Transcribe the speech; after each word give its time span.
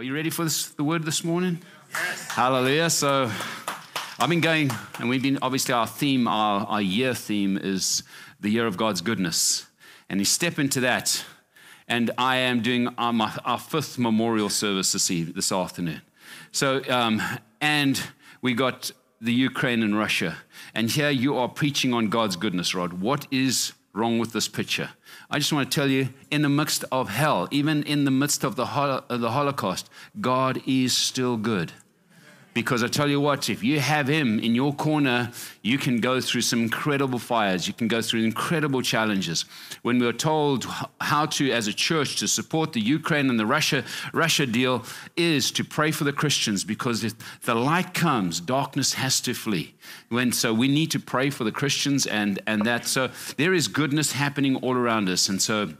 Are 0.00 0.02
you 0.02 0.14
ready 0.14 0.30
for 0.30 0.44
this, 0.44 0.68
the 0.68 0.82
word 0.82 1.02
this 1.02 1.22
morning? 1.24 1.60
Yes. 1.92 2.30
Hallelujah. 2.30 2.88
So 2.88 3.30
I've 4.18 4.30
been 4.30 4.40
going, 4.40 4.70
and 4.98 5.10
we've 5.10 5.22
been, 5.22 5.38
obviously, 5.42 5.74
our 5.74 5.86
theme, 5.86 6.26
our, 6.26 6.66
our 6.66 6.80
year 6.80 7.12
theme 7.12 7.58
is 7.58 8.02
the 8.40 8.48
year 8.48 8.66
of 8.66 8.78
God's 8.78 9.02
goodness. 9.02 9.66
And 10.08 10.18
you 10.18 10.24
step 10.24 10.58
into 10.58 10.80
that, 10.80 11.22
and 11.86 12.12
I 12.16 12.36
am 12.36 12.62
doing 12.62 12.88
our, 12.96 13.12
my, 13.12 13.30
our 13.44 13.58
fifth 13.58 13.98
memorial 13.98 14.48
service 14.48 14.92
this, 14.92 15.10
evening, 15.10 15.34
this 15.34 15.52
afternoon. 15.52 16.00
So, 16.50 16.80
um, 16.88 17.20
and 17.60 18.02
we 18.40 18.54
got 18.54 18.92
the 19.20 19.34
Ukraine 19.34 19.82
and 19.82 19.98
Russia. 19.98 20.38
And 20.74 20.90
here 20.90 21.10
you 21.10 21.36
are 21.36 21.46
preaching 21.46 21.92
on 21.92 22.08
God's 22.08 22.36
goodness, 22.36 22.74
Rod. 22.74 22.94
What 22.94 23.26
is 23.30 23.74
wrong 23.92 24.18
with 24.18 24.32
this 24.32 24.48
picture. 24.48 24.90
I 25.30 25.38
just 25.38 25.52
want 25.52 25.70
to 25.70 25.74
tell 25.74 25.88
you, 25.88 26.10
in 26.30 26.42
the 26.42 26.48
midst 26.48 26.84
of 26.92 27.08
hell, 27.08 27.48
even 27.50 27.82
in 27.82 28.04
the 28.04 28.10
midst 28.10 28.44
of 28.44 28.56
the, 28.56 28.66
hol- 28.66 29.02
the 29.08 29.30
Holocaust, 29.30 29.90
God 30.20 30.62
is 30.66 30.96
still 30.96 31.36
good. 31.36 31.72
Because 32.52 32.82
I 32.82 32.88
tell 32.88 33.08
you 33.08 33.20
what, 33.20 33.48
if 33.48 33.62
you 33.62 33.78
have 33.78 34.08
Him 34.08 34.40
in 34.40 34.54
your 34.54 34.72
corner, 34.74 35.30
you 35.62 35.78
can 35.78 36.00
go 36.00 36.20
through 36.20 36.40
some 36.40 36.60
incredible 36.60 37.18
fires. 37.18 37.68
You 37.68 37.72
can 37.72 37.86
go 37.86 38.02
through 38.02 38.24
incredible 38.24 38.82
challenges. 38.82 39.44
When 39.82 39.98
we 39.98 40.06
were 40.06 40.12
told 40.12 40.66
how 41.00 41.26
to, 41.26 41.52
as 41.52 41.68
a 41.68 41.72
church, 41.72 42.16
to 42.16 42.28
support 42.28 42.72
the 42.72 42.80
Ukraine 42.80 43.30
and 43.30 43.38
the 43.38 43.46
Russia, 43.46 43.84
Russia 44.12 44.46
deal, 44.46 44.84
is 45.16 45.52
to 45.52 45.64
pray 45.64 45.92
for 45.92 46.04
the 46.04 46.12
Christians 46.12 46.64
because 46.64 47.04
if 47.04 47.14
the 47.42 47.54
light 47.54 47.94
comes, 47.94 48.40
darkness 48.40 48.94
has 48.94 49.20
to 49.22 49.34
flee. 49.34 49.74
When, 50.08 50.32
so 50.32 50.52
we 50.52 50.66
need 50.66 50.90
to 50.90 50.98
pray 50.98 51.30
for 51.30 51.44
the 51.44 51.52
Christians 51.52 52.06
and, 52.06 52.40
and 52.46 52.66
that. 52.66 52.86
So 52.86 53.10
there 53.36 53.54
is 53.54 53.68
goodness 53.68 54.12
happening 54.12 54.56
all 54.56 54.74
around 54.74 55.08
us. 55.08 55.28
And 55.28 55.40
so 55.40 55.70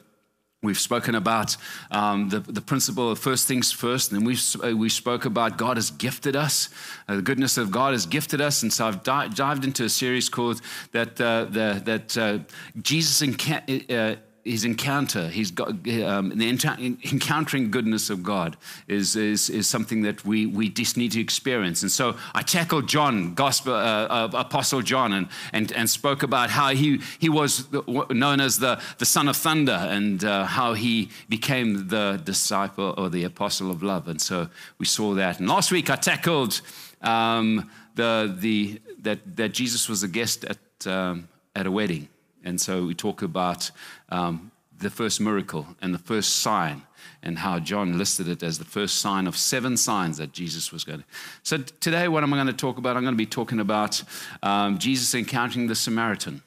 We've 0.62 0.78
spoken 0.78 1.14
about 1.14 1.56
um, 1.90 2.28
the, 2.28 2.40
the 2.40 2.60
principle 2.60 3.10
of 3.10 3.18
first 3.18 3.48
things 3.48 3.72
first, 3.72 4.12
and 4.12 4.26
we 4.26 4.36
uh, 4.62 4.76
we 4.76 4.90
spoke 4.90 5.24
about 5.24 5.56
God 5.56 5.78
has 5.78 5.90
gifted 5.90 6.36
us, 6.36 6.68
uh, 7.08 7.16
the 7.16 7.22
goodness 7.22 7.56
of 7.56 7.70
God 7.70 7.92
has 7.92 8.04
gifted 8.04 8.42
us, 8.42 8.62
and 8.62 8.70
so 8.70 8.86
I've 8.86 9.02
di- 9.02 9.28
dived 9.28 9.64
into 9.64 9.84
a 9.84 9.88
series 9.88 10.28
called 10.28 10.60
that 10.92 11.18
uh, 11.18 11.46
the, 11.46 11.80
that 11.86 12.18
uh, 12.18 12.38
Jesus 12.82 13.22
inca- 13.22 13.62
uh, 13.88 14.16
his 14.44 14.64
encounter, 14.64 15.28
he's 15.28 15.50
got 15.50 15.68
um, 15.68 16.30
the 16.36 16.48
encountering 16.48 17.70
goodness 17.70 18.10
of 18.10 18.22
God 18.22 18.56
is, 18.88 19.14
is, 19.14 19.50
is 19.50 19.68
something 19.68 20.02
that 20.02 20.24
we, 20.24 20.46
we 20.46 20.68
just 20.70 20.96
need 20.96 21.12
to 21.12 21.20
experience. 21.20 21.82
And 21.82 21.90
so 21.90 22.16
I 22.34 22.42
tackled 22.42 22.88
John, 22.88 23.34
Gospel 23.34 23.74
uh, 23.74 24.28
Apostle 24.32 24.82
John, 24.82 25.12
and, 25.12 25.28
and, 25.52 25.72
and 25.72 25.90
spoke 25.90 26.22
about 26.22 26.50
how 26.50 26.70
he, 26.70 27.00
he 27.18 27.28
was 27.28 27.70
known 28.10 28.40
as 28.40 28.58
the, 28.58 28.80
the 28.98 29.04
son 29.04 29.28
of 29.28 29.36
thunder 29.36 29.72
and 29.72 30.24
uh, 30.24 30.44
how 30.44 30.72
he 30.72 31.10
became 31.28 31.88
the 31.88 32.20
disciple 32.24 32.94
or 32.96 33.10
the 33.10 33.24
apostle 33.24 33.70
of 33.70 33.82
love. 33.82 34.08
And 34.08 34.20
so 34.20 34.48
we 34.78 34.86
saw 34.86 35.14
that. 35.14 35.38
And 35.38 35.48
last 35.48 35.70
week 35.70 35.90
I 35.90 35.96
tackled 35.96 36.60
um, 37.02 37.70
the, 37.94 38.34
the, 38.38 38.80
that, 39.02 39.36
that 39.36 39.52
Jesus 39.52 39.88
was 39.88 40.02
a 40.02 40.08
guest 40.08 40.44
at, 40.44 40.86
um, 40.86 41.28
at 41.54 41.66
a 41.66 41.70
wedding. 41.70 42.08
And 42.44 42.60
so 42.60 42.86
we 42.86 42.94
talk 42.94 43.22
about 43.22 43.70
um, 44.08 44.50
the 44.78 44.90
first 44.90 45.20
miracle 45.20 45.66
and 45.80 45.94
the 45.94 45.98
first 45.98 46.38
sign 46.38 46.82
and 47.22 47.38
how 47.38 47.58
John 47.58 47.98
listed 47.98 48.28
it 48.28 48.42
as 48.42 48.58
the 48.58 48.64
first 48.64 48.98
sign 48.98 49.26
of 49.26 49.36
seven 49.36 49.76
signs 49.76 50.16
that 50.16 50.32
Jesus 50.32 50.72
was 50.72 50.84
going 50.84 51.00
to. 51.00 51.04
So 51.42 51.58
today, 51.58 52.08
what 52.08 52.22
am 52.22 52.32
I 52.32 52.36
going 52.36 52.46
to 52.46 52.52
talk 52.52 52.78
about? 52.78 52.96
I'm 52.96 53.02
going 53.02 53.14
to 53.14 53.18
be 53.18 53.26
talking 53.26 53.60
about 53.60 54.02
um, 54.42 54.78
Jesus 54.78 55.14
encountering 55.14 55.66
the 55.66 55.74
Samaritan. 55.74 56.42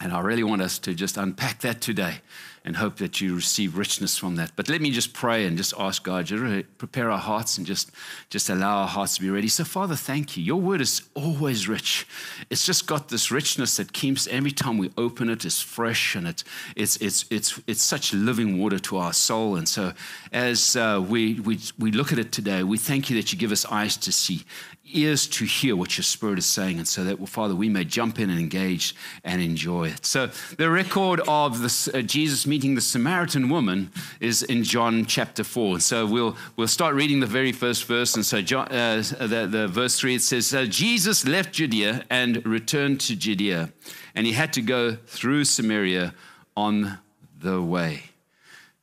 And 0.00 0.12
I 0.12 0.20
really 0.20 0.42
want 0.42 0.62
us 0.62 0.78
to 0.80 0.94
just 0.94 1.16
unpack 1.16 1.60
that 1.60 1.80
today 1.80 2.20
and 2.64 2.76
hope 2.76 2.96
that 2.96 3.20
you 3.20 3.34
receive 3.36 3.76
richness 3.76 4.16
from 4.16 4.36
that. 4.36 4.52
But 4.56 4.70
let 4.70 4.80
me 4.80 4.90
just 4.90 5.12
pray 5.12 5.44
and 5.44 5.56
just 5.56 5.74
ask 5.78 6.02
God 6.02 6.26
to 6.28 6.64
prepare 6.78 7.10
our 7.10 7.18
hearts 7.18 7.58
and 7.58 7.66
just, 7.66 7.90
just 8.30 8.48
allow 8.48 8.78
our 8.78 8.88
hearts 8.88 9.16
to 9.16 9.20
be 9.20 9.28
ready. 9.28 9.48
So, 9.48 9.64
Father, 9.64 9.94
thank 9.94 10.36
you. 10.36 10.42
Your 10.42 10.60
word 10.60 10.80
is 10.80 11.02
always 11.14 11.68
rich. 11.68 12.06
It's 12.48 12.64
just 12.64 12.86
got 12.86 13.10
this 13.10 13.30
richness 13.30 13.76
that 13.76 13.92
keeps 13.92 14.26
every 14.28 14.50
time 14.50 14.78
we 14.78 14.90
open 14.96 15.28
it, 15.28 15.44
it's 15.44 15.60
fresh 15.60 16.14
and 16.14 16.26
it, 16.26 16.42
it's, 16.74 16.96
it's, 16.96 17.26
it's, 17.30 17.60
it's 17.66 17.82
such 17.82 18.14
living 18.14 18.58
water 18.58 18.78
to 18.78 18.96
our 18.96 19.12
soul. 19.12 19.56
And 19.56 19.68
so, 19.68 19.92
as 20.32 20.74
uh, 20.74 21.04
we, 21.06 21.40
we, 21.40 21.58
we 21.78 21.90
look 21.90 22.12
at 22.12 22.18
it 22.18 22.32
today, 22.32 22.62
we 22.62 22.78
thank 22.78 23.10
you 23.10 23.16
that 23.16 23.30
you 23.30 23.38
give 23.38 23.52
us 23.52 23.66
eyes 23.66 23.98
to 23.98 24.10
see 24.10 24.44
ears 24.92 25.26
to 25.26 25.44
hear 25.44 25.74
what 25.74 25.96
your 25.96 26.02
spirit 26.02 26.38
is 26.38 26.46
saying, 26.46 26.78
and 26.78 26.86
so 26.86 27.04
that, 27.04 27.18
well, 27.18 27.26
Father, 27.26 27.54
we 27.54 27.68
may 27.68 27.84
jump 27.84 28.18
in 28.18 28.30
and 28.30 28.38
engage 28.38 28.94
and 29.24 29.40
enjoy 29.40 29.88
it. 29.88 30.04
So, 30.04 30.30
the 30.58 30.70
record 30.70 31.20
of 31.26 31.60
this, 31.60 31.88
uh, 31.88 32.02
Jesus 32.02 32.46
meeting 32.46 32.74
the 32.74 32.80
Samaritan 32.80 33.48
woman 33.48 33.90
is 34.20 34.42
in 34.42 34.62
John 34.64 35.04
chapter 35.06 35.44
4. 35.44 35.80
So, 35.80 36.06
we'll, 36.06 36.36
we'll 36.56 36.68
start 36.68 36.94
reading 36.94 37.20
the 37.20 37.26
very 37.26 37.52
first 37.52 37.84
verse. 37.84 38.14
And 38.14 38.24
so, 38.24 38.42
John, 38.42 38.68
uh, 38.68 39.02
the, 39.20 39.46
the 39.50 39.68
verse 39.68 39.98
3, 39.98 40.16
it 40.16 40.22
says, 40.22 40.54
uh, 40.54 40.64
Jesus 40.66 41.26
left 41.26 41.52
Judea 41.52 42.04
and 42.10 42.44
returned 42.46 43.00
to 43.02 43.16
Judea, 43.16 43.72
and 44.14 44.26
he 44.26 44.32
had 44.32 44.52
to 44.54 44.62
go 44.62 44.96
through 45.06 45.44
Samaria 45.44 46.14
on 46.56 46.98
the 47.40 47.60
way. 47.60 48.04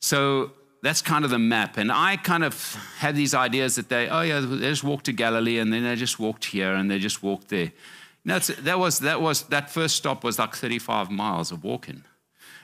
So, 0.00 0.52
that's 0.82 1.00
kind 1.00 1.24
of 1.24 1.30
the 1.30 1.38
map. 1.38 1.76
And 1.78 1.90
I 1.90 2.16
kind 2.16 2.44
of 2.44 2.74
had 2.98 3.14
these 3.14 3.34
ideas 3.34 3.76
that 3.76 3.88
they, 3.88 4.08
oh 4.08 4.22
yeah, 4.22 4.40
they 4.40 4.68
just 4.68 4.84
walked 4.84 5.06
to 5.06 5.12
Galilee 5.12 5.58
and 5.58 5.72
then 5.72 5.84
they 5.84 5.96
just 5.96 6.18
walked 6.18 6.46
here 6.46 6.74
and 6.74 6.90
they 6.90 6.98
just 6.98 7.22
walked 7.22 7.48
there. 7.48 7.72
No, 8.24 8.38
that 8.38 8.78
was 8.78 9.00
that 9.00 9.20
was 9.20 9.42
that 9.44 9.70
first 9.70 9.96
stop 9.96 10.22
was 10.22 10.38
like 10.38 10.54
35 10.54 11.10
miles 11.10 11.50
of 11.50 11.64
walking. 11.64 12.04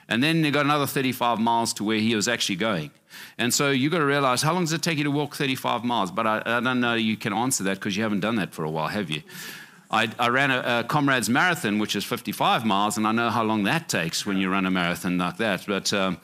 And 0.07 0.23
then 0.23 0.41
they 0.41 0.51
got 0.51 0.65
another 0.65 0.87
35 0.87 1.39
miles 1.39 1.73
to 1.73 1.83
where 1.83 1.99
he 1.99 2.15
was 2.15 2.27
actually 2.27 2.55
going. 2.55 2.91
And 3.37 3.53
so 3.53 3.69
you 3.69 3.89
got 3.89 3.99
to 3.99 4.05
realize 4.05 4.41
how 4.41 4.53
long 4.53 4.63
does 4.63 4.73
it 4.73 4.81
take 4.81 4.97
you 4.97 5.03
to 5.03 5.11
walk 5.11 5.35
35 5.35 5.83
miles? 5.83 6.11
But 6.11 6.25
I, 6.25 6.41
I 6.45 6.59
don't 6.59 6.79
know 6.79 6.95
you 6.95 7.15
can 7.15 7.33
answer 7.33 7.63
that 7.65 7.75
because 7.75 7.95
you 7.95 8.03
haven't 8.03 8.21
done 8.21 8.35
that 8.35 8.53
for 8.53 8.63
a 8.63 8.69
while, 8.69 8.87
have 8.87 9.09
you? 9.09 9.21
I, 9.91 10.09
I 10.19 10.29
ran 10.29 10.51
a, 10.51 10.79
a, 10.79 10.83
Comrades 10.83 11.29
Marathon, 11.29 11.79
which 11.79 11.95
is 11.95 12.05
55 12.05 12.65
miles, 12.65 12.97
and 12.97 13.07
I 13.07 13.11
know 13.11 13.29
how 13.29 13.43
long 13.43 13.63
that 13.63 13.89
takes 13.89 14.25
when 14.25 14.37
you 14.37 14.49
run 14.49 14.65
a 14.65 14.71
marathon 14.71 15.17
like 15.17 15.37
that. 15.37 15.65
But 15.67 15.91
um, 15.93 16.17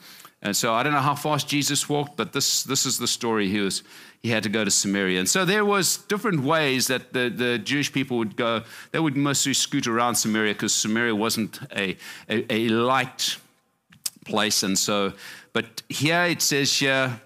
and 0.46 0.56
so 0.56 0.72
I 0.72 0.84
don't 0.84 0.92
know 0.92 1.00
how 1.00 1.16
fast 1.16 1.48
Jesus 1.48 1.88
walked, 1.88 2.16
but 2.16 2.32
this, 2.32 2.62
this 2.62 2.86
is 2.86 2.98
the 2.98 3.08
story. 3.08 3.48
He, 3.48 3.58
was, 3.58 3.82
he 4.22 4.28
had 4.28 4.44
to 4.44 4.48
go 4.48 4.64
to 4.64 4.70
Samaria. 4.70 5.18
And 5.18 5.28
so 5.28 5.44
there 5.44 5.64
was 5.64 5.96
different 5.96 6.44
ways 6.44 6.86
that 6.86 7.12
the, 7.12 7.28
the 7.28 7.58
Jewish 7.58 7.92
people 7.92 8.16
would 8.18 8.36
go. 8.36 8.62
They 8.92 9.00
would 9.00 9.16
mostly 9.16 9.54
scoot 9.54 9.88
around 9.88 10.14
Samaria 10.14 10.52
because 10.52 10.72
Samaria 10.72 11.16
wasn't 11.16 11.58
a, 11.74 11.96
a, 12.28 12.52
a 12.52 12.68
light 12.68 13.38
place. 14.24 14.62
And 14.62 14.78
so, 14.78 15.14
but 15.52 15.82
here 15.88 16.22
it 16.26 16.40
says 16.40 16.78
here, 16.78 17.20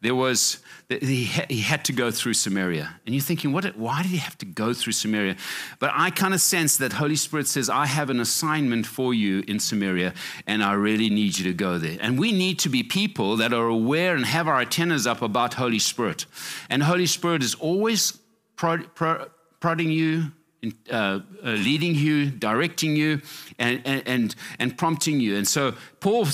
there 0.00 0.14
was 0.14 0.60
he 0.88 1.26
had 1.60 1.84
to 1.84 1.92
go 1.92 2.10
through 2.10 2.32
Samaria. 2.32 2.98
And 3.04 3.14
you're 3.14 3.22
thinking, 3.22 3.52
what, 3.52 3.76
why 3.76 4.02
did 4.02 4.10
he 4.10 4.16
have 4.16 4.38
to 4.38 4.46
go 4.46 4.72
through 4.72 4.94
Samaria? 4.94 5.36
But 5.80 5.90
I 5.92 6.08
kind 6.10 6.32
of 6.32 6.40
sense 6.40 6.78
that 6.78 6.94
Holy 6.94 7.16
Spirit 7.16 7.46
says, 7.46 7.68
I 7.68 7.84
have 7.84 8.08
an 8.08 8.20
assignment 8.20 8.86
for 8.86 9.12
you 9.12 9.44
in 9.46 9.60
Samaria, 9.60 10.14
and 10.46 10.62
I 10.62 10.72
really 10.72 11.10
need 11.10 11.36
you 11.36 11.44
to 11.44 11.52
go 11.52 11.76
there. 11.76 11.98
And 12.00 12.18
we 12.18 12.32
need 12.32 12.58
to 12.60 12.70
be 12.70 12.82
people 12.82 13.36
that 13.36 13.52
are 13.52 13.66
aware 13.66 14.16
and 14.16 14.24
have 14.24 14.48
our 14.48 14.60
antennas 14.60 15.06
up 15.06 15.20
about 15.20 15.54
Holy 15.54 15.78
Spirit. 15.78 16.24
And 16.70 16.82
Holy 16.82 17.06
Spirit 17.06 17.42
is 17.42 17.54
always 17.56 18.18
prod, 18.56 18.94
prod, 18.94 19.30
prodding 19.60 19.90
you, 19.90 20.32
uh, 20.90 20.92
uh, 20.92 21.20
leading 21.42 21.94
you, 21.94 22.30
directing 22.30 22.96
you, 22.96 23.20
and, 23.58 23.80
and, 23.86 24.34
and 24.58 24.76
prompting 24.76 25.20
you. 25.20 25.36
And 25.36 25.46
so 25.46 25.74
Paul 26.00 26.26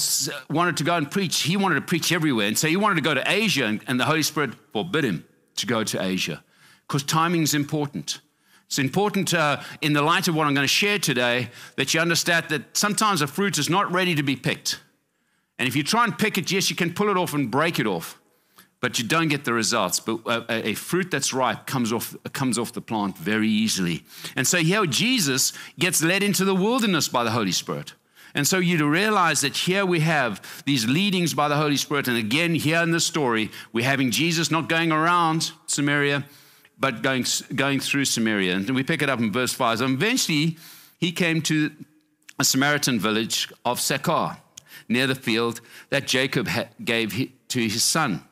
wanted 0.49 0.79
to 0.79 0.85
go 0.85 0.97
and 0.97 1.11
preach. 1.11 1.43
He 1.43 1.57
wanted 1.57 1.75
to 1.75 1.81
preach 1.83 2.11
everywhere. 2.11 2.47
And 2.47 2.57
so 2.57 2.67
he 2.67 2.77
wanted 2.77 2.97
to 2.97 3.01
go 3.03 3.13
to 3.15 3.23
Asia, 3.27 3.67
and, 3.67 3.83
and 3.87 4.01
the 4.01 4.07
Holy 4.07 4.23
Spirit 4.23 4.53
forbid 4.73 5.05
him 5.05 5.25
to 5.57 5.67
go 5.67 5.85
to 5.85 6.03
Asia 6.03 6.43
because 6.87 7.03
timing 7.03 7.43
is 7.43 7.55
important. 7.55 8.21
It's 8.67 8.79
important 8.79 9.35
uh, 9.35 9.61
in 9.83 9.93
the 9.93 10.03
light 10.03 10.27
of 10.27 10.35
what 10.35 10.47
I'm 10.47 10.55
going 10.55 10.65
to 10.65 10.69
share 10.69 10.99
today 10.99 11.51
that 11.77 11.93
you 11.93 12.01
understand 12.01 12.47
that 12.49 12.77
sometimes 12.77 13.21
a 13.21 13.27
fruit 13.27 13.59
is 13.59 13.69
not 13.69 13.93
ready 13.93 14.15
to 14.15 14.23
be 14.23 14.37
picked. 14.37 14.81
And 15.59 15.69
if 15.69 15.77
you 15.77 15.83
try 15.83 16.05
and 16.05 16.19
pick 16.19 16.39
it, 16.39 16.51
yes, 16.51 16.71
you 16.71 16.77
can 16.77 16.93
pull 16.95 17.09
it 17.11 17.17
off 17.17 17.35
and 17.35 17.51
break 17.51 17.79
it 17.79 17.87
off 17.87 18.19
but 18.85 18.99
you 18.99 19.05
don't 19.07 19.29
get 19.29 19.47
the 19.47 19.53
results. 19.55 19.99
But 19.99 20.21
a, 20.27 20.69
a, 20.69 20.75
fruit 20.75 21.11
that's 21.11 21.33
ripe 21.33 21.65
comes 21.65 21.91
off, 21.91 22.15
comes 22.35 22.59
off 22.59 22.75
the 22.75 22.83
plant 22.83 23.17
very 23.17 23.49
easily. 23.49 24.05
And 24.37 24.47
so 24.47 24.59
here 24.59 24.85
Jesus 24.85 25.55
gets 25.79 26.03
led 26.03 26.23
into 26.23 26.45
the 26.45 26.55
wilderness 26.55 27.09
by 27.09 27.25
the 27.25 27.31
Holy 27.31 27.51
Spirit. 27.51 27.95
And 28.35 28.47
so 28.47 28.59
you 28.59 28.87
realize 28.87 29.41
that 29.41 29.57
here 29.57 29.87
we 29.87 30.01
have 30.01 30.63
these 30.67 30.87
leadings 30.87 31.33
by 31.33 31.49
the 31.49 31.57
Holy 31.57 31.79
Spirit. 31.79 32.09
And 32.09 32.19
again, 32.19 32.55
here 32.55 32.83
in 32.83 32.91
the 32.91 33.01
story, 33.01 33.51
we're 33.73 33.87
having 33.87 34.11
Jesus 34.11 34.51
not 34.51 34.69
going 34.69 34.93
around 34.93 35.53
Samaria, 35.65 36.27
but 36.79 37.01
going, 37.01 37.25
going 37.55 37.81
through 37.81 38.05
Samaria. 38.05 38.53
And 38.53 38.69
we 38.75 38.83
pick 38.83 39.01
it 39.01 39.09
up 39.09 39.19
in 39.19 39.33
verse 39.33 39.55
5. 39.55 39.79
So 39.79 39.87
eventually, 39.87 40.59
he 41.01 41.11
came 41.11 41.41
to 41.41 41.71
a 42.39 42.45
Samaritan 42.45 43.01
village 43.01 43.51
of 43.65 43.81
Sychar, 43.81 44.37
near 44.91 45.07
the 45.07 45.15
field 45.15 45.63
that 45.89 46.07
Jacob 46.07 46.51
gave 46.85 47.33
to 47.49 47.61
his 47.67 47.83
son. 47.83 48.23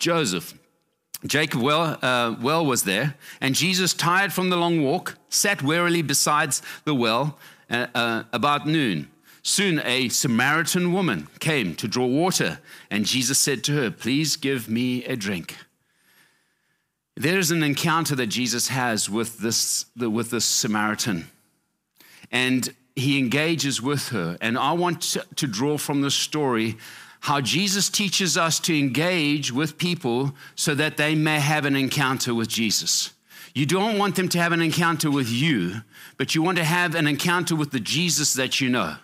Joseph. 0.00 0.54
Jacob 1.26 1.60
well, 1.60 1.98
uh, 2.02 2.34
well 2.40 2.64
was 2.64 2.84
there, 2.84 3.14
and 3.40 3.54
Jesus, 3.54 3.92
tired 3.92 4.32
from 4.32 4.48
the 4.48 4.56
long 4.56 4.82
walk, 4.82 5.18
sat 5.28 5.62
wearily 5.62 6.00
beside 6.00 6.54
the 6.84 6.94
well 6.94 7.38
uh, 7.70 7.86
uh, 7.94 8.22
about 8.32 8.66
noon. 8.66 9.10
Soon 9.42 9.80
a 9.84 10.08
Samaritan 10.08 10.92
woman 10.92 11.28
came 11.38 11.74
to 11.76 11.86
draw 11.86 12.06
water, 12.06 12.58
and 12.90 13.04
Jesus 13.04 13.38
said 13.38 13.62
to 13.64 13.72
her, 13.74 13.90
Please 13.90 14.36
give 14.36 14.68
me 14.68 15.04
a 15.04 15.14
drink. 15.14 15.56
There's 17.16 17.50
an 17.50 17.62
encounter 17.62 18.14
that 18.16 18.28
Jesus 18.28 18.68
has 18.68 19.10
with 19.10 19.38
this, 19.38 19.86
with 19.96 20.30
this 20.30 20.46
Samaritan. 20.46 21.28
And 22.32 22.74
he 22.96 23.18
engages 23.18 23.82
with 23.82 24.08
her. 24.08 24.38
And 24.40 24.56
I 24.56 24.72
want 24.72 25.16
to 25.36 25.46
draw 25.46 25.76
from 25.76 26.00
the 26.00 26.10
story 26.10 26.76
how 27.20 27.40
Jesus 27.40 27.88
teaches 27.88 28.36
us 28.36 28.58
to 28.60 28.78
engage 28.78 29.52
with 29.52 29.78
people 29.78 30.34
so 30.54 30.74
that 30.74 30.96
they 30.96 31.14
may 31.14 31.40
have 31.40 31.64
an 31.64 31.76
encounter 31.76 32.34
with 32.34 32.48
Jesus. 32.48 33.12
You 33.54 33.66
don't 33.66 33.98
want 33.98 34.16
them 34.16 34.28
to 34.30 34.38
have 34.38 34.52
an 34.52 34.62
encounter 34.62 35.10
with 35.10 35.28
you, 35.28 35.82
but 36.16 36.34
you 36.34 36.42
want 36.42 36.58
to 36.58 36.64
have 36.64 36.94
an 36.94 37.06
encounter 37.06 37.56
with 37.56 37.72
the 37.72 37.80
Jesus 37.80 38.34
that 38.34 38.60
you 38.60 38.68
know. 38.68 38.96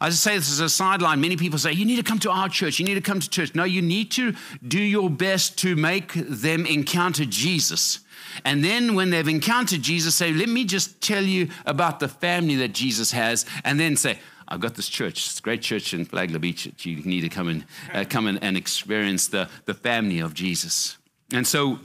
I 0.00 0.10
just 0.10 0.22
say 0.22 0.36
this 0.36 0.50
as 0.50 0.60
a 0.60 0.68
sideline. 0.68 1.20
Many 1.20 1.36
people 1.36 1.58
say, 1.58 1.72
You 1.72 1.84
need 1.84 1.96
to 1.96 2.02
come 2.02 2.20
to 2.20 2.30
our 2.30 2.48
church. 2.48 2.78
You 2.78 2.84
need 2.84 2.94
to 2.94 3.00
come 3.00 3.18
to 3.18 3.28
church. 3.28 3.54
No, 3.54 3.64
you 3.64 3.82
need 3.82 4.12
to 4.12 4.34
do 4.66 4.80
your 4.80 5.10
best 5.10 5.58
to 5.58 5.74
make 5.74 6.12
them 6.14 6.66
encounter 6.66 7.24
Jesus. 7.24 8.00
And 8.44 8.62
then 8.62 8.94
when 8.94 9.10
they've 9.10 9.26
encountered 9.26 9.82
Jesus, 9.82 10.14
say, 10.14 10.32
Let 10.32 10.48
me 10.48 10.64
just 10.64 11.00
tell 11.00 11.24
you 11.24 11.48
about 11.66 11.98
the 11.98 12.08
family 12.08 12.56
that 12.56 12.72
Jesus 12.72 13.10
has. 13.10 13.44
And 13.64 13.80
then 13.80 13.96
say, 13.96 14.20
I've 14.48 14.60
got 14.60 14.74
this 14.74 14.88
church, 14.88 15.38
a 15.38 15.42
great 15.42 15.60
church 15.60 15.92
in 15.92 16.06
Flagler 16.06 16.38
Beach. 16.38 16.64
that 16.64 16.84
You 16.84 17.02
need 17.02 17.20
to 17.20 17.28
come 17.28 17.48
and 17.48 17.64
uh, 17.92 18.04
come 18.08 18.26
and, 18.26 18.42
and 18.42 18.56
experience 18.56 19.28
the, 19.28 19.48
the 19.66 19.74
family 19.74 20.20
of 20.20 20.32
Jesus. 20.32 20.96
And 21.32 21.46
so 21.46 21.80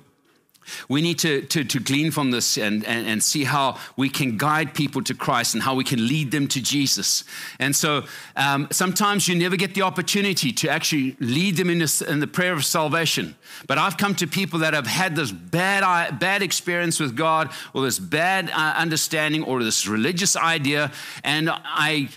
we 0.87 1.01
need 1.01 1.19
to, 1.19 1.41
to, 1.41 1.63
to 1.63 1.79
glean 1.79 2.11
from 2.11 2.31
this 2.31 2.57
and, 2.57 2.85
and, 2.85 3.07
and, 3.07 3.21
see 3.21 3.43
how 3.43 3.77
we 3.97 4.09
can 4.09 4.37
guide 4.37 4.73
people 4.73 5.03
to 5.03 5.13
Christ 5.13 5.53
and 5.53 5.63
how 5.63 5.75
we 5.75 5.83
can 5.83 6.07
lead 6.07 6.31
them 6.31 6.47
to 6.49 6.61
Jesus. 6.61 7.23
And 7.59 7.75
so 7.75 8.03
um, 8.35 8.67
sometimes 8.71 9.27
you 9.27 9.35
never 9.35 9.55
get 9.55 9.75
the 9.75 9.81
opportunity 9.81 10.51
to 10.53 10.69
actually 10.69 11.15
lead 11.19 11.57
them 11.57 11.69
in, 11.69 11.79
this, 11.79 12.01
in 12.01 12.19
the 12.19 12.27
prayer 12.27 12.53
of 12.53 12.65
salvation. 12.65 13.35
But 13.67 13.77
I've 13.77 13.97
come 13.97 14.15
to 14.15 14.27
people 14.27 14.59
that 14.59 14.73
have 14.73 14.87
had 14.87 15.15
this 15.15 15.31
bad, 15.31 16.19
bad 16.19 16.41
experience 16.41 16.99
with 16.99 17.15
God 17.15 17.51
or 17.73 17.83
this 17.83 17.99
bad 17.99 18.49
uh, 18.49 18.73
understanding 18.77 19.43
or 19.43 19.63
this 19.63 19.87
religious 19.87 20.35
idea, 20.35 20.91
and 21.23 21.49
I 21.51 22.09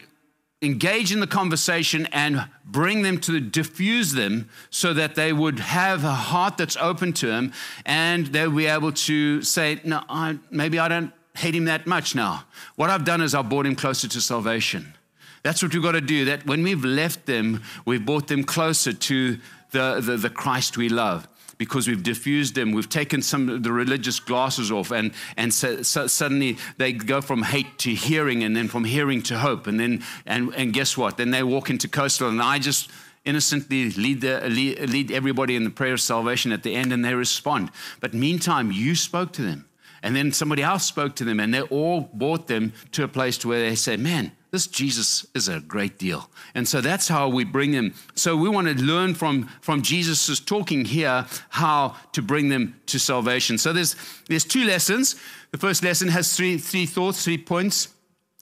engage 0.63 1.13
in 1.13 1.21
the 1.21 1.27
conversation 1.27 2.07
and 2.13 2.49
bring 2.65 3.03
them 3.03 3.19
to 3.21 3.41
diffuse 3.41 4.13
them 4.13 4.49
so 4.71 4.95
that 4.95 5.15
they 5.15 5.33
would 5.33 5.59
have 5.59 6.03
a 6.05 6.13
heart 6.13 6.57
that's 6.57 6.77
open 6.79 7.13
to 7.13 7.31
him 7.31 7.53
and 7.85 8.29
they'll 8.29 8.51
be 8.51 8.67
able 8.67 8.93
to 8.93 9.43
say, 9.43 9.81
No, 9.85 10.03
I, 10.09 10.39
maybe 10.51 10.79
I 10.79 10.89
don't 10.89 11.13
hate 11.37 11.55
him 11.55 11.67
that 11.67 11.87
much 11.87 12.15
now. 12.15 12.45
What 12.77 12.89
I've 12.89 13.05
done 13.05 13.21
is 13.21 13.35
I've 13.35 13.49
brought 13.49 13.67
him 13.67 13.77
closer 13.77 14.09
to 14.09 14.21
salvation. 14.21 14.95
That's 15.43 15.63
what 15.63 15.73
we've 15.73 15.83
got 15.83 15.93
to 15.93 16.01
do. 16.01 16.25
That 16.25 16.47
when 16.47 16.63
we've 16.63 16.85
left 16.85 17.27
them, 17.27 17.63
we've 17.85 18.05
brought 18.05 18.29
them 18.29 18.43
closer 18.43 18.93
to 18.93 19.39
the, 19.71 20.01
the, 20.01 20.17
the 20.17 20.31
Christ 20.31 20.77
we 20.77 20.89
love 20.89 21.29
because 21.59 21.89
we've 21.89 22.03
diffused 22.03 22.55
them. 22.55 22.73
We've 22.73 22.89
taken 22.89 23.23
some 23.23 23.49
of 23.49 23.63
the 23.63 23.73
religious 23.73 24.21
glasses 24.21 24.71
off, 24.71 24.91
and, 24.91 25.13
and 25.37 25.53
so, 25.53 25.83
so 25.83 26.07
suddenly 26.07 26.59
they 26.77 26.93
go 26.93 27.21
from 27.21 27.43
hate 27.43 27.79
to 27.79 27.95
hearing, 27.95 28.43
and 28.43 28.57
then 28.57 28.69
from 28.69 28.85
hearing 28.85 29.23
to 29.25 29.39
hope. 29.39 29.67
And 29.67 29.79
then, 29.81 30.03
and, 30.27 30.55
and 30.55 30.73
guess 30.73 30.97
what? 30.97 31.17
Then 31.17 31.31
they 31.31 31.43
walk 31.43 31.71
into 31.71 31.89
coastal, 31.89 32.29
and 32.29 32.43
I 32.43 32.59
just 32.59 32.91
innocently 33.25 33.91
lead, 33.91 34.21
the, 34.21 34.49
lead, 34.49 34.79
lead 34.89 35.11
everybody 35.11 35.57
in 35.57 35.65
the 35.65 35.71
prayer 35.71 35.95
of 35.95 36.01
salvation 36.01 36.53
at 36.53 36.63
the 36.63 36.75
end, 36.75 36.93
and 36.93 37.05
they 37.05 37.15
respond. 37.15 37.71
But 38.01 38.15
meantime, 38.15 38.71
you 38.71 38.95
spoke 38.95 39.33
to 39.33 39.43
them. 39.43 39.67
And 40.03 40.15
then 40.15 40.31
somebody 40.31 40.63
else 40.63 40.85
spoke 40.85 41.17
to 41.17 41.25
them, 41.25 41.41
and 41.41 41.53
they 41.53 41.63
all 41.63 42.03
brought 42.13 42.47
them 42.47 42.73
to 42.93 43.03
a 43.03 43.09
place 43.09 43.39
to 43.39 43.49
where 43.49 43.69
they 43.69 43.75
say, 43.75 43.97
Man, 43.97 44.33
this 44.51 44.67
Jesus 44.67 45.27
is 45.35 45.49
a 45.49 45.61
great 45.61 45.99
deal. 45.99 46.31
And 46.55 46.67
so 46.67 46.81
that's 46.81 47.09
how 47.09 47.29
we 47.29 47.45
bring 47.45 47.73
them. 47.73 47.95
So 48.15 48.37
we 48.37 48.49
want 48.49 48.69
to 48.69 48.75
learn 48.83 49.15
from, 49.15 49.49
from 49.61 49.83
Jesus' 49.83 50.41
talking 50.41 50.85
here 50.85 51.27
how 51.51 51.97
to 52.13 52.23
bring 52.23 52.49
them 52.49 52.81
to 52.87 52.99
salvation. 52.99 53.59
So 53.59 53.73
there's, 53.73 53.97
there's 54.29 54.45
two 54.45 54.65
lessons. 54.65 55.17
The 55.51 55.59
first 55.59 55.83
lesson 55.83 56.09
has 56.09 56.37
three, 56.37 56.59
three 56.59 56.87
thoughts, 56.87 57.25
three 57.25 57.39
points. 57.39 57.89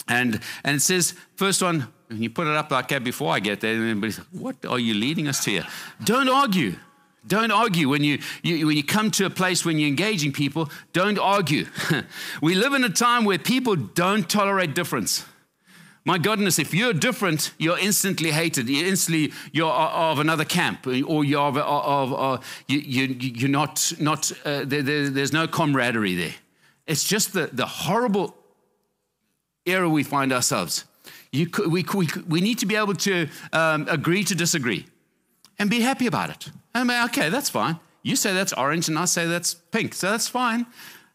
And, 0.06 0.40
and 0.62 0.76
it 0.76 0.80
says, 0.80 1.14
first 1.36 1.62
one, 1.62 1.88
you 2.10 2.30
put 2.30 2.46
it 2.46 2.54
up 2.54 2.70
like 2.70 2.88
that 2.88 3.02
before 3.02 3.32
I 3.32 3.40
get 3.40 3.60
there, 3.60 3.74
and 3.74 4.02
like, 4.02 4.14
what 4.32 4.56
are 4.66 4.78
you 4.78 4.94
leading 4.94 5.26
us 5.26 5.42
to 5.44 5.50
here? 5.50 5.66
Don't 6.04 6.28
argue. 6.28 6.76
Don't 7.26 7.50
argue 7.50 7.88
when 7.88 8.04
you, 8.04 8.18
you, 8.42 8.66
when 8.66 8.76
you 8.76 8.84
come 8.84 9.10
to 9.12 9.24
a 9.24 9.30
place 9.30 9.64
when 9.64 9.78
you're 9.78 9.88
engaging 9.88 10.32
people. 10.32 10.68
Don't 10.92 11.18
argue. 11.18 11.66
we 12.42 12.54
live 12.54 12.74
in 12.74 12.84
a 12.84 12.90
time 12.90 13.24
where 13.24 13.38
people 13.38 13.76
don't 13.76 14.28
tolerate 14.28 14.74
difference. 14.74 15.24
My 16.06 16.18
goodness, 16.18 16.58
if 16.58 16.74
you're 16.74 16.92
different, 16.92 17.52
you're 17.58 17.78
instantly 17.78 18.30
hated. 18.30 18.68
You're 18.68 18.86
instantly 18.86 19.32
you're 19.52 19.72
of 19.72 20.18
another 20.18 20.44
camp, 20.44 20.86
or 20.86 21.24
you're 21.24 21.40
of, 21.40 21.56
of, 21.56 22.12
of 22.12 22.64
you, 22.68 22.78
you, 22.78 23.46
are 23.46 23.48
not 23.48 23.92
not 23.98 24.30
uh, 24.44 24.64
there, 24.66 24.82
there, 24.82 25.08
there's 25.08 25.32
no 25.32 25.46
camaraderie 25.48 26.14
there. 26.14 26.34
It's 26.86 27.04
just 27.04 27.32
the, 27.32 27.48
the 27.50 27.64
horrible 27.64 28.36
era 29.64 29.88
we 29.88 30.02
find 30.02 30.30
ourselves. 30.30 30.84
You, 31.32 31.48
we, 31.68 31.84
we, 31.94 32.08
we 32.28 32.40
need 32.40 32.58
to 32.58 32.66
be 32.66 32.76
able 32.76 32.94
to 32.94 33.28
um, 33.52 33.88
agree 33.88 34.24
to 34.24 34.34
disagree 34.34 34.86
and 35.58 35.70
be 35.70 35.80
happy 35.80 36.06
about 36.06 36.30
it. 36.30 36.50
I 36.74 36.84
mean, 36.84 37.02
okay, 37.06 37.30
that's 37.30 37.48
fine. 37.48 37.80
You 38.02 38.16
say 38.16 38.34
that's 38.34 38.52
orange, 38.52 38.88
and 38.88 38.98
I 38.98 39.06
say 39.06 39.26
that's 39.26 39.54
pink, 39.54 39.94
so 39.94 40.10
that's 40.10 40.28
fine. 40.28 40.66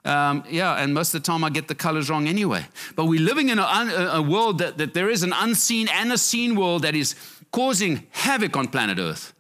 Um, 0.10 0.44
yeah, 0.50 0.74
and 0.74 0.92
most 0.92 1.14
of 1.14 1.22
the 1.22 1.26
time 1.26 1.44
I 1.44 1.52
get 1.52 1.68
the 1.68 1.76
colors 1.76 2.10
wrong 2.10 2.28
anyway. 2.28 2.66
But 2.96 3.06
we're 3.06 3.22
living 3.22 3.50
in 3.50 3.60
a, 3.60 3.64
a 4.14 4.22
world 4.22 4.58
that, 4.58 4.80
that 4.80 4.96
there 4.96 5.08
is 5.08 5.22
an 5.22 5.34
unseen 5.34 5.88
and 5.88 6.12
a 6.12 6.18
seen 6.18 6.56
world 6.56 6.82
that 6.82 6.96
is 6.96 7.14
causing 7.52 8.08
havoc 8.10 8.58
on 8.58 8.70
planet 8.70 8.98
Earth. 8.98 9.34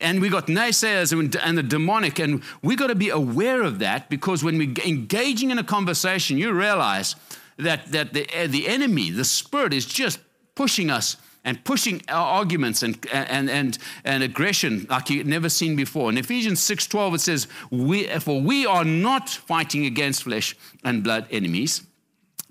And 0.00 0.20
we 0.20 0.28
got 0.28 0.46
naysayers 0.46 1.12
and, 1.12 1.34
and 1.36 1.58
the 1.58 1.62
demonic, 1.64 2.20
and 2.20 2.42
we 2.62 2.76
got 2.76 2.86
to 2.86 2.94
be 2.94 3.08
aware 3.08 3.62
of 3.62 3.80
that 3.80 4.08
because 4.08 4.44
when 4.44 4.58
we're 4.58 4.74
engaging 4.86 5.50
in 5.50 5.58
a 5.58 5.64
conversation, 5.64 6.38
you 6.38 6.52
realize 6.52 7.16
that, 7.56 7.90
that 7.90 8.12
the, 8.12 8.46
the 8.46 8.68
enemy, 8.68 9.10
the 9.10 9.24
spirit, 9.24 9.72
is 9.72 9.86
just 9.86 10.20
pushing 10.54 10.88
us 10.88 11.16
and 11.44 11.64
pushing 11.64 12.02
arguments 12.08 12.82
and, 12.82 13.04
and, 13.12 13.50
and, 13.50 13.78
and 14.04 14.22
aggression 14.22 14.86
like 14.88 15.10
you've 15.10 15.26
never 15.26 15.48
seen 15.48 15.74
before. 15.74 16.10
In 16.10 16.18
Ephesians 16.18 16.60
6.12 16.60 17.14
it 17.14 17.20
says, 17.20 17.48
we, 17.70 18.06
For 18.20 18.40
we 18.40 18.66
are 18.66 18.84
not 18.84 19.28
fighting 19.28 19.84
against 19.84 20.22
flesh 20.22 20.56
and 20.84 21.02
blood 21.02 21.26
enemies, 21.30 21.82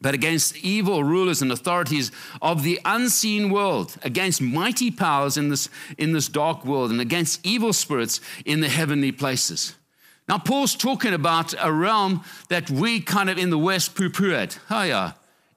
but 0.01 0.13
against 0.13 0.57
evil 0.57 1.03
rulers 1.03 1.41
and 1.41 1.51
authorities 1.51 2.11
of 2.41 2.63
the 2.63 2.79
unseen 2.83 3.49
world, 3.49 3.97
against 4.03 4.41
mighty 4.41 4.91
powers 4.91 5.37
in 5.37 5.49
this, 5.49 5.69
in 5.97 6.11
this 6.11 6.27
dark 6.27 6.65
world, 6.65 6.91
and 6.91 6.99
against 6.99 7.45
evil 7.45 7.71
spirits 7.71 8.19
in 8.45 8.61
the 8.61 8.69
heavenly 8.69 9.11
places. 9.11 9.75
Now, 10.27 10.37
Paul's 10.37 10.75
talking 10.75 11.13
about 11.13 11.53
a 11.59 11.71
realm 11.71 12.23
that 12.49 12.69
we 12.69 12.99
kind 13.01 13.29
of 13.29 13.37
in 13.37 13.49
the 13.49 13.57
West 13.57 13.95
poo 13.95 14.09
poo 14.09 14.33
at. 14.33 14.59
Oh, 14.69 14.83
yeah, 14.83 15.11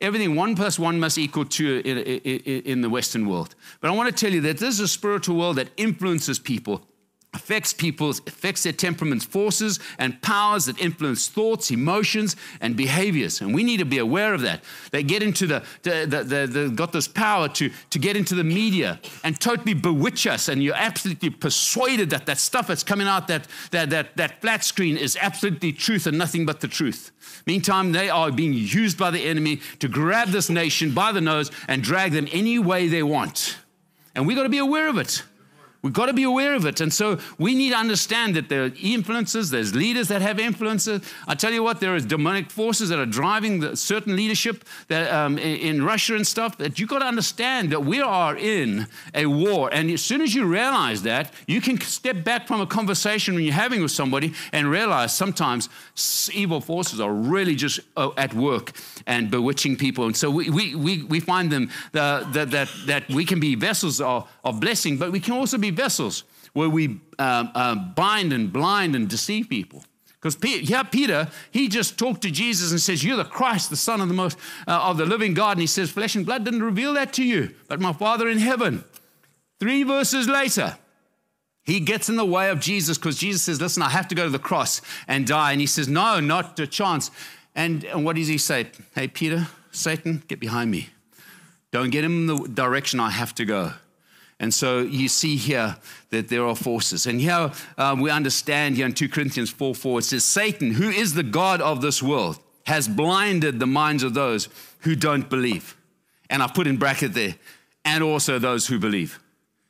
everything 0.04 0.34
one 0.34 0.54
plus 0.54 0.78
one 0.78 1.00
must 1.00 1.18
equal 1.18 1.44
two 1.44 1.82
in, 1.84 1.98
in, 1.98 2.62
in, 2.62 2.80
the 2.82 2.90
Western 2.90 3.28
world. 3.28 3.54
But 3.80 3.90
I 3.90 3.94
want 3.94 4.14
to 4.14 4.24
tell 4.24 4.32
you 4.32 4.40
that 4.42 4.58
this 4.58 4.74
is 4.74 4.80
a 4.80 4.88
spiritual 4.88 5.36
world 5.36 5.56
that 5.56 5.68
influences 5.76 6.38
people, 6.38 6.86
affects 7.34 7.72
people, 7.72 8.10
affects 8.10 8.62
their 8.62 8.72
temperaments, 8.72 9.24
forces 9.24 9.80
and 9.98 10.20
powers 10.22 10.66
that 10.66 10.80
influence 10.80 11.28
thoughts, 11.28 11.70
emotions, 11.70 12.36
and 12.60 12.76
behaviors. 12.76 13.40
And 13.40 13.54
we 13.54 13.64
need 13.64 13.78
to 13.78 13.84
be 13.84 13.98
aware 13.98 14.32
of 14.32 14.40
that. 14.42 14.62
They 14.92 15.02
get 15.02 15.22
into 15.22 15.46
the, 15.46 15.64
the, 15.82 16.06
the, 16.08 16.24
the 16.24 16.46
they've 16.46 16.76
got 16.76 16.92
this 16.92 17.08
power 17.08 17.48
to, 17.48 17.70
to 17.90 17.98
get 17.98 18.16
into 18.16 18.34
the 18.34 18.44
media 18.44 19.00
and 19.24 19.38
totally 19.38 19.74
bewitch 19.74 20.26
us. 20.26 20.48
And 20.48 20.62
you're 20.62 20.74
absolutely 20.74 21.30
persuaded 21.30 22.10
that 22.10 22.26
that 22.26 22.38
stuff 22.38 22.68
that's 22.68 22.84
coming 22.84 23.08
out, 23.08 23.28
that, 23.28 23.46
that, 23.72 23.90
that, 23.90 24.16
that 24.16 24.40
flat 24.40 24.64
screen 24.64 24.96
is 24.96 25.18
absolutely 25.20 25.72
truth 25.72 26.06
and 26.06 26.16
nothing 26.16 26.46
but 26.46 26.60
the 26.60 26.68
truth. 26.68 27.10
Meantime, 27.46 27.92
they 27.92 28.08
are 28.08 28.30
being 28.30 28.52
used 28.54 28.96
by 28.96 29.10
the 29.10 29.20
enemy 29.20 29.60
to 29.80 29.88
grab 29.88 30.28
this 30.28 30.48
nation 30.48 30.94
by 30.94 31.12
the 31.12 31.20
nose 31.20 31.50
and 31.68 31.82
drag 31.82 32.12
them 32.12 32.28
any 32.32 32.58
way 32.58 32.88
they 32.88 33.02
want. 33.02 33.58
And 34.14 34.26
we've 34.26 34.36
got 34.36 34.44
to 34.44 34.48
be 34.48 34.58
aware 34.58 34.88
of 34.88 34.98
it. 34.98 35.24
We've 35.84 35.92
got 35.92 36.06
to 36.06 36.14
be 36.14 36.22
aware 36.22 36.54
of 36.54 36.64
it. 36.64 36.80
And 36.80 36.90
so 36.90 37.18
we 37.36 37.54
need 37.54 37.72
to 37.72 37.76
understand 37.76 38.36
that 38.36 38.48
there 38.48 38.64
are 38.64 38.70
influences, 38.80 39.50
there's 39.50 39.74
leaders 39.74 40.08
that 40.08 40.22
have 40.22 40.40
influences. 40.40 41.02
I 41.28 41.34
tell 41.34 41.52
you 41.52 41.62
what, 41.62 41.80
there 41.80 41.94
are 41.94 42.00
demonic 42.00 42.50
forces 42.50 42.88
that 42.88 42.98
are 42.98 43.04
driving 43.04 43.60
the, 43.60 43.76
certain 43.76 44.16
leadership 44.16 44.64
that, 44.88 45.12
um, 45.12 45.36
in, 45.36 45.84
Russia 45.84 46.16
and 46.16 46.26
stuff, 46.26 46.56
that 46.56 46.78
you've 46.78 46.88
got 46.88 47.00
to 47.00 47.04
understand 47.04 47.70
that 47.70 47.84
we 47.84 48.00
are 48.00 48.34
in 48.34 48.86
a 49.14 49.26
war. 49.26 49.68
And 49.74 49.90
as 49.90 50.00
soon 50.00 50.22
as 50.22 50.34
you 50.34 50.46
realize 50.46 51.02
that, 51.02 51.30
you 51.46 51.60
can 51.60 51.78
step 51.82 52.24
back 52.24 52.48
from 52.48 52.62
a 52.62 52.66
conversation 52.66 53.34
when 53.34 53.44
you're 53.44 53.52
having 53.52 53.82
with 53.82 53.90
somebody 53.90 54.32
and 54.52 54.70
realize 54.70 55.14
sometimes 55.14 55.68
evil 56.32 56.62
forces 56.62 56.98
are 56.98 57.12
really 57.12 57.54
just 57.54 57.80
uh, 57.98 58.08
at 58.16 58.32
work 58.32 58.72
and 59.06 59.30
bewitching 59.30 59.76
people. 59.76 60.06
And 60.06 60.16
so 60.16 60.30
we, 60.30 60.48
we, 60.48 60.74
we, 60.74 61.02
we 61.02 61.20
find 61.20 61.52
them 61.52 61.68
that, 61.92 62.32
that, 62.32 62.68
that 62.86 63.08
we 63.10 63.26
can 63.26 63.38
be 63.38 63.54
vessels 63.54 64.00
of, 64.00 64.26
of 64.44 64.60
blessing, 64.60 64.96
but 64.96 65.12
we 65.12 65.20
can 65.20 65.34
also 65.34 65.58
be 65.58 65.73
vessels 65.74 66.24
where 66.52 66.68
we 66.68 67.00
uh, 67.18 67.46
uh, 67.54 67.74
bind 67.74 68.32
and 68.32 68.52
blind 68.52 68.94
and 68.94 69.08
deceive 69.08 69.48
people. 69.48 69.84
Because 70.20 70.38
yeah, 70.68 70.82
Peter, 70.84 71.28
he 71.50 71.68
just 71.68 71.98
talked 71.98 72.22
to 72.22 72.30
Jesus 72.30 72.70
and 72.70 72.80
says, 72.80 73.04
"You're 73.04 73.18
the 73.18 73.24
Christ, 73.24 73.68
the 73.68 73.76
Son 73.76 74.00
of 74.00 74.08
the 74.08 74.14
most 74.14 74.38
uh, 74.66 74.80
of 74.82 74.96
the 74.96 75.04
living 75.04 75.34
God." 75.34 75.52
And 75.52 75.60
he 75.60 75.66
says, 75.66 75.90
"Flesh 75.90 76.16
and 76.16 76.24
blood 76.24 76.44
didn't 76.44 76.62
reveal 76.62 76.94
that 76.94 77.12
to 77.14 77.24
you, 77.24 77.54
but 77.68 77.80
my 77.80 77.92
Father 77.92 78.28
in 78.28 78.38
heaven." 78.38 78.84
Three 79.60 79.82
verses 79.82 80.28
later, 80.28 80.76
He 81.62 81.80
gets 81.80 82.10
in 82.10 82.16
the 82.16 82.24
way 82.24 82.50
of 82.50 82.60
Jesus 82.60 82.98
because 82.98 83.16
Jesus 83.16 83.42
says, 83.42 83.60
Listen, 83.60 83.82
I 83.82 83.88
have 83.88 84.08
to 84.08 84.14
go 84.14 84.24
to 84.24 84.30
the 84.30 84.38
cross 84.38 84.82
and 85.08 85.26
die. 85.26 85.52
And 85.52 85.60
he 85.60 85.66
says, 85.66 85.88
No, 85.88 86.20
not 86.20 86.58
a 86.58 86.66
chance. 86.66 87.10
And, 87.54 87.84
and 87.84 88.04
what 88.04 88.16
does 88.16 88.28
he 88.28 88.36
say? 88.36 88.66
Hey, 88.94 89.08
Peter, 89.08 89.48
Satan, 89.70 90.22
get 90.28 90.40
behind 90.40 90.70
me. 90.70 90.90
Don't 91.70 91.90
get 91.90 92.04
him 92.04 92.28
in 92.28 92.36
the 92.36 92.48
direction 92.48 93.00
I 93.00 93.10
have 93.10 93.34
to 93.36 93.44
go. 93.44 93.72
And 94.44 94.52
so 94.52 94.80
you 94.80 95.08
see 95.08 95.36
here 95.36 95.78
that 96.10 96.28
there 96.28 96.46
are 96.46 96.54
forces. 96.54 97.06
And 97.06 97.18
here 97.18 97.50
um, 97.78 98.02
we 98.02 98.10
understand 98.10 98.76
here 98.76 98.84
in 98.84 98.92
2 98.92 99.08
Corinthians 99.08 99.48
4 99.48 99.74
4, 99.74 100.00
it 100.00 100.02
says, 100.02 100.22
Satan, 100.22 100.72
who 100.72 100.90
is 100.90 101.14
the 101.14 101.22
God 101.22 101.62
of 101.62 101.80
this 101.80 102.02
world, 102.02 102.38
has 102.66 102.86
blinded 102.86 103.58
the 103.58 103.66
minds 103.66 104.02
of 104.02 104.12
those 104.12 104.50
who 104.80 104.94
don't 104.94 105.30
believe. 105.30 105.78
And 106.28 106.42
I've 106.42 106.52
put 106.52 106.66
in 106.66 106.76
bracket 106.76 107.14
there, 107.14 107.36
and 107.86 108.04
also 108.04 108.38
those 108.38 108.66
who 108.66 108.78
believe. 108.78 109.18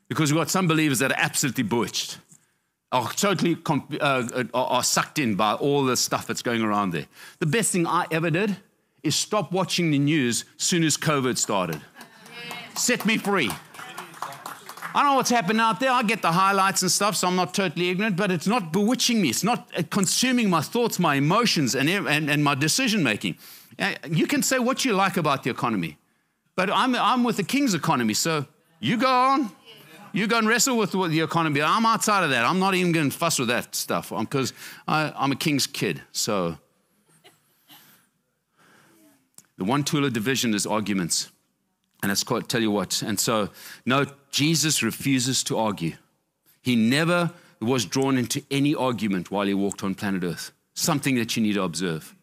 Because 0.08 0.32
we've 0.32 0.40
got 0.40 0.50
some 0.50 0.66
believers 0.66 0.98
that 0.98 1.12
are 1.12 1.20
absolutely 1.20 1.62
bewitched, 1.62 2.18
are 2.90 3.12
totally 3.12 3.56
uh, 4.00 4.44
are 4.52 4.82
sucked 4.82 5.20
in 5.20 5.36
by 5.36 5.52
all 5.52 5.84
the 5.84 5.96
stuff 5.96 6.26
that's 6.26 6.42
going 6.42 6.62
around 6.62 6.90
there. 6.90 7.06
The 7.38 7.46
best 7.46 7.70
thing 7.70 7.86
I 7.86 8.06
ever 8.10 8.28
did 8.28 8.56
is 9.04 9.14
stop 9.14 9.52
watching 9.52 9.92
the 9.92 10.00
news 10.00 10.44
as 10.58 10.64
soon 10.64 10.82
as 10.82 10.96
COVID 10.96 11.38
started. 11.38 11.80
Set 12.74 13.06
me 13.06 13.18
free. 13.18 13.52
I 14.94 15.02
know 15.02 15.14
what's 15.16 15.30
happening 15.30 15.60
out 15.60 15.80
there. 15.80 15.90
I 15.90 16.04
get 16.04 16.22
the 16.22 16.30
highlights 16.30 16.82
and 16.82 16.90
stuff, 16.90 17.16
so 17.16 17.26
I'm 17.26 17.34
not 17.34 17.52
totally 17.52 17.88
ignorant, 17.88 18.16
but 18.16 18.30
it's 18.30 18.46
not 18.46 18.72
bewitching 18.72 19.20
me. 19.20 19.30
It's 19.30 19.42
not 19.42 19.68
uh, 19.76 19.82
consuming 19.90 20.48
my 20.48 20.60
thoughts, 20.60 21.00
my 21.00 21.16
emotions, 21.16 21.74
and, 21.74 21.88
and, 21.90 22.30
and 22.30 22.44
my 22.44 22.54
decision 22.54 23.02
making. 23.02 23.36
Uh, 23.76 23.94
you 24.08 24.28
can 24.28 24.40
say 24.42 24.60
what 24.60 24.84
you 24.84 24.92
like 24.92 25.16
about 25.16 25.42
the 25.42 25.50
economy, 25.50 25.98
but 26.54 26.70
I'm, 26.70 26.94
I'm 26.94 27.24
with 27.24 27.36
the 27.36 27.42
king's 27.42 27.74
economy, 27.74 28.14
so 28.14 28.46
you 28.78 28.96
go 28.96 29.10
on. 29.10 29.50
You 30.12 30.28
go 30.28 30.38
and 30.38 30.46
wrestle 30.46 30.76
with 30.76 30.92
the 30.92 31.22
economy. 31.22 31.60
I'm 31.60 31.84
outside 31.84 32.22
of 32.22 32.30
that. 32.30 32.44
I'm 32.44 32.60
not 32.60 32.76
even 32.76 32.92
going 32.92 33.10
to 33.10 33.18
fuss 33.18 33.40
with 33.40 33.48
that 33.48 33.74
stuff 33.74 34.12
because 34.16 34.52
I'm 34.86 35.32
a 35.32 35.36
king's 35.36 35.66
kid. 35.66 36.02
So 36.12 36.56
the 39.58 39.64
one 39.64 39.82
tool 39.82 40.04
of 40.04 40.12
division 40.12 40.54
is 40.54 40.66
arguments. 40.66 41.32
And 42.04 42.12
it's 42.12 42.22
called, 42.22 42.50
tell 42.50 42.60
you 42.60 42.70
what. 42.70 43.00
And 43.00 43.18
so, 43.18 43.48
no, 43.86 44.04
Jesus 44.30 44.82
refuses 44.82 45.42
to 45.44 45.56
argue. 45.56 45.94
He 46.60 46.76
never 46.76 47.32
was 47.62 47.86
drawn 47.86 48.18
into 48.18 48.44
any 48.50 48.74
argument 48.74 49.30
while 49.30 49.46
he 49.46 49.54
walked 49.54 49.82
on 49.82 49.94
planet 49.94 50.22
Earth. 50.22 50.52
Something 50.74 51.14
that 51.14 51.34
you 51.34 51.42
need 51.42 51.54
to 51.54 51.62
observe. 51.62 52.14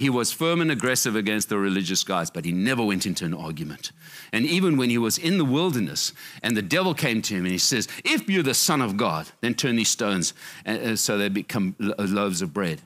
He 0.00 0.10
was 0.10 0.32
firm 0.32 0.60
and 0.60 0.72
aggressive 0.72 1.14
against 1.14 1.48
the 1.48 1.58
religious 1.58 2.02
guys, 2.02 2.28
but 2.28 2.44
he 2.44 2.50
never 2.50 2.84
went 2.84 3.06
into 3.06 3.24
an 3.24 3.34
argument. 3.34 3.92
And 4.32 4.46
even 4.46 4.76
when 4.76 4.90
he 4.90 4.98
was 4.98 5.16
in 5.16 5.38
the 5.38 5.44
wilderness 5.44 6.12
and 6.42 6.56
the 6.56 6.60
devil 6.62 6.92
came 6.92 7.22
to 7.22 7.34
him 7.34 7.44
and 7.44 7.52
he 7.52 7.58
says, 7.58 7.86
If 8.04 8.28
you're 8.28 8.42
the 8.42 8.52
Son 8.52 8.80
of 8.80 8.96
God, 8.96 9.28
then 9.42 9.54
turn 9.54 9.76
these 9.76 9.90
stones 9.90 10.34
uh, 10.66 10.70
uh, 10.70 10.96
so 10.96 11.18
they 11.18 11.28
become 11.28 11.76
loaves 11.78 12.42
of 12.42 12.52
bread. 12.52 12.82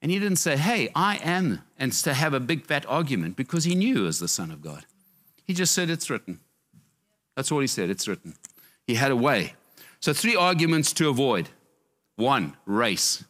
And 0.00 0.12
he 0.12 0.20
didn't 0.20 0.36
say, 0.36 0.56
Hey, 0.56 0.90
I 0.94 1.16
am, 1.16 1.62
and 1.76 1.92
to 1.92 2.14
have 2.14 2.34
a 2.34 2.38
big 2.38 2.66
fat 2.66 2.86
argument 2.86 3.34
because 3.34 3.64
he 3.64 3.74
knew 3.74 3.96
he 3.96 4.00
was 4.00 4.20
the 4.20 4.28
Son 4.28 4.52
of 4.52 4.62
God. 4.62 4.86
He 5.44 5.54
just 5.54 5.72
said, 5.72 5.90
It's 5.90 6.10
written. 6.10 6.40
That's 7.36 7.50
all 7.50 7.60
he 7.60 7.66
said, 7.66 7.90
it's 7.90 8.06
written. 8.06 8.34
He 8.86 8.94
had 8.94 9.10
a 9.10 9.16
way. 9.16 9.54
So, 10.00 10.12
three 10.12 10.36
arguments 10.36 10.92
to 10.94 11.08
avoid. 11.08 11.48
One, 12.16 12.56
race. 12.66 13.24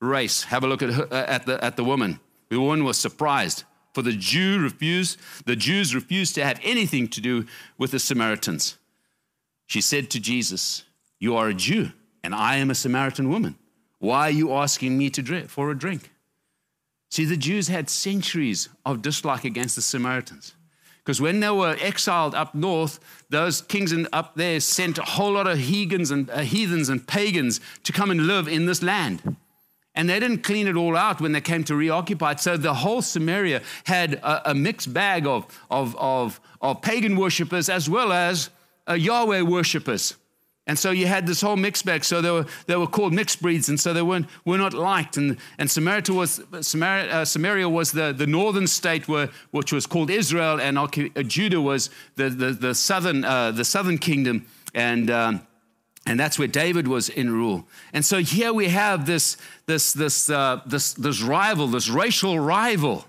Race. 0.00 0.44
Have 0.44 0.62
a 0.62 0.66
look 0.66 0.82
at, 0.82 0.90
her, 0.90 1.08
uh, 1.10 1.24
at, 1.26 1.46
the, 1.46 1.62
at 1.64 1.76
the 1.76 1.84
woman. 1.84 2.20
The 2.50 2.60
woman 2.60 2.84
was 2.84 2.98
surprised, 2.98 3.64
for 3.94 4.02
the 4.02 4.12
Jew 4.12 4.60
refused, 4.60 5.18
the 5.46 5.56
Jews 5.56 5.94
refused 5.94 6.34
to 6.36 6.44
have 6.44 6.60
anything 6.62 7.08
to 7.08 7.20
do 7.20 7.46
with 7.78 7.90
the 7.90 7.98
Samaritans. 7.98 8.76
She 9.66 9.80
said 9.80 10.10
to 10.10 10.20
Jesus, 10.20 10.84
You 11.18 11.36
are 11.36 11.48
a 11.48 11.54
Jew, 11.54 11.92
and 12.22 12.34
I 12.34 12.56
am 12.56 12.70
a 12.70 12.74
Samaritan 12.74 13.30
woman. 13.30 13.56
Why 13.98 14.28
are 14.28 14.30
you 14.30 14.52
asking 14.52 14.98
me 14.98 15.08
to 15.10 15.22
drink, 15.22 15.48
for 15.48 15.70
a 15.70 15.78
drink? 15.78 16.10
See, 17.10 17.24
the 17.24 17.36
Jews 17.36 17.68
had 17.68 17.88
centuries 17.88 18.68
of 18.84 19.00
dislike 19.00 19.44
against 19.44 19.76
the 19.76 19.82
Samaritans. 19.82 20.54
Because 21.04 21.20
when 21.20 21.40
they 21.40 21.50
were 21.50 21.76
exiled 21.80 22.34
up 22.34 22.54
north, 22.54 22.98
those 23.28 23.60
kings 23.60 23.92
up 24.12 24.36
there 24.36 24.58
sent 24.58 24.96
a 24.96 25.02
whole 25.02 25.32
lot 25.32 25.46
of 25.46 25.58
heathens 25.58 26.10
and, 26.10 26.30
uh, 26.30 26.38
heathens 26.38 26.88
and 26.88 27.06
pagans 27.06 27.60
to 27.82 27.92
come 27.92 28.10
and 28.10 28.26
live 28.26 28.48
in 28.48 28.64
this 28.64 28.82
land. 28.82 29.36
And 29.94 30.08
they 30.08 30.18
didn't 30.18 30.42
clean 30.42 30.66
it 30.66 30.76
all 30.76 30.96
out 30.96 31.20
when 31.20 31.32
they 31.32 31.42
came 31.42 31.62
to 31.64 31.76
reoccupy 31.76 32.32
it. 32.32 32.40
So 32.40 32.56
the 32.56 32.72
whole 32.72 33.02
Samaria 33.02 33.60
had 33.84 34.14
a, 34.14 34.50
a 34.50 34.54
mixed 34.54 34.94
bag 34.94 35.26
of, 35.26 35.46
of, 35.70 35.94
of, 35.96 36.40
of, 36.62 36.80
pagan 36.80 37.16
worshippers 37.16 37.68
as 37.68 37.88
well 37.88 38.10
as 38.10 38.48
uh, 38.88 38.94
Yahweh 38.94 39.42
worshippers. 39.42 40.16
And 40.66 40.78
so 40.78 40.92
you 40.92 41.06
had 41.06 41.26
this 41.26 41.42
whole 41.42 41.56
mixed 41.56 41.84
bag. 41.84 42.04
So 42.04 42.22
they 42.22 42.30
were, 42.30 42.46
they 42.66 42.76
were 42.76 42.86
called 42.86 43.12
mixed 43.12 43.42
breeds, 43.42 43.68
and 43.68 43.78
so 43.78 43.92
they 43.92 44.00
weren't, 44.00 44.26
were 44.46 44.56
not 44.56 44.72
liked. 44.72 45.18
And, 45.18 45.36
and 45.58 45.70
Samaria 45.70 46.04
was, 46.08 46.40
Samaria, 46.62 47.12
uh, 47.12 47.24
Samaria 47.26 47.68
was 47.68 47.92
the, 47.92 48.12
the 48.12 48.26
northern 48.26 48.66
state 48.66 49.06
where, 49.06 49.28
which 49.50 49.72
was 49.72 49.86
called 49.86 50.10
Israel, 50.10 50.60
and 50.60 50.78
uh, 50.78 50.88
Judah 51.22 51.60
was 51.60 51.90
the, 52.16 52.30
the, 52.30 52.52
the, 52.52 52.74
southern, 52.74 53.24
uh, 53.24 53.50
the 53.50 53.64
southern 53.64 53.98
kingdom. 53.98 54.46
And, 54.74 55.10
um, 55.10 55.46
and 56.06 56.18
that's 56.18 56.38
where 56.38 56.48
David 56.48 56.88
was 56.88 57.10
in 57.10 57.30
rule. 57.30 57.66
And 57.92 58.04
so 58.04 58.18
here 58.18 58.52
we 58.52 58.68
have 58.68 59.04
this, 59.04 59.36
this, 59.66 59.92
this, 59.92 60.30
uh, 60.30 60.60
this, 60.66 60.94
this 60.94 61.22
rival, 61.22 61.66
this 61.66 61.90
racial 61.90 62.38
rival. 62.40 63.04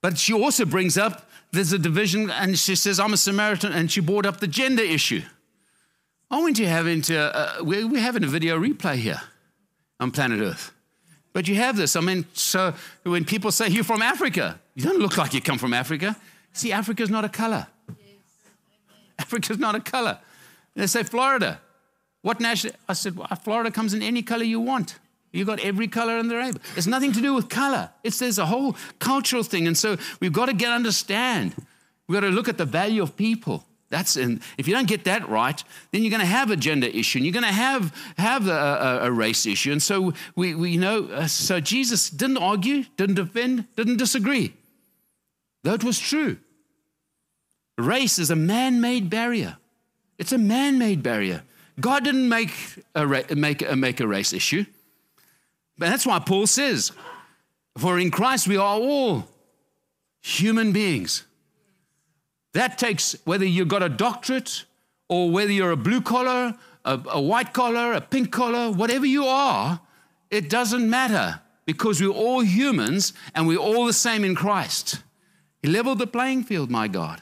But 0.00 0.18
she 0.18 0.32
also 0.32 0.64
brings 0.64 0.96
up 0.96 1.28
there's 1.52 1.72
a 1.72 1.78
division, 1.78 2.30
and 2.30 2.58
she 2.58 2.74
says, 2.74 2.98
I'm 2.98 3.12
a 3.12 3.16
Samaritan, 3.18 3.72
and 3.72 3.92
she 3.92 4.00
brought 4.00 4.24
up 4.24 4.40
the 4.40 4.46
gender 4.46 4.82
issue. 4.82 5.20
I 6.32 6.38
want 6.38 6.58
you 6.58 6.64
to 6.64 6.70
have 6.70 6.86
into, 6.86 7.20
uh, 7.20 7.56
we're, 7.60 7.86
we're 7.86 8.00
having 8.00 8.24
a 8.24 8.26
video 8.26 8.58
replay 8.58 8.94
here 8.94 9.20
on 10.00 10.10
planet 10.10 10.40
Earth. 10.40 10.72
But 11.34 11.46
you 11.46 11.56
have 11.56 11.76
this. 11.76 11.94
I 11.94 12.00
mean, 12.00 12.24
so 12.32 12.72
when 13.02 13.26
people 13.26 13.52
say 13.52 13.68
you're 13.68 13.84
from 13.84 14.00
Africa, 14.00 14.58
you 14.74 14.82
don't 14.82 14.98
look 14.98 15.18
like 15.18 15.34
you 15.34 15.42
come 15.42 15.58
from 15.58 15.74
Africa. 15.74 16.16
See, 16.54 16.72
Africa's 16.72 17.10
not 17.10 17.26
a 17.26 17.28
color. 17.28 17.66
Africa's 19.18 19.58
not 19.58 19.74
a 19.74 19.80
color. 19.80 20.18
They 20.74 20.86
say 20.86 21.02
Florida. 21.02 21.60
What 22.22 22.40
national? 22.40 22.74
I 22.88 22.94
said, 22.94 23.14
well, 23.14 23.28
Florida 23.42 23.70
comes 23.70 23.92
in 23.92 24.02
any 24.02 24.22
color 24.22 24.44
you 24.44 24.60
want. 24.60 24.98
You 25.32 25.44
got 25.44 25.60
every 25.60 25.88
color 25.88 26.16
in 26.16 26.28
the 26.28 26.36
rainbow. 26.36 26.60
It's 26.76 26.86
nothing 26.86 27.12
to 27.12 27.20
do 27.20 27.34
with 27.34 27.50
color. 27.50 27.90
It's 28.04 28.18
there's 28.18 28.38
a 28.38 28.46
whole 28.46 28.76
cultural 28.98 29.42
thing, 29.42 29.66
and 29.66 29.76
so 29.76 29.96
we've 30.20 30.32
got 30.32 30.46
to 30.46 30.54
get 30.54 30.70
understand. 30.72 31.54
We've 32.06 32.18
got 32.18 32.26
to 32.26 32.32
look 32.32 32.48
at 32.48 32.58
the 32.58 32.64
value 32.64 33.02
of 33.02 33.16
people. 33.16 33.66
That's 33.92 34.16
in, 34.16 34.40
if 34.56 34.66
you 34.66 34.72
don't 34.72 34.88
get 34.88 35.04
that 35.04 35.28
right, 35.28 35.62
then 35.90 36.02
you're 36.02 36.10
going 36.10 36.20
to 36.20 36.26
have 36.26 36.50
a 36.50 36.56
gender 36.56 36.86
issue 36.86 37.18
and 37.18 37.26
you're 37.26 37.32
going 37.34 37.44
to 37.44 37.52
have, 37.52 37.94
have 38.16 38.48
a, 38.48 38.50
a, 38.50 38.98
a 39.02 39.12
race 39.12 39.44
issue. 39.44 39.70
And 39.70 39.82
so 39.82 40.14
we, 40.34 40.54
we 40.54 40.70
you 40.70 40.80
know, 40.80 41.08
uh, 41.08 41.26
so 41.26 41.60
Jesus 41.60 42.08
didn't 42.08 42.38
argue, 42.38 42.84
didn't 42.96 43.16
defend, 43.16 43.66
didn't 43.76 43.98
disagree. 43.98 44.54
It 45.62 45.84
was 45.84 45.98
true. 45.98 46.38
Race 47.76 48.18
is 48.18 48.30
a 48.30 48.36
man 48.36 48.80
made 48.80 49.10
barrier. 49.10 49.58
It's 50.16 50.32
a 50.32 50.38
man 50.38 50.78
made 50.78 51.02
barrier. 51.02 51.42
God 51.78 52.02
didn't 52.02 52.30
make 52.30 52.54
a, 52.94 53.06
make, 53.36 53.60
a, 53.60 53.76
make 53.76 54.00
a 54.00 54.08
race 54.08 54.32
issue. 54.32 54.64
But 55.76 55.90
that's 55.90 56.06
why 56.06 56.18
Paul 56.18 56.46
says, 56.46 56.92
For 57.76 57.98
in 57.98 58.10
Christ 58.10 58.48
we 58.48 58.56
are 58.56 58.80
all 58.80 59.28
human 60.22 60.72
beings. 60.72 61.26
That 62.52 62.78
takes 62.78 63.16
whether 63.24 63.44
you've 63.44 63.68
got 63.68 63.82
a 63.82 63.88
doctorate 63.88 64.64
or 65.08 65.30
whether 65.30 65.52
you're 65.52 65.70
a 65.70 65.76
blue 65.76 66.00
collar, 66.00 66.56
a, 66.84 67.00
a 67.10 67.20
white 67.20 67.52
collar, 67.52 67.92
a 67.92 68.00
pink 68.00 68.30
collar, 68.30 68.70
whatever 68.70 69.06
you 69.06 69.24
are, 69.24 69.80
it 70.30 70.48
doesn't 70.48 70.88
matter 70.88 71.40
because 71.66 72.00
we're 72.00 72.08
all 72.08 72.40
humans 72.40 73.12
and 73.34 73.46
we're 73.46 73.58
all 73.58 73.86
the 73.86 73.92
same 73.92 74.24
in 74.24 74.34
Christ. 74.34 75.02
He 75.62 75.68
leveled 75.68 75.98
the 75.98 76.06
playing 76.06 76.44
field, 76.44 76.70
my 76.70 76.88
God. 76.88 77.20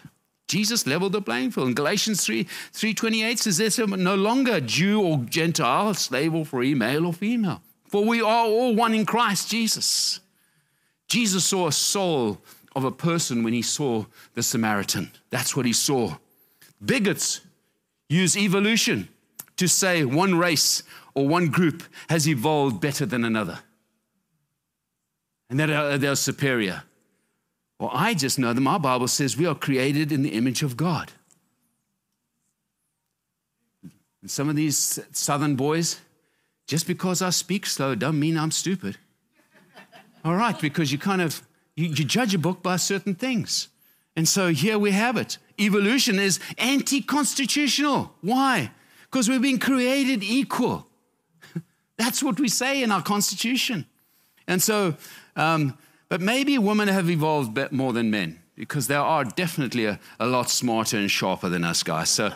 Jesus 0.49 0.87
leveled 0.87 1.13
the 1.13 1.23
playing 1.23 1.53
field. 1.53 1.69
In 1.69 1.75
Galatians 1.75 2.25
3 2.25 2.45
3:28 2.73 3.39
says 3.39 3.59
there's 3.59 3.79
no 3.79 4.17
longer 4.17 4.61
Jew 4.61 5.01
or 5.01 5.19
Gentile, 5.19 5.95
slave 5.95 6.35
or 6.35 6.45
free, 6.45 6.75
male 6.75 7.07
or 7.07 7.13
female. 7.13 7.63
For 7.87 8.05
we 8.05 8.21
are 8.21 8.47
all 8.47 8.75
one 8.75 8.95
in 8.95 9.07
Christ 9.07 9.51
Jesus. 9.51 10.21
Jesus 11.09 11.45
saw 11.45 11.69
a 11.69 11.73
soul 11.73 12.41
of 12.77 12.85
a 12.85 12.91
person 12.91 13.43
when 13.43 13.53
he 13.53 13.63
saw 13.63 14.05
the 14.35 14.43
Samaritan. 14.43 15.11
That's 15.31 15.57
what 15.57 15.67
he 15.67 15.73
saw. 15.73 16.17
Bigots 16.85 17.41
use 18.09 18.37
evolution 18.37 19.09
to 19.57 19.69
say 19.69 20.05
one 20.05 20.37
race 20.37 20.83
or 21.15 21.29
one 21.29 21.49
group 21.49 21.83
has 22.09 22.29
evolved 22.29 22.81
better 22.81 23.05
than 23.05 23.25
another 23.25 23.61
and 25.51 25.59
that 25.59 25.69
uh, 25.69 25.99
they're 25.99 26.15
superior. 26.15 26.85
Well, 27.79 27.91
I 27.93 28.15
just 28.15 28.39
know 28.39 28.53
that 28.53 28.61
my 28.61 28.79
Bible 28.79 29.09
says 29.09 29.37
we 29.37 29.47
are 29.47 29.55
created 29.55 30.13
in 30.13 30.23
the 30.23 30.31
image 30.31 30.63
of 30.63 30.77
God. 30.77 31.13
And 34.23 34.31
some 34.31 34.49
of 34.49 34.57
these 34.57 35.01
southern 35.13 35.57
boys, 35.57 36.01
just 36.67 36.87
because 36.87 37.21
I 37.21 37.31
speak 37.31 37.67
slow, 37.67 37.95
don't 37.95 38.21
mean 38.21 38.39
I'm 38.39 38.51
stupid. 38.51 38.97
All 40.25 40.37
right, 40.37 40.59
because 40.61 40.93
you 40.93 40.99
kind 40.99 41.23
of 41.23 41.43
you, 41.81 41.89
you 41.89 42.05
judge 42.05 42.35
a 42.35 42.39
book 42.39 42.63
by 42.63 42.77
certain 42.77 43.15
things. 43.15 43.69
And 44.17 44.29
so 44.29 44.49
here 44.49 44.79
we 44.79 44.91
have 44.91 45.17
it. 45.17 45.39
Evolution 45.59 46.19
is 46.19 46.41
anti 46.59 47.01
constitutional. 47.01 48.15
Why? 48.21 48.71
Because 49.05 49.29
we've 49.29 49.43
been 49.43 49.59
created 49.59 50.23
equal. 50.23 50.87
That's 51.97 52.23
what 52.23 52.39
we 52.39 52.49
say 52.49 52.83
in 52.83 52.93
our 52.93 53.03
Constitution. 53.03 53.87
And 54.47 54.63
so, 54.63 54.97
um, 55.37 55.77
but 56.09 56.21
maybe 56.21 56.59
women 56.59 56.89
have 56.89 57.09
evolved 57.09 57.59
more 57.73 57.93
than 57.93 58.11
men 58.11 58.41
because 58.57 58.89
they 58.89 58.95
are 58.95 59.25
definitely 59.25 59.87
a, 59.87 59.99
a 60.19 60.27
lot 60.27 60.51
smarter 60.51 60.99
and 60.99 61.11
sharper 61.11 61.49
than 61.49 61.65
us 61.65 61.83
guys. 61.83 62.11
So 62.11 62.33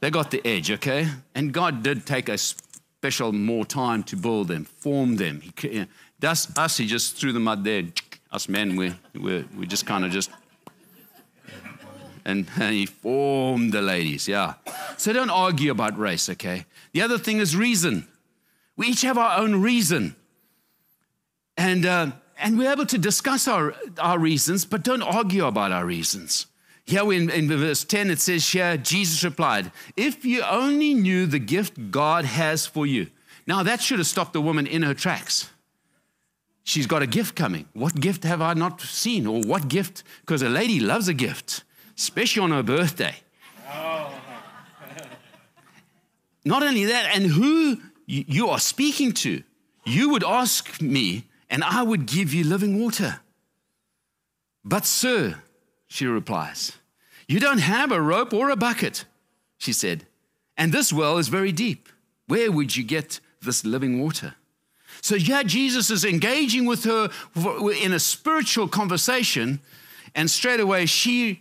they 0.00 0.10
got 0.10 0.30
the 0.30 0.44
edge, 0.46 0.70
okay? 0.70 1.08
And 1.34 1.52
God 1.52 1.82
did 1.82 2.06
take 2.06 2.28
a 2.28 2.38
special 2.38 3.32
more 3.32 3.64
time 3.64 4.02
to 4.04 4.16
build 4.16 4.48
them, 4.48 4.64
form 4.64 5.16
them. 5.16 5.42
He, 5.42 5.52
you 5.68 5.80
know, 5.80 5.86
us, 6.22 6.76
he 6.76 6.86
just 6.86 7.16
threw 7.16 7.32
the 7.32 7.40
mud 7.40 7.64
there. 7.64 7.84
Us 8.32 8.48
men, 8.48 8.76
we, 8.76 8.94
we, 9.14 9.44
we 9.56 9.66
just 9.66 9.86
kind 9.86 10.04
of 10.04 10.10
just 10.10 10.30
and, 12.24 12.46
and 12.60 12.74
he 12.74 12.86
formed 12.86 13.72
the 13.72 13.82
ladies, 13.82 14.28
yeah. 14.28 14.54
So 14.96 15.12
don't 15.12 15.30
argue 15.30 15.70
about 15.70 15.98
race, 15.98 16.28
okay? 16.30 16.66
The 16.92 17.02
other 17.02 17.18
thing 17.18 17.38
is 17.38 17.56
reason. 17.56 18.06
We 18.76 18.88
each 18.88 19.02
have 19.02 19.18
our 19.18 19.38
own 19.38 19.60
reason. 19.60 20.16
And, 21.56 21.84
uh, 21.84 22.12
and 22.38 22.58
we're 22.58 22.72
able 22.72 22.86
to 22.86 22.98
discuss 22.98 23.48
our, 23.48 23.74
our 23.98 24.18
reasons, 24.18 24.64
but 24.64 24.82
don't 24.82 25.02
argue 25.02 25.44
about 25.44 25.72
our 25.72 25.84
reasons. 25.84 26.46
Here 26.84 27.12
in, 27.12 27.30
in 27.30 27.48
verse 27.48 27.84
10, 27.84 28.10
it 28.10 28.20
says 28.20 28.48
here, 28.48 28.76
Jesus 28.76 29.22
replied, 29.22 29.70
If 29.96 30.24
you 30.24 30.42
only 30.42 30.94
knew 30.94 31.26
the 31.26 31.38
gift 31.38 31.90
God 31.90 32.24
has 32.24 32.66
for 32.66 32.86
you. 32.86 33.08
Now, 33.46 33.62
that 33.62 33.80
should 33.80 33.98
have 33.98 34.06
stopped 34.06 34.32
the 34.32 34.40
woman 34.40 34.66
in 34.66 34.82
her 34.82 34.94
tracks. 34.94 35.50
She's 36.64 36.86
got 36.86 37.02
a 37.02 37.06
gift 37.06 37.34
coming. 37.34 37.66
What 37.72 37.94
gift 37.94 38.24
have 38.24 38.40
I 38.40 38.54
not 38.54 38.80
seen? 38.80 39.26
Or 39.26 39.40
what 39.40 39.68
gift? 39.68 40.04
Because 40.20 40.42
a 40.42 40.48
lady 40.48 40.78
loves 40.80 41.08
a 41.08 41.14
gift 41.14 41.64
especially 42.00 42.42
on 42.42 42.50
her 42.50 42.62
birthday. 42.62 43.14
Not 46.46 46.62
only 46.62 46.86
that, 46.86 47.14
and 47.14 47.26
who 47.26 47.76
you 48.06 48.48
are 48.48 48.58
speaking 48.58 49.12
to, 49.12 49.42
you 49.84 50.08
would 50.08 50.24
ask 50.24 50.80
me, 50.80 51.26
and 51.50 51.62
I 51.62 51.82
would 51.82 52.06
give 52.06 52.32
you 52.32 52.42
living 52.44 52.82
water. 52.82 53.20
But, 54.64 54.86
sir, 54.86 55.42
she 55.88 56.06
replies, 56.06 56.72
you 57.28 57.38
don't 57.38 57.58
have 57.58 57.92
a 57.92 58.00
rope 58.00 58.32
or 58.32 58.48
a 58.48 58.56
bucket, 58.56 59.04
she 59.58 59.74
said, 59.74 60.06
and 60.56 60.72
this 60.72 60.90
well 60.94 61.18
is 61.18 61.28
very 61.28 61.52
deep. 61.52 61.86
Where 62.26 62.50
would 62.50 62.76
you 62.76 62.82
get 62.82 63.20
this 63.42 63.66
living 63.66 64.00
water? 64.00 64.36
So, 65.02 65.14
yeah, 65.14 65.42
Jesus 65.42 65.90
is 65.90 66.04
engaging 66.04 66.66
with 66.66 66.84
her 66.84 67.10
in 67.82 67.92
a 67.92 67.98
spiritual 67.98 68.68
conversation, 68.68 69.60
and 70.14 70.30
straight 70.30 70.60
away 70.60 70.86
she 70.86 71.38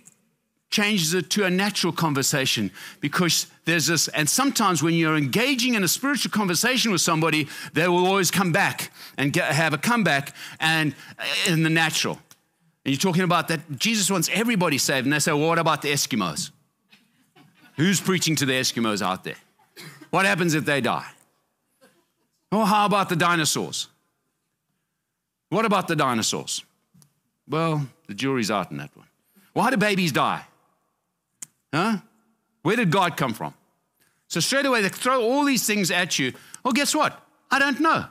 changes 0.69 1.13
it 1.13 1.29
to 1.31 1.45
a 1.45 1.49
natural 1.49 1.91
conversation 1.91 2.71
because 2.99 3.47
there's 3.65 3.87
this, 3.87 4.07
and 4.09 4.29
sometimes 4.29 4.83
when 4.83 4.93
you're 4.93 5.17
engaging 5.17 5.73
in 5.73 5.83
a 5.83 5.87
spiritual 5.87 6.31
conversation 6.31 6.91
with 6.91 7.01
somebody, 7.01 7.47
they 7.73 7.87
will 7.87 8.05
always 8.05 8.29
come 8.29 8.51
back 8.51 8.91
and 9.17 9.33
get, 9.33 9.51
have 9.51 9.73
a 9.73 9.77
comeback 9.77 10.35
and 10.59 10.93
uh, 11.17 11.23
in 11.47 11.63
the 11.63 11.69
natural. 11.69 12.19
And 12.85 12.93
you're 12.93 12.99
talking 12.99 13.23
about 13.23 13.47
that 13.47 13.79
Jesus 13.79 14.09
wants 14.11 14.29
everybody 14.31 14.77
saved, 14.77 15.05
and 15.05 15.13
they 15.13 15.19
say, 15.19 15.31
well, 15.31 15.47
what 15.47 15.59
about 15.59 15.81
the 15.81 15.91
Eskimos? 15.91 16.51
Who's 17.77 17.99
preaching 17.99 18.35
to 18.37 18.45
the 18.45 18.53
Eskimos 18.53 19.01
out 19.01 19.23
there? 19.23 19.37
What 20.11 20.25
happens 20.25 20.53
if 20.53 20.65
they 20.65 20.81
die? 20.81 21.05
Well, 22.51 22.65
how 22.65 22.85
about 22.85 23.09
the 23.09 23.15
dinosaurs? 23.15 23.87
What 25.49 25.65
about 25.65 25.87
the 25.87 25.95
dinosaurs? 25.95 26.63
Well, 27.47 27.87
the 28.07 28.13
jury's 28.13 28.51
out 28.51 28.71
on 28.71 28.77
that 28.77 28.95
one. 28.95 29.07
Why 29.53 29.71
do 29.71 29.77
babies 29.77 30.11
die? 30.11 30.45
Huh? 31.73 31.97
Where 32.61 32.75
did 32.75 32.91
God 32.91 33.17
come 33.17 33.33
from? 33.33 33.53
So 34.27 34.39
straight 34.39 34.65
away 34.65 34.81
they 34.81 34.89
throw 34.89 35.21
all 35.21 35.43
these 35.43 35.65
things 35.65 35.89
at 35.91 36.19
you. 36.19 36.33
Well, 36.63 36.73
guess 36.73 36.93
what? 36.93 37.19
I 37.49 37.57
don't 37.59 37.79
know. 37.79 38.05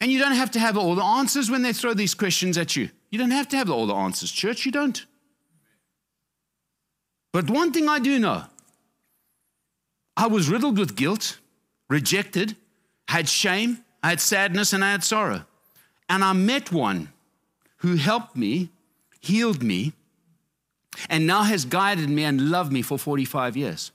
And 0.00 0.10
you 0.10 0.18
don't 0.18 0.32
have 0.32 0.50
to 0.52 0.58
have 0.58 0.76
all 0.76 0.94
the 0.94 1.02
answers 1.02 1.50
when 1.50 1.62
they 1.62 1.72
throw 1.72 1.94
these 1.94 2.14
questions 2.14 2.58
at 2.58 2.74
you. 2.74 2.88
You 3.10 3.18
don't 3.18 3.30
have 3.30 3.48
to 3.48 3.56
have 3.56 3.70
all 3.70 3.86
the 3.86 3.94
answers, 3.94 4.32
church. 4.32 4.64
You 4.64 4.72
don't. 4.72 5.04
But 7.32 7.50
one 7.50 7.72
thing 7.72 7.88
I 7.88 7.98
do 7.98 8.18
know 8.18 8.44
I 10.16 10.26
was 10.26 10.48
riddled 10.48 10.78
with 10.78 10.96
guilt, 10.96 11.38
rejected, 11.88 12.56
had 13.08 13.28
shame, 13.28 13.84
I 14.02 14.10
had 14.10 14.20
sadness, 14.20 14.72
and 14.72 14.84
I 14.84 14.92
had 14.92 15.04
sorrow. 15.04 15.44
And 16.08 16.24
I 16.24 16.32
met 16.32 16.72
one 16.72 17.08
who 17.78 17.96
helped 17.96 18.36
me, 18.36 18.70
healed 19.20 19.62
me, 19.62 19.92
and 21.08 21.26
now 21.26 21.42
has 21.42 21.64
guided 21.64 22.10
me 22.10 22.24
and 22.24 22.50
loved 22.50 22.72
me 22.72 22.82
for 22.82 22.98
45 22.98 23.56
years. 23.56 23.92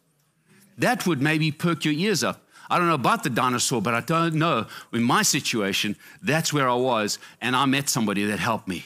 That 0.78 1.08
would 1.08 1.22
maybe 1.22 1.52
perk 1.52 1.86
your 1.86 1.94
ears 1.94 2.24
up. 2.24 2.44
I 2.70 2.78
don't 2.78 2.88
know 2.88 2.96
about 2.96 3.24
the 3.24 3.30
dinosaur, 3.30 3.82
but 3.82 3.94
I 3.94 4.02
don't 4.02 4.36
know. 4.36 4.66
In 4.92 5.04
my 5.04 5.22
situation, 5.22 5.96
that's 6.22 6.52
where 6.52 6.70
I 6.70 6.76
was, 6.76 7.18
and 7.42 7.56
I 7.56 7.66
met 7.66 7.90
somebody 7.90 8.26
that 8.26 8.40
helped 8.40 8.68
me. 8.68 8.86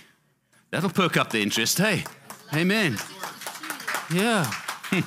That'll 0.69 0.89
perk 0.89 1.17
up 1.17 1.31
the 1.31 1.41
interest. 1.41 1.77
Hey, 1.77 2.03
amen. 2.53 2.97
Yeah. 4.13 4.51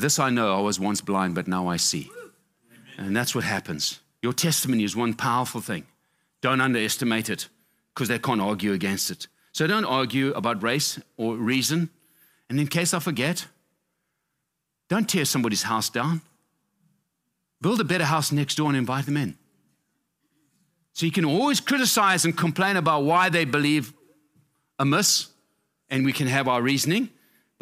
this 0.00 0.18
I 0.18 0.30
know 0.30 0.56
I 0.56 0.60
was 0.60 0.80
once 0.80 1.00
blind, 1.00 1.34
but 1.34 1.46
now 1.46 1.68
I 1.68 1.76
see. 1.76 2.10
And 2.96 3.16
that's 3.16 3.34
what 3.34 3.44
happens. 3.44 4.00
Your 4.22 4.32
testimony 4.32 4.84
is 4.84 4.96
one 4.96 5.14
powerful 5.14 5.60
thing. 5.60 5.84
Don't 6.40 6.60
underestimate 6.60 7.28
it 7.28 7.48
because 7.94 8.08
they 8.08 8.18
can't 8.18 8.40
argue 8.40 8.72
against 8.72 9.10
it. 9.10 9.26
So 9.52 9.66
don't 9.66 9.84
argue 9.84 10.32
about 10.32 10.62
race 10.62 10.98
or 11.16 11.36
reason. 11.36 11.90
And 12.48 12.58
in 12.58 12.68
case 12.68 12.94
I 12.94 13.00
forget, 13.00 13.46
don't 14.88 15.08
tear 15.08 15.24
somebody's 15.24 15.64
house 15.64 15.90
down. 15.90 16.22
Build 17.60 17.80
a 17.80 17.84
better 17.84 18.04
house 18.04 18.32
next 18.32 18.56
door 18.56 18.68
and 18.68 18.76
invite 18.76 19.06
them 19.06 19.16
in. 19.16 19.36
So 20.94 21.06
you 21.06 21.12
can 21.12 21.24
always 21.24 21.60
criticize 21.60 22.24
and 22.24 22.36
complain 22.36 22.76
about 22.76 23.04
why 23.04 23.28
they 23.28 23.44
believe 23.44 23.92
amiss, 24.78 25.28
and 25.88 26.04
we 26.04 26.12
can 26.12 26.26
have 26.26 26.48
our 26.48 26.60
reasoning. 26.60 27.08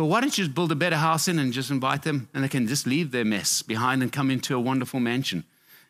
But 0.00 0.06
why 0.06 0.22
don't 0.22 0.38
you 0.38 0.44
just 0.44 0.54
build 0.54 0.72
a 0.72 0.76
better 0.76 0.96
house 0.96 1.28
in 1.28 1.38
and 1.38 1.52
just 1.52 1.70
invite 1.70 2.04
them, 2.04 2.30
and 2.32 2.42
they 2.42 2.48
can 2.48 2.66
just 2.66 2.86
leave 2.86 3.10
their 3.10 3.26
mess 3.26 3.60
behind 3.60 4.02
and 4.02 4.10
come 4.10 4.30
into 4.30 4.56
a 4.56 4.58
wonderful 4.58 4.98
mansion. 4.98 5.44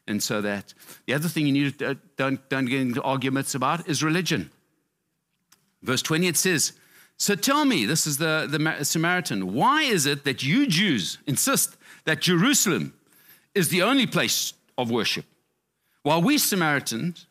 And 0.04 0.20
so 0.20 0.40
that 0.40 0.74
the 1.06 1.14
other 1.14 1.28
thing 1.28 1.46
you 1.46 1.52
need 1.52 1.78
to 1.78 1.90
uh, 1.90 1.94
don't, 2.16 2.48
don't 2.48 2.64
get 2.64 2.80
into 2.80 3.00
arguments 3.02 3.54
about 3.54 3.88
is 3.88 4.02
religion. 4.02 4.50
Verse 5.84 6.02
20, 6.02 6.26
it 6.26 6.36
says, 6.36 6.72
So 7.18 7.36
tell 7.36 7.64
me, 7.64 7.86
this 7.86 8.04
is 8.04 8.18
the, 8.18 8.48
the 8.50 8.84
Samaritan, 8.84 9.54
why 9.54 9.82
is 9.82 10.06
it 10.06 10.24
that 10.24 10.42
you 10.42 10.66
Jews 10.66 11.18
insist 11.28 11.76
that 12.04 12.20
Jerusalem 12.20 12.94
is 13.54 13.68
the 13.68 13.82
only 13.82 14.08
place 14.08 14.54
of 14.76 14.90
worship, 14.90 15.26
while 16.02 16.20
we 16.20 16.36
Samaritans 16.36 17.28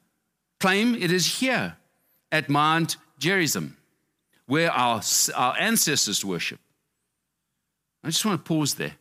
claim 0.62 0.96
it 0.96 1.12
is 1.12 1.40
here 1.42 1.76
at 2.32 2.48
Mount 2.48 2.96
Gerizim, 3.18 3.76
where 4.46 4.72
our, 4.72 5.02
our 5.36 5.58
ancestors 5.60 6.24
worship? 6.24 6.62
I 8.04 8.08
just 8.08 8.26
want 8.26 8.44
to 8.44 8.48
pause 8.48 8.76
there. 8.76 8.96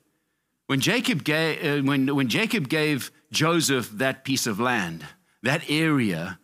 When 0.66 0.80
Jacob, 0.80 1.24
gave, 1.24 1.64
uh, 1.64 1.82
when, 1.82 2.14
when 2.14 2.28
Jacob 2.28 2.68
gave 2.68 3.10
Joseph 3.32 3.90
that 3.92 4.24
piece 4.24 4.46
of 4.46 4.60
land, 4.60 5.04
that 5.42 5.62
area, 5.68 6.38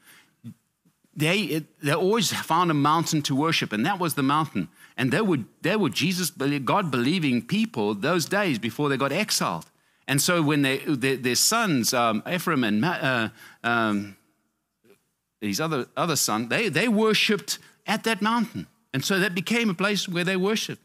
they, 1.14 1.64
they 1.82 1.92
always 1.92 2.32
found 2.32 2.70
a 2.70 2.74
mountain 2.74 3.22
to 3.22 3.36
worship, 3.36 3.72
and 3.72 3.84
that 3.84 3.98
was 3.98 4.14
the 4.14 4.22
mountain. 4.22 4.68
And 4.96 5.12
they 5.12 5.20
were, 5.20 5.38
they 5.62 5.76
were 5.76 5.90
Jesus, 5.90 6.30
God 6.30 6.90
believing 6.90 7.42
people 7.42 7.94
those 7.94 8.26
days 8.26 8.58
before 8.58 8.88
they 8.88 8.96
got 8.96 9.12
exiled. 9.12 9.66
And 10.06 10.20
so 10.20 10.42
when 10.42 10.62
they, 10.62 10.78
their, 10.78 11.16
their 11.16 11.34
sons, 11.34 11.94
um, 11.94 12.22
Ephraim 12.30 12.64
and 12.64 12.84
uh, 12.84 13.28
um, 13.62 14.16
his 15.40 15.60
other, 15.60 15.86
other 15.96 16.16
son, 16.16 16.48
they, 16.48 16.68
they 16.68 16.88
worshiped 16.88 17.58
at 17.86 18.04
that 18.04 18.22
mountain. 18.22 18.66
And 18.92 19.04
so 19.04 19.18
that 19.18 19.34
became 19.34 19.70
a 19.70 19.74
place 19.74 20.08
where 20.08 20.24
they 20.24 20.36
worshiped. 20.36 20.82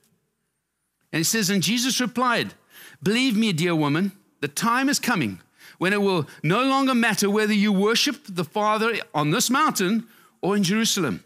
And 1.11 1.19
he 1.19 1.23
says, 1.23 1.49
And 1.49 1.63
Jesus 1.63 1.99
replied, 1.99 2.53
Believe 3.01 3.35
me, 3.35 3.53
dear 3.53 3.75
woman, 3.75 4.11
the 4.41 4.47
time 4.47 4.89
is 4.89 4.99
coming 4.99 5.41
when 5.77 5.93
it 5.93 6.01
will 6.01 6.27
no 6.43 6.63
longer 6.63 6.93
matter 6.93 7.29
whether 7.29 7.53
you 7.53 7.71
worship 7.71 8.17
the 8.27 8.43
Father 8.43 8.95
on 9.13 9.31
this 9.31 9.49
mountain 9.49 10.07
or 10.41 10.55
in 10.55 10.63
Jerusalem. 10.63 11.23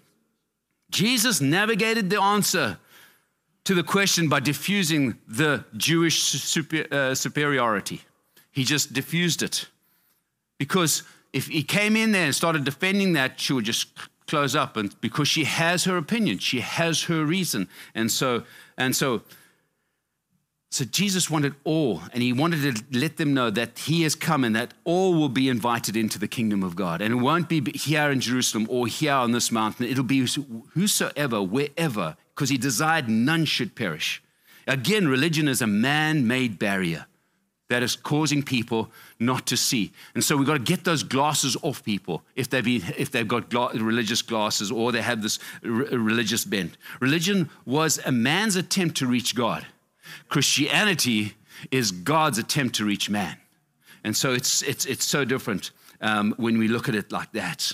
Jesus 0.91 1.41
navigated 1.41 2.09
the 2.09 2.21
answer 2.21 2.77
to 3.63 3.73
the 3.73 3.83
question 3.83 4.29
by 4.29 4.39
diffusing 4.39 5.17
the 5.27 5.63
Jewish 5.75 6.21
super, 6.21 6.85
uh, 6.91 7.15
superiority. 7.15 8.01
He 8.51 8.63
just 8.63 8.93
diffused 8.93 9.41
it. 9.41 9.67
Because 10.59 11.03
if 11.31 11.47
he 11.47 11.63
came 11.63 11.95
in 11.95 12.11
there 12.11 12.25
and 12.25 12.35
started 12.35 12.63
defending 12.63 13.13
that, 13.13 13.39
she 13.39 13.53
would 13.53 13.65
just 13.65 13.87
close 14.27 14.55
up. 14.55 14.77
And 14.77 14.99
because 15.01 15.27
she 15.27 15.45
has 15.45 15.85
her 15.85 15.97
opinion, 15.97 16.37
she 16.37 16.59
has 16.59 17.03
her 17.03 17.25
reason. 17.25 17.67
And 17.95 18.11
so, 18.11 18.43
and 18.77 18.95
so 18.95 19.23
so 20.73 20.85
Jesus 20.85 21.29
wanted 21.29 21.53
all, 21.65 22.01
and 22.13 22.23
he 22.23 22.33
wanted 22.33 22.75
to 22.75 22.99
let 22.99 23.17
them 23.17 23.31
know 23.35 23.51
that 23.51 23.77
he 23.77 24.01
has 24.01 24.15
come 24.15 24.43
and 24.43 24.55
that 24.55 24.73
all 24.85 25.13
will 25.13 25.29
be 25.29 25.47
invited 25.47 25.95
into 25.95 26.17
the 26.17 26.27
kingdom 26.27 26.63
of 26.63 26.75
God. 26.75 26.99
And 26.99 27.13
it 27.13 27.17
won't 27.17 27.47
be 27.47 27.61
here 27.77 28.09
in 28.09 28.19
Jerusalem 28.19 28.65
or 28.71 28.87
here 28.87 29.13
on 29.13 29.33
this 29.33 29.51
mountain. 29.51 29.85
It'll 29.85 30.03
be 30.03 30.25
whosoever, 30.73 31.43
wherever, 31.43 32.17
because 32.33 32.49
he 32.49 32.57
desired 32.57 33.07
none 33.07 33.45
should 33.45 33.75
perish. 33.75 34.23
Again, 34.65 35.07
religion 35.07 35.47
is 35.47 35.61
a 35.61 35.67
man 35.67 36.25
made 36.25 36.57
barrier 36.57 37.05
that 37.69 37.83
is 37.83 37.95
causing 37.95 38.41
people 38.41 38.89
not 39.19 39.45
to 39.45 39.57
see. 39.57 39.91
And 40.15 40.23
so 40.23 40.35
we've 40.35 40.47
got 40.47 40.53
to 40.53 40.59
get 40.59 40.85
those 40.85 41.03
glasses 41.03 41.55
off 41.61 41.83
people 41.83 42.23
if 42.35 42.49
they've, 42.49 42.63
been, 42.63 42.81
if 42.97 43.11
they've 43.11 43.27
got 43.27 43.51
gla- 43.51 43.73
religious 43.73 44.23
glasses 44.23 44.71
or 44.71 44.91
they 44.91 45.03
have 45.03 45.21
this 45.21 45.37
r- 45.63 45.69
religious 45.69 46.45
bent. 46.45 46.77
Religion 46.99 47.51
was 47.63 47.99
a 48.05 48.11
man's 48.11 48.55
attempt 48.55 48.97
to 48.97 49.07
reach 49.07 49.35
God, 49.35 49.67
Christianity 50.29 51.35
is 51.71 51.91
God's 51.91 52.37
attempt 52.37 52.75
to 52.75 52.85
reach 52.85 53.09
man. 53.09 53.37
And 54.03 54.15
so 54.15 54.33
it's, 54.33 54.61
it's, 54.63 54.85
it's 54.85 55.05
so 55.05 55.23
different 55.23 55.71
um, 56.01 56.33
when 56.37 56.57
we 56.57 56.67
look 56.67 56.89
at 56.89 56.95
it 56.95 57.11
like 57.11 57.31
that. 57.33 57.71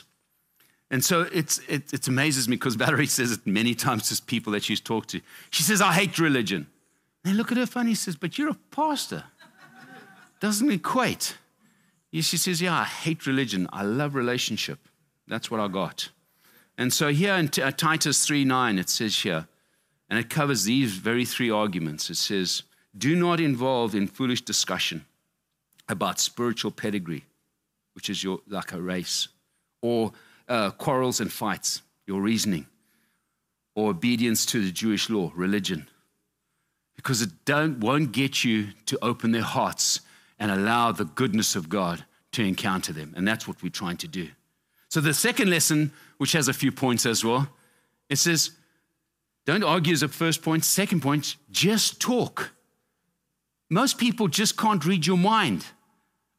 And 0.91 1.03
so 1.03 1.21
it's, 1.21 1.59
it, 1.67 1.93
it 1.93 2.07
amazes 2.07 2.47
me 2.47 2.55
because 2.55 2.75
Valerie 2.75 3.07
says 3.07 3.31
it 3.31 3.45
many 3.45 3.75
times 3.75 4.09
to 4.09 4.23
people 4.23 4.53
that 4.53 4.63
she's 4.63 4.79
talked 4.79 5.09
to. 5.09 5.21
She 5.51 5.63
says, 5.63 5.81
I 5.81 5.93
hate 5.93 6.17
religion. 6.17 6.67
And 7.25 7.37
look 7.37 7.51
at 7.51 7.57
her 7.57 7.65
funny, 7.65 7.95
says, 7.95 8.15
But 8.15 8.37
you're 8.37 8.49
a 8.49 8.57
pastor. 8.71 9.23
Doesn't 10.39 10.71
equate. 10.71 11.37
She 12.11 12.37
says, 12.37 12.61
Yeah, 12.61 12.79
I 12.79 12.85
hate 12.85 13.27
religion. 13.27 13.67
I 13.71 13.83
love 13.83 14.15
relationship. 14.15 14.79
That's 15.27 15.51
what 15.51 15.59
I 15.59 15.67
got. 15.67 16.09
And 16.77 16.93
so 16.93 17.09
here 17.09 17.33
in 17.33 17.49
uh, 17.61 17.71
Titus 17.71 18.25
3 18.25 18.45
9, 18.45 18.79
it 18.79 18.89
says 18.89 19.15
here, 19.19 19.47
and 20.09 20.17
it 20.17 20.29
covers 20.29 20.63
these 20.63 20.93
very 20.93 21.25
three 21.25 21.51
arguments. 21.51 22.09
It 22.09 22.15
says, 22.15 22.63
Do 22.97 23.15
not 23.15 23.39
involve 23.39 23.93
in 23.93 24.07
foolish 24.07 24.41
discussion 24.41 25.05
about 25.87 26.19
spiritual 26.19 26.71
pedigree, 26.71 27.25
which 27.93 28.09
is 28.09 28.23
your, 28.23 28.39
like 28.47 28.73
a 28.73 28.81
race, 28.81 29.27
or 29.81 30.11
uh, 30.47 30.71
quarrels 30.71 31.19
and 31.19 31.31
fights, 31.31 31.81
your 32.07 32.21
reasoning, 32.21 32.65
or 33.75 33.91
obedience 33.91 34.45
to 34.47 34.63
the 34.63 34.71
Jewish 34.71 35.09
law, 35.09 35.31
religion, 35.35 35.87
because 36.95 37.21
it 37.21 37.29
don't, 37.45 37.79
won't 37.79 38.11
get 38.11 38.43
you 38.43 38.69
to 38.87 38.97
open 39.01 39.31
their 39.31 39.41
hearts 39.41 40.01
and 40.39 40.51
allow 40.51 40.91
the 40.91 41.05
goodness 41.05 41.55
of 41.55 41.69
God 41.69 42.03
to 42.31 42.43
encounter 42.43 42.93
them. 42.93 43.13
And 43.15 43.27
that's 43.27 43.47
what 43.47 43.61
we're 43.61 43.69
trying 43.69 43.97
to 43.97 44.07
do. 44.07 44.29
So 44.89 45.01
the 45.01 45.13
second 45.13 45.49
lesson, 45.49 45.91
which 46.17 46.31
has 46.31 46.47
a 46.47 46.53
few 46.53 46.71
points 46.71 47.05
as 47.05 47.23
well, 47.23 47.47
it 48.09 48.17
says, 48.17 48.51
don't 49.45 49.63
argue 49.63 49.93
as 49.93 50.03
a 50.03 50.07
first 50.07 50.41
point. 50.41 50.63
Second 50.65 51.01
point, 51.01 51.35
just 51.51 51.99
talk. 51.99 52.51
Most 53.69 53.97
people 53.97 54.27
just 54.27 54.57
can't 54.57 54.85
read 54.85 55.05
your 55.05 55.17
mind 55.17 55.65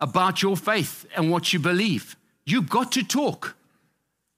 about 0.00 0.42
your 0.42 0.56
faith 0.56 1.06
and 1.16 1.30
what 1.30 1.52
you 1.52 1.58
believe. 1.58 2.16
You've 2.44 2.68
got 2.68 2.92
to 2.92 3.02
talk. 3.02 3.56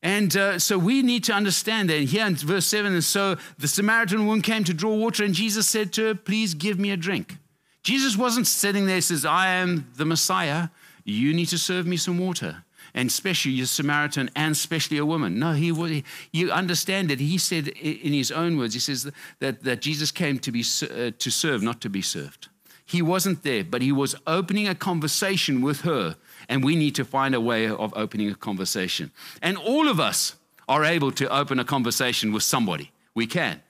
And 0.03 0.37
uh, 0.37 0.59
so 0.59 0.79
we 0.79 1.03
need 1.03 1.23
to 1.25 1.33
understand 1.33 1.89
that. 1.91 2.03
Here 2.03 2.27
in 2.27 2.35
verse 2.35 2.67
7, 2.67 2.93
and 2.93 3.05
so 3.05 3.37
the 3.59 3.69
Samaritan 3.69 4.27
woman 4.27 4.43
came 4.43 4.65
to 4.65 4.75
draw 4.75 4.95
water, 4.95 5.25
and 5.25 5.33
Jesus 5.33 5.69
said 5.69 5.93
to 5.95 6.07
her, 6.07 6.15
Please 6.15 6.55
give 6.55 6.79
me 6.79 6.91
a 6.91 6.97
drink. 6.97 7.37
Jesus 7.85 8.17
wasn't 8.17 8.47
sitting 8.47 8.87
there, 8.87 9.01
says, 9.01 9.25
I 9.25 9.49
am 9.49 9.91
the 9.97 10.05
Messiah. 10.05 10.69
You 11.05 11.33
need 11.33 11.47
to 11.47 11.59
serve 11.59 11.87
me 11.87 11.97
some 11.97 12.19
water. 12.19 12.65
And 12.95 13.09
especially 13.09 13.59
a 13.61 13.67
Samaritan 13.67 14.31
and 14.37 14.53
especially 14.53 14.99
a 14.99 15.07
woman. 15.07 15.39
No, 15.39 15.53
he, 15.53 16.05
you 16.31 16.51
understand 16.51 17.11
it. 17.11 17.21
He 17.21 17.39
said 17.39 17.69
in 17.69 18.13
his 18.13 18.31
own 18.31 18.59
words, 18.59 18.75
he 18.75 18.81
says 18.81 19.11
that, 19.39 19.65
that 19.65 19.81
Jesus 19.81 20.11
came 20.11 20.39
to, 20.41 20.53
be, 20.53 20.61
uh, 20.83 21.11
to 21.19 21.31
serve, 21.31 21.63
not 21.63 21.81
to 21.81 21.89
be 21.89 22.03
served. 22.03 22.49
He 22.85 23.01
wasn't 23.01 23.43
there, 23.43 23.65
but 23.65 23.81
he 23.81 23.93
was 23.93 24.15
opening 24.27 24.69
a 24.69 24.75
conversation 24.75 25.63
with 25.63 25.83
her. 25.83 26.17
And 26.49 26.63
we 26.63 26.77
need 26.77 26.95
to 26.97 27.05
find 27.05 27.35
a 27.35 27.41
way 27.41 27.67
of 27.69 27.95
opening 27.97 28.29
a 28.31 28.35
conversation. 28.35 29.11
And 29.41 29.57
all 29.57 29.89
of 29.89 29.99
us 29.99 30.37
are 30.69 30.85
able 30.85 31.13
to 31.13 31.29
open 31.35 31.59
a 31.59 31.65
conversation 31.65 32.33
with 32.33 32.43
somebody. 32.43 32.91
We 33.15 33.27
can. 33.27 33.63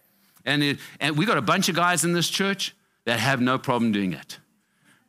And, 0.44 0.62
it, 0.62 0.78
and 0.98 1.16
we 1.16 1.26
got 1.26 1.38
a 1.38 1.42
bunch 1.42 1.68
of 1.68 1.76
guys 1.76 2.04
in 2.04 2.12
this 2.12 2.28
church 2.28 2.74
that 3.04 3.20
have 3.20 3.40
no 3.40 3.58
problem 3.58 3.92
doing 3.92 4.12
it. 4.12 4.38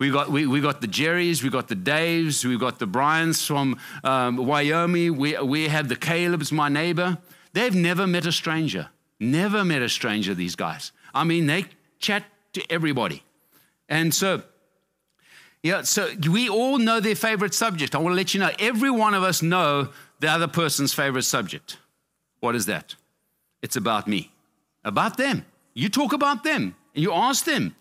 We 0.04 0.10
got, 0.10 0.30
we, 0.30 0.46
we 0.46 0.60
got 0.60 0.82
the 0.82 0.88
Jerrys, 0.88 1.44
we 1.44 1.50
got 1.50 1.70
the 1.70 1.78
Daves, 1.78 2.44
we 2.44 2.58
got 2.58 2.78
the 2.78 2.86
Bryans 2.86 3.48
from 3.48 3.80
um, 4.04 4.36
Wyoming, 4.36 5.16
we, 5.16 5.38
we 5.40 5.70
have 5.70 5.88
the 5.88 5.96
Calebs, 5.96 6.52
my 6.52 6.68
neighbor. 6.68 7.20
They've 7.54 7.74
never 7.74 8.06
met 8.06 8.26
a 8.26 8.34
stranger. 8.34 8.90
Never 9.22 9.64
met 9.64 9.82
a 9.82 9.88
stranger, 9.88 10.34
these 10.34 10.58
guys. 10.58 10.92
I 11.14 11.24
mean, 11.24 11.46
they 11.46 11.68
chat 12.00 12.26
to 12.52 12.70
everybody. 12.70 13.24
And 13.88 14.14
so, 14.14 14.44
yeah, 15.62 15.84
so 15.84 16.10
we 16.30 16.50
all 16.50 16.80
know 16.80 17.00
their 17.00 17.16
favorite 17.16 17.54
subject. 17.54 17.96
I 17.96 18.00
want 18.00 18.12
to 18.12 18.18
let 18.18 18.34
you 18.34 18.42
know, 18.42 18.52
every 18.60 18.92
one 18.92 19.14
of 19.14 19.24
us 19.24 19.42
know 19.42 19.88
the 20.20 20.28
other 20.28 20.50
person's 20.50 20.94
favorite 20.94 21.24
subject. 21.24 21.78
What 22.42 22.56
is 22.56 22.66
that? 22.66 22.96
It's 23.62 23.78
about 23.78 24.10
me, 24.10 24.34
about 24.84 25.16
them. 25.16 25.46
You 25.74 25.88
talk 25.88 26.12
about 26.12 26.44
them 26.44 26.76
and 26.94 27.02
you 27.02 27.14
ask 27.14 27.46
them, 27.46 27.74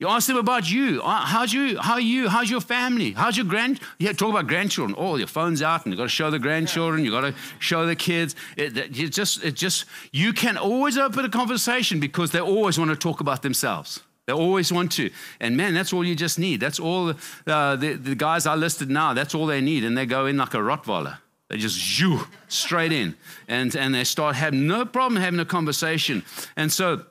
you 0.00 0.08
ask 0.08 0.26
them 0.26 0.38
about 0.38 0.70
you. 0.70 1.02
Uh, 1.02 1.26
how's 1.26 1.52
you? 1.52 1.78
How 1.78 1.94
are 1.94 2.00
you? 2.00 2.30
How's 2.30 2.50
your 2.50 2.62
family? 2.62 3.12
How's 3.12 3.36
your 3.36 3.44
grand? 3.44 3.80
Yeah, 3.98 4.12
talk 4.12 4.30
about 4.30 4.46
grandchildren. 4.46 4.96
Oh, 4.98 5.16
your 5.16 5.26
phone's 5.26 5.60
out, 5.60 5.84
and 5.84 5.92
you 5.92 5.96
got 5.98 6.04
to 6.04 6.08
show 6.08 6.30
the 6.30 6.38
grandchildren. 6.38 7.04
You 7.04 7.10
got 7.10 7.20
to 7.20 7.34
show 7.58 7.84
the 7.84 7.94
kids. 7.94 8.34
It, 8.56 8.78
it 8.78 9.10
just, 9.10 9.44
it 9.44 9.56
just, 9.56 9.84
you 10.10 10.32
can 10.32 10.56
always 10.56 10.96
open 10.96 11.26
a 11.26 11.28
conversation 11.28 12.00
because 12.00 12.30
they 12.30 12.40
always 12.40 12.78
want 12.78 12.90
to 12.90 12.96
talk 12.96 13.20
about 13.20 13.42
themselves. 13.42 14.00
They 14.24 14.32
always 14.32 14.72
want 14.72 14.92
to. 14.92 15.10
And 15.38 15.54
man, 15.54 15.74
that's 15.74 15.92
all 15.92 16.04
you 16.04 16.14
just 16.14 16.38
need. 16.38 16.60
That's 16.60 16.80
all 16.80 17.10
uh, 17.46 17.76
the, 17.76 17.92
the 17.94 18.14
guys 18.14 18.46
I 18.46 18.54
listed 18.54 18.88
now, 18.88 19.12
that's 19.12 19.34
all 19.34 19.44
they 19.44 19.60
need. 19.60 19.84
And 19.84 19.98
they 19.98 20.06
go 20.06 20.24
in 20.24 20.38
like 20.38 20.54
a 20.54 20.58
Rottweiler. 20.58 21.18
They 21.48 21.58
just 21.58 21.76
shoo, 21.76 22.20
straight 22.48 22.92
in. 22.92 23.16
And, 23.48 23.74
and 23.76 23.94
they 23.94 24.04
start 24.04 24.36
having 24.36 24.66
no 24.66 24.86
problem 24.86 25.20
having 25.20 25.40
a 25.40 25.44
conversation. 25.44 26.24
And 26.56 26.72
so, 26.72 27.04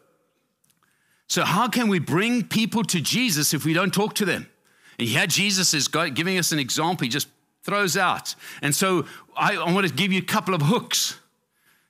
so, 1.30 1.46
how 1.46 1.68
can 1.68 1.88
we 1.88 2.00
bring 2.00 2.44
people 2.44 2.84
to 2.86 3.00
Jesus 3.00 3.54
if 3.54 3.64
we 3.64 3.72
don't 3.72 3.94
talk 3.94 4.16
to 4.16 4.26
them? 4.26 4.50
And 4.98 5.08
here 5.08 5.28
Jesus 5.28 5.76
is 5.76 5.88
giving 5.88 6.40
us 6.40 6.52
an 6.52 6.58
example. 6.58 7.06
He 7.06 7.10
just 7.10 7.28
throws 7.64 7.96
out. 7.96 8.34
And 8.64 8.76
so, 8.76 9.06
I, 9.38 9.56
I 9.56 9.72
want 9.72 9.88
to 9.88 9.94
give 9.94 10.12
you 10.12 10.20
a 10.20 10.26
couple 10.26 10.56
of 10.56 10.64
hooks. 10.64 11.20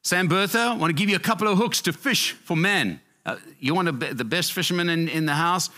Sam 0.02 0.28
Bertha, 0.28 0.60
I 0.60 0.75
want 0.75 0.89
to 0.89 0.93
give 0.93 1.10
you 1.10 1.15
a 1.15 1.21
couple 1.21 1.47
of 1.47 1.58
hooks 1.58 1.82
to 1.84 1.93
fish 1.93 2.34
for 2.34 2.58
men. 2.58 2.99
Uh, 3.25 3.38
you 3.60 3.73
want 3.73 3.99
be, 3.99 4.12
the 4.12 4.25
best 4.25 4.52
fisherman 4.52 4.89
in, 4.89 5.08
in 5.08 5.25
the 5.25 5.36
house? 5.36 5.69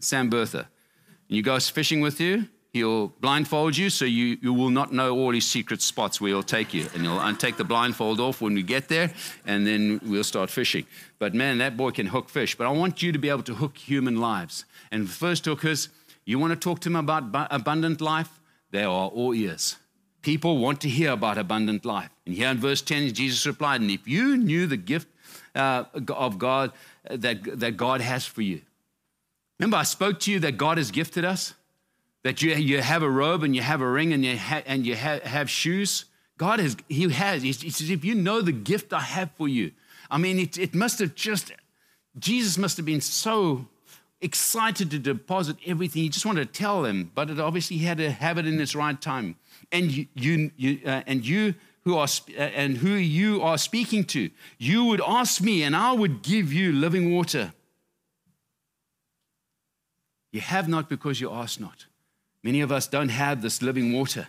Sam 0.00 0.30
Bertha. 0.30 0.68
You 1.28 1.42
go 1.42 1.60
fishing 1.60 2.00
with 2.00 2.20
you, 2.20 2.48
He'll 2.72 3.08
blindfold 3.08 3.76
you 3.78 3.88
so 3.88 4.04
you, 4.04 4.36
you 4.42 4.52
will 4.52 4.68
not 4.68 4.92
know 4.92 5.16
all 5.16 5.32
his 5.32 5.46
secret 5.46 5.80
spots 5.80 6.20
where 6.20 6.28
he'll 6.28 6.42
take 6.42 6.74
you. 6.74 6.86
And 6.94 7.02
he'll 7.02 7.34
take 7.36 7.56
the 7.56 7.64
blindfold 7.64 8.20
off 8.20 8.42
when 8.42 8.54
we 8.54 8.62
get 8.62 8.88
there, 8.88 9.10
and 9.46 9.66
then 9.66 10.00
we'll 10.04 10.24
start 10.24 10.50
fishing. 10.50 10.84
But 11.18 11.34
man, 11.34 11.58
that 11.58 11.76
boy 11.76 11.92
can 11.92 12.06
hook 12.06 12.28
fish. 12.28 12.56
But 12.56 12.66
I 12.66 12.70
want 12.70 13.02
you 13.02 13.10
to 13.10 13.18
be 13.18 13.30
able 13.30 13.42
to 13.44 13.54
hook 13.54 13.78
human 13.78 14.20
lives. 14.20 14.66
And 14.90 15.06
the 15.06 15.12
first 15.12 15.46
hook 15.46 15.64
is 15.64 15.88
you 16.26 16.38
want 16.38 16.52
to 16.52 16.58
talk 16.58 16.80
to 16.80 16.90
them 16.90 16.96
about 16.96 17.48
abundant 17.50 18.02
life? 18.02 18.38
They 18.70 18.84
are 18.84 19.08
all 19.08 19.34
ears. 19.34 19.76
People 20.20 20.58
want 20.58 20.82
to 20.82 20.88
hear 20.90 21.12
about 21.12 21.38
abundant 21.38 21.86
life. 21.86 22.10
And 22.26 22.34
here 22.34 22.48
in 22.48 22.58
verse 22.58 22.82
10, 22.82 23.14
Jesus 23.14 23.46
replied, 23.46 23.80
And 23.80 23.90
if 23.90 24.06
you 24.06 24.36
knew 24.36 24.66
the 24.66 24.76
gift 24.76 25.08
uh, 25.54 25.84
of 26.08 26.38
God 26.38 26.72
that, 27.10 27.60
that 27.60 27.78
God 27.78 28.02
has 28.02 28.26
for 28.26 28.42
you, 28.42 28.60
remember 29.58 29.78
I 29.78 29.84
spoke 29.84 30.20
to 30.20 30.30
you 30.30 30.38
that 30.40 30.58
God 30.58 30.76
has 30.76 30.90
gifted 30.90 31.24
us? 31.24 31.54
That 32.28 32.42
you, 32.42 32.54
you 32.56 32.82
have 32.82 33.02
a 33.02 33.08
robe 33.08 33.42
and 33.42 33.56
you 33.56 33.62
have 33.62 33.80
a 33.80 33.88
ring 33.88 34.12
and 34.12 34.22
you, 34.22 34.36
ha- 34.36 34.62
and 34.66 34.84
you 34.84 34.94
ha- 34.94 35.20
have 35.24 35.48
shoes. 35.48 36.04
God 36.36 36.60
has, 36.60 36.76
He 36.86 37.08
has. 37.08 37.40
He 37.40 37.54
says, 37.54 37.88
if 37.88 38.04
you 38.04 38.14
know 38.14 38.42
the 38.42 38.52
gift 38.52 38.92
I 38.92 39.00
have 39.00 39.30
for 39.30 39.48
you. 39.48 39.72
I 40.10 40.18
mean, 40.18 40.38
it, 40.38 40.58
it 40.58 40.74
must 40.74 40.98
have 40.98 41.14
just, 41.14 41.52
Jesus 42.18 42.58
must 42.58 42.76
have 42.76 42.84
been 42.84 43.00
so 43.00 43.66
excited 44.20 44.90
to 44.90 44.98
deposit 44.98 45.56
everything. 45.64 46.02
He 46.02 46.10
just 46.10 46.26
wanted 46.26 46.52
to 46.52 46.58
tell 46.58 46.82
them, 46.82 47.10
but 47.14 47.30
it 47.30 47.40
obviously 47.40 47.78
had 47.78 47.96
to 47.96 48.10
have 48.10 48.36
it 48.36 48.46
in 48.46 48.60
its 48.60 48.74
right 48.74 49.00
time. 49.00 49.36
And 49.72 49.90
you, 49.90 50.06
you, 50.14 50.50
you 50.58 50.80
uh, 50.84 51.04
and 51.06 51.26
you 51.26 51.54
who 51.84 51.96
are 51.96 52.08
uh, 52.36 52.42
and 52.42 52.76
who 52.76 52.90
you 52.90 53.40
are 53.40 53.56
speaking 53.56 54.04
to, 54.04 54.28
you 54.58 54.84
would 54.84 55.00
ask 55.00 55.40
me, 55.40 55.62
and 55.62 55.74
I 55.74 55.92
would 55.92 56.20
give 56.20 56.52
you 56.52 56.72
living 56.72 57.14
water. 57.14 57.54
You 60.30 60.42
have 60.42 60.68
not 60.68 60.90
because 60.90 61.22
you 61.22 61.32
ask 61.32 61.58
not. 61.58 61.86
Many 62.42 62.60
of 62.60 62.70
us 62.70 62.86
don't 62.86 63.08
have 63.08 63.42
this 63.42 63.62
living 63.62 63.92
water. 63.92 64.28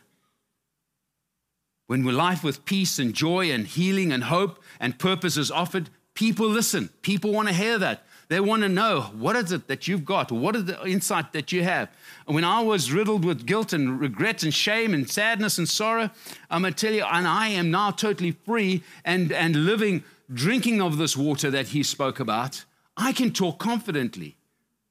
When 1.88 2.04
life 2.04 2.44
with 2.44 2.66
peace 2.66 3.00
and 3.00 3.14
joy 3.14 3.52
and 3.52 3.66
healing 3.66 4.12
and 4.12 4.26
hope 4.26 4.62
and 4.80 5.00
purpose 5.00 5.38
is 5.38 5.50
offered, 5.50 5.90
people 6.14 6.48
listen. 6.48 6.90
People 7.02 7.32
want 7.32 7.48
to 7.48 7.54
hear 7.54 7.80
that. 7.80 8.04
They 8.28 8.40
want 8.40 8.62
to 8.62 8.70
know 8.70 9.02
what 9.18 9.36
is 9.36 9.52
it 9.52 9.68
that 9.68 9.88
you've 9.88 10.06
got? 10.06 10.32
What 10.32 10.56
is 10.56 10.66
the 10.66 10.86
insight 10.86 11.34
that 11.34 11.52
you 11.52 11.64
have? 11.64 11.90
And 12.28 12.36
when 12.36 12.44
I 12.44 12.62
was 12.62 12.92
riddled 12.92 13.26
with 13.26 13.48
guilt 13.48 13.74
and 13.74 14.00
regret 14.00 14.44
and 14.44 14.54
shame 14.54 14.94
and 14.94 15.10
sadness 15.10 15.58
and 15.58 15.68
sorrow, 15.68 16.12
I'm 16.52 16.62
going 16.62 16.76
to 16.76 16.80
tell 16.80 16.94
you, 16.94 17.04
and 17.04 17.28
I 17.28 17.48
am 17.48 17.72
now 17.72 17.90
totally 17.90 18.32
free 18.32 18.84
and, 19.04 19.32
and 19.32 19.66
living, 19.66 20.04
drinking 20.32 20.80
of 20.80 20.98
this 20.98 21.18
water 21.18 21.50
that 21.50 21.70
he 21.70 21.82
spoke 21.82 22.20
about, 22.20 22.66
I 22.96 23.14
can 23.14 23.32
talk 23.32 23.58
confidently. 23.58 24.36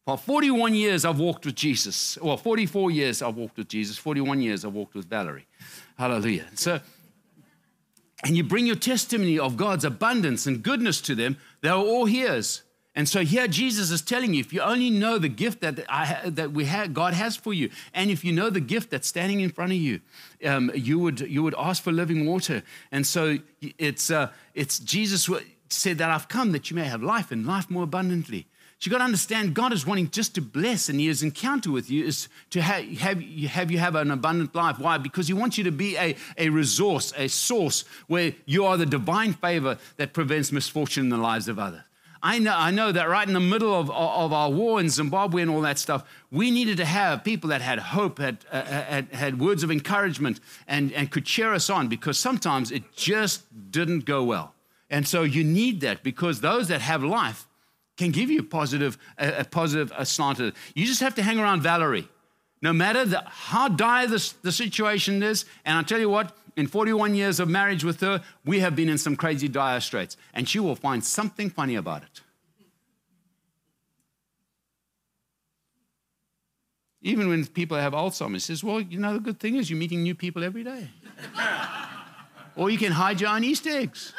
For 0.09 0.17
41 0.17 0.75
years, 0.75 1.05
I've 1.05 1.19
walked 1.19 1.45
with 1.45 1.55
Jesus. 1.55 2.17
Well, 2.23 2.39
44 2.39 2.91
years 2.91 3.21
I've 3.21 3.37
walked 3.37 3.59
with 3.59 3.69
Jesus. 3.69 3.99
41 3.99 4.41
years 4.41 4.65
I've 4.65 4.73
walked 4.73 4.95
with 4.95 5.05
Valerie. 5.05 5.47
Hallelujah. 5.99 6.47
So, 6.55 6.81
and 8.25 8.35
you 8.35 8.43
bring 8.43 8.67
your 8.67 8.75
testimony 8.75 9.39
of 9.39 9.59
God's 9.59 9.85
abundance 9.85 10.47
and 10.47 10.63
goodness 10.63 11.03
to 11.03 11.15
them, 11.15 11.37
they're 11.61 11.75
all 11.75 12.07
his. 12.07 12.63
And 12.95 13.07
so 13.07 13.21
here 13.21 13.47
Jesus 13.49 13.91
is 13.91 14.01
telling 14.01 14.33
you, 14.33 14.41
if 14.41 14.51
you 14.51 14.63
only 14.63 14.89
know 14.89 15.19
the 15.19 15.29
gift 15.29 15.61
that, 15.61 15.85
I, 15.91 16.31
that 16.31 16.53
we 16.53 16.65
have, 16.65 16.95
God 16.95 17.13
has 17.13 17.37
for 17.37 17.53
you, 17.53 17.69
and 17.93 18.11
if 18.11 18.25
you 18.25 18.33
know 18.33 18.49
the 18.49 18.61
gift 18.61 18.89
that's 18.89 19.09
standing 19.09 19.41
in 19.41 19.51
front 19.51 19.73
of 19.73 19.79
you, 19.79 20.01
um, 20.43 20.71
you, 20.75 20.99
would, 21.01 21.21
you 21.21 21.43
would 21.43 21.55
ask 21.59 21.83
for 21.83 21.93
living 21.93 22.25
water. 22.25 22.63
And 22.91 23.07
so 23.07 23.37
it's, 23.61 24.11
uh, 24.11 24.31
it's 24.55 24.79
Jesus 24.79 25.29
said 25.69 25.99
that 25.99 26.11
I've 26.11 26.29
come 26.29 26.53
that 26.53 26.71
you 26.71 26.77
may 26.77 26.85
have 26.85 27.03
life 27.03 27.31
and 27.31 27.47
life 27.47 27.69
more 27.69 27.83
abundantly. 27.83 28.47
You've 28.81 28.93
got 28.93 28.99
to 28.99 29.05
understand 29.05 29.55
God 29.55 29.73
is 29.73 29.85
wanting 29.85 30.11
just 30.11 30.37
to 30.37 30.41
bless, 30.41 30.89
and 30.89 31.01
His 31.01 31.23
encounter 31.23 31.71
with 31.71 31.91
you 31.91 32.05
is 32.05 32.29
to 32.51 32.63
have, 32.63 32.85
have, 32.99 33.21
have 33.21 33.71
you 33.73 33.79
have 33.79 33.97
an 33.97 34.11
abundant 34.11 34.55
life. 34.55 34.79
Why? 34.79 34.99
Because 34.99 35.27
He 35.27 35.35
wants 35.35 35.59
you 35.59 35.65
to 35.65 35.73
be 35.73 35.97
a, 35.97 36.15
a 36.37 36.49
resource, 36.51 37.13
a 37.17 37.29
source 37.29 37.85
where 38.07 38.35
you 38.47 38.65
are 38.65 38.77
the 38.77 38.87
divine 38.87 39.33
favor 39.33 39.79
that 39.97 40.13
prevents 40.13 40.53
misfortune 40.53 41.05
in 41.05 41.11
the 41.11 41.17
lives 41.17 41.49
of 41.49 41.59
others. 41.59 41.83
I 42.23 42.39
know, 42.39 42.55
I 42.57 42.71
know 42.71 42.91
that 42.93 43.09
right 43.09 43.27
in 43.27 43.35
the 43.35 43.41
middle 43.41 43.75
of, 43.75 43.91
of 43.91 44.33
our 44.33 44.51
war 44.51 44.81
in 44.81 44.89
Zimbabwe 44.89 45.43
and 45.43 45.51
all 45.51 45.61
that 45.63 45.79
stuff, 45.79 46.05
we 46.31 46.51
needed 46.51 46.77
to 46.79 46.85
have 46.85 47.23
people 47.23 47.51
that 47.51 47.61
had 47.61 47.79
hope, 47.79 48.19
had, 48.19 48.39
uh, 48.51 48.63
had, 48.63 49.09
had 49.13 49.39
words 49.41 49.63
of 49.63 49.71
encouragement, 49.71 50.41
and, 50.67 50.93
and 50.93 51.11
could 51.11 51.25
cheer 51.25 51.53
us 51.53 51.71
on 51.71 51.89
because 51.89 52.19
sometimes 52.19 52.73
it 52.73 52.93
just 52.95 53.45
didn't 53.71 54.05
go 54.05 54.25
well. 54.25 54.55
And 54.91 55.07
so 55.07 55.23
you 55.23 55.45
need 55.45 55.81
that 55.83 56.03
because 56.03 56.41
those 56.41 56.69
that 56.69 56.81
have 56.81 57.05
life 57.05 57.48
can 57.99 58.13
give 58.13 58.31
you 58.31 58.41
a 58.41 58.45
positive, 58.45 58.97
a, 59.19 59.41
a 59.41 59.45
positive 59.45 59.93
slant. 60.09 60.39
You 60.75 60.87
just 60.87 61.01
have 61.01 61.15
to 61.17 61.23
hang 61.23 61.39
around 61.39 61.61
Valerie. 61.61 62.09
No 62.63 62.73
matter 62.73 63.05
the, 63.05 63.23
how 63.27 63.69
dire 63.69 64.07
the, 64.07 64.33
the 64.43 64.53
situation 64.53 65.23
is, 65.23 65.45
and 65.65 65.77
I'll 65.77 65.85
tell 65.85 66.01
you 66.01 66.09
what, 66.09 66.35
in 66.57 66.67
41 66.67 67.15
years 67.15 67.39
of 67.39 67.49
marriage 67.49 67.85
with 67.85 68.01
her, 68.01 68.23
we 68.45 68.61
have 68.61 68.75
been 68.75 68.89
in 68.89 68.99
some 68.99 69.15
crazy 69.15 69.49
dire 69.49 69.81
straits, 69.81 70.17
and 70.33 70.49
she 70.49 70.59
will 70.59 70.75
find 70.75 71.05
something 71.05 71.51
funny 71.51 71.77
about 71.77 72.03
it. 72.03 72.21
Even 77.01 77.29
when 77.29 77.47
people 77.47 77.77
have 77.77 77.93
Alzheimer's, 77.93 78.45
says, 78.45 78.65
Well, 78.65 78.81
you 78.81 78.99
know, 78.99 79.15
the 79.15 79.21
good 79.21 79.39
thing 79.39 79.55
is 79.55 79.71
you're 79.71 79.79
meeting 79.79 80.03
new 80.03 80.17
people 80.17 80.43
every 80.43 80.65
day. 80.65 80.91
or 82.57 82.71
you 82.71 82.79
can 82.79 82.91
hide 82.91 83.21
your 83.21 83.31
own 83.31 83.45
Easter 83.45 83.71
eggs. 83.71 84.13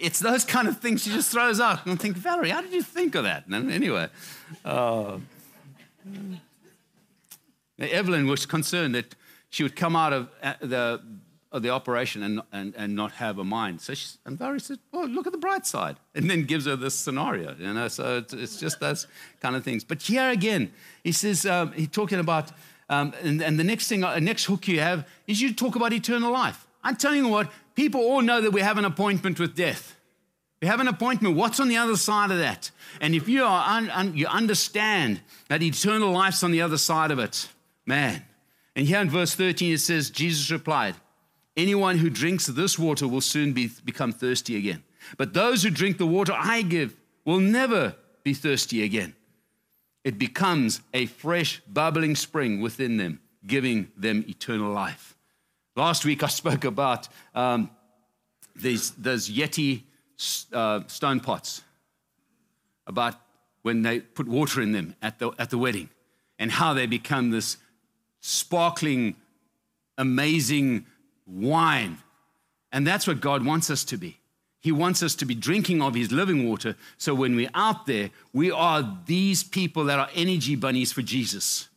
It's 0.00 0.20
those 0.20 0.44
kind 0.44 0.68
of 0.68 0.78
things 0.78 1.02
she 1.02 1.10
just 1.10 1.30
throws 1.30 1.60
out. 1.60 1.84
And 1.84 1.94
I 1.94 1.96
think, 1.96 2.16
Valerie, 2.16 2.50
how 2.50 2.60
did 2.60 2.72
you 2.72 2.82
think 2.82 3.14
of 3.14 3.24
that? 3.24 3.46
And 3.46 3.70
anyway, 3.70 4.08
uh, 4.64 5.18
Evelyn 7.78 8.26
was 8.26 8.46
concerned 8.46 8.94
that 8.94 9.14
she 9.50 9.62
would 9.62 9.76
come 9.76 9.96
out 9.96 10.12
of 10.12 10.28
uh, 10.42 10.54
the, 10.60 11.00
of 11.50 11.62
the 11.62 11.70
operation 11.70 12.22
and, 12.22 12.42
and, 12.52 12.74
and 12.76 12.94
not 12.94 13.12
have 13.12 13.38
a 13.38 13.44
mind. 13.44 13.80
So 13.80 13.94
she, 13.94 14.18
and 14.24 14.38
Valerie 14.38 14.60
said, 14.60 14.78
well, 14.92 15.08
look 15.08 15.26
at 15.26 15.32
the 15.32 15.38
bright 15.38 15.66
side. 15.66 15.96
And 16.14 16.28
then 16.30 16.44
gives 16.44 16.66
her 16.66 16.76
this 16.76 16.94
scenario, 16.94 17.54
you 17.58 17.72
know. 17.72 17.88
So 17.88 18.18
it's, 18.18 18.34
it's 18.34 18.60
just 18.60 18.80
those 18.80 19.06
kind 19.40 19.56
of 19.56 19.64
things. 19.64 19.84
But 19.84 20.02
here 20.02 20.30
again, 20.30 20.72
he 21.02 21.12
says, 21.12 21.46
um, 21.46 21.72
he's 21.72 21.88
talking 21.88 22.18
about, 22.18 22.52
um, 22.90 23.14
and, 23.22 23.42
and 23.42 23.58
the 23.58 23.64
next 23.64 23.88
thing, 23.88 24.04
uh, 24.04 24.18
next 24.18 24.44
hook 24.44 24.68
you 24.68 24.80
have 24.80 25.06
is 25.26 25.40
you 25.40 25.54
talk 25.54 25.74
about 25.76 25.92
eternal 25.92 26.32
life. 26.32 26.66
I'm 26.88 26.96
telling 26.96 27.18
you 27.18 27.28
what, 27.28 27.52
people 27.74 28.00
all 28.00 28.22
know 28.22 28.40
that 28.40 28.50
we 28.50 28.62
have 28.62 28.78
an 28.78 28.86
appointment 28.86 29.38
with 29.38 29.54
death. 29.54 29.94
We 30.62 30.68
have 30.68 30.80
an 30.80 30.88
appointment. 30.88 31.36
What's 31.36 31.60
on 31.60 31.68
the 31.68 31.76
other 31.76 31.98
side 31.98 32.30
of 32.30 32.38
that? 32.38 32.70
And 32.98 33.14
if 33.14 33.28
you 33.28 33.44
are 33.44 33.76
un, 33.76 33.90
un, 33.90 34.16
you 34.16 34.26
understand 34.26 35.20
that 35.48 35.62
eternal 35.62 36.10
life's 36.10 36.42
on 36.42 36.50
the 36.50 36.62
other 36.62 36.78
side 36.78 37.10
of 37.10 37.18
it, 37.18 37.46
man. 37.84 38.24
And 38.74 38.86
here 38.86 39.00
in 39.00 39.10
verse 39.10 39.34
13 39.34 39.74
it 39.74 39.80
says, 39.80 40.08
Jesus 40.08 40.50
replied, 40.50 40.94
Anyone 41.58 41.98
who 41.98 42.08
drinks 42.08 42.46
this 42.46 42.78
water 42.78 43.06
will 43.06 43.20
soon 43.20 43.52
be, 43.52 43.70
become 43.84 44.10
thirsty 44.10 44.56
again. 44.56 44.82
But 45.18 45.34
those 45.34 45.62
who 45.62 45.68
drink 45.70 45.98
the 45.98 46.06
water 46.06 46.32
I 46.34 46.62
give 46.62 46.96
will 47.26 47.40
never 47.40 47.96
be 48.24 48.32
thirsty 48.32 48.82
again. 48.82 49.14
It 50.04 50.18
becomes 50.18 50.80
a 50.94 51.04
fresh, 51.04 51.60
bubbling 51.68 52.16
spring 52.16 52.62
within 52.62 52.96
them, 52.96 53.20
giving 53.46 53.88
them 53.94 54.24
eternal 54.26 54.72
life. 54.72 55.17
Last 55.78 56.04
week 56.04 56.24
I 56.24 56.26
spoke 56.26 56.64
about 56.64 57.06
um, 57.36 57.70
these, 58.56 58.90
those 58.90 59.30
Yeti 59.30 59.82
uh, 60.52 60.80
stone 60.88 61.20
pots, 61.20 61.62
about 62.88 63.14
when 63.62 63.82
they 63.82 64.00
put 64.00 64.26
water 64.26 64.60
in 64.60 64.72
them 64.72 64.96
at 65.00 65.20
the, 65.20 65.30
at 65.38 65.50
the 65.50 65.58
wedding, 65.58 65.88
and 66.36 66.50
how 66.50 66.74
they 66.74 66.86
become 66.86 67.30
this 67.30 67.58
sparkling, 68.18 69.14
amazing 69.96 70.84
wine. 71.28 71.98
And 72.72 72.84
that's 72.84 73.06
what 73.06 73.20
God 73.20 73.46
wants 73.46 73.70
us 73.70 73.84
to 73.84 73.96
be. 73.96 74.18
He 74.58 74.72
wants 74.72 75.00
us 75.00 75.14
to 75.14 75.24
be 75.24 75.36
drinking 75.36 75.80
of 75.80 75.94
His 75.94 76.10
living 76.10 76.48
water. 76.48 76.74
So 76.96 77.14
when 77.14 77.36
we're 77.36 77.50
out 77.54 77.86
there, 77.86 78.10
we 78.32 78.50
are 78.50 78.98
these 79.06 79.44
people 79.44 79.84
that 79.84 80.00
are 80.00 80.08
energy 80.12 80.56
bunnies 80.56 80.90
for 80.90 81.02
Jesus. 81.02 81.68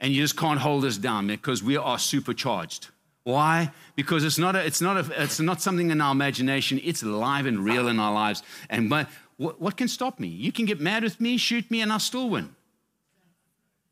And 0.00 0.12
you 0.12 0.22
just 0.22 0.36
can't 0.36 0.58
hold 0.58 0.84
us 0.84 0.98
down 0.98 1.28
because 1.28 1.62
we 1.62 1.76
are 1.76 2.00
supercharged. 2.00 2.88
Why? 3.24 3.72
Because 3.96 4.22
it's 4.22 4.38
not, 4.38 4.54
a, 4.54 4.64
it's, 4.64 4.82
not 4.82 4.96
a, 4.98 5.22
it's 5.22 5.40
not 5.40 5.60
something 5.60 5.90
in 5.90 6.00
our 6.00 6.12
imagination, 6.12 6.80
it's 6.84 7.02
alive 7.02 7.46
and 7.46 7.64
real 7.64 7.88
in 7.88 7.98
our 7.98 8.12
lives. 8.12 8.42
And 8.68 8.90
but, 8.90 9.08
what, 9.36 9.60
what 9.60 9.76
can 9.76 9.88
stop 9.88 10.20
me? 10.20 10.28
You 10.28 10.52
can 10.52 10.66
get 10.66 10.80
mad 10.80 11.02
with 11.02 11.20
me, 11.20 11.38
shoot 11.38 11.70
me, 11.70 11.80
and 11.80 11.90
I'll 11.90 11.98
still 11.98 12.28
win. 12.28 12.54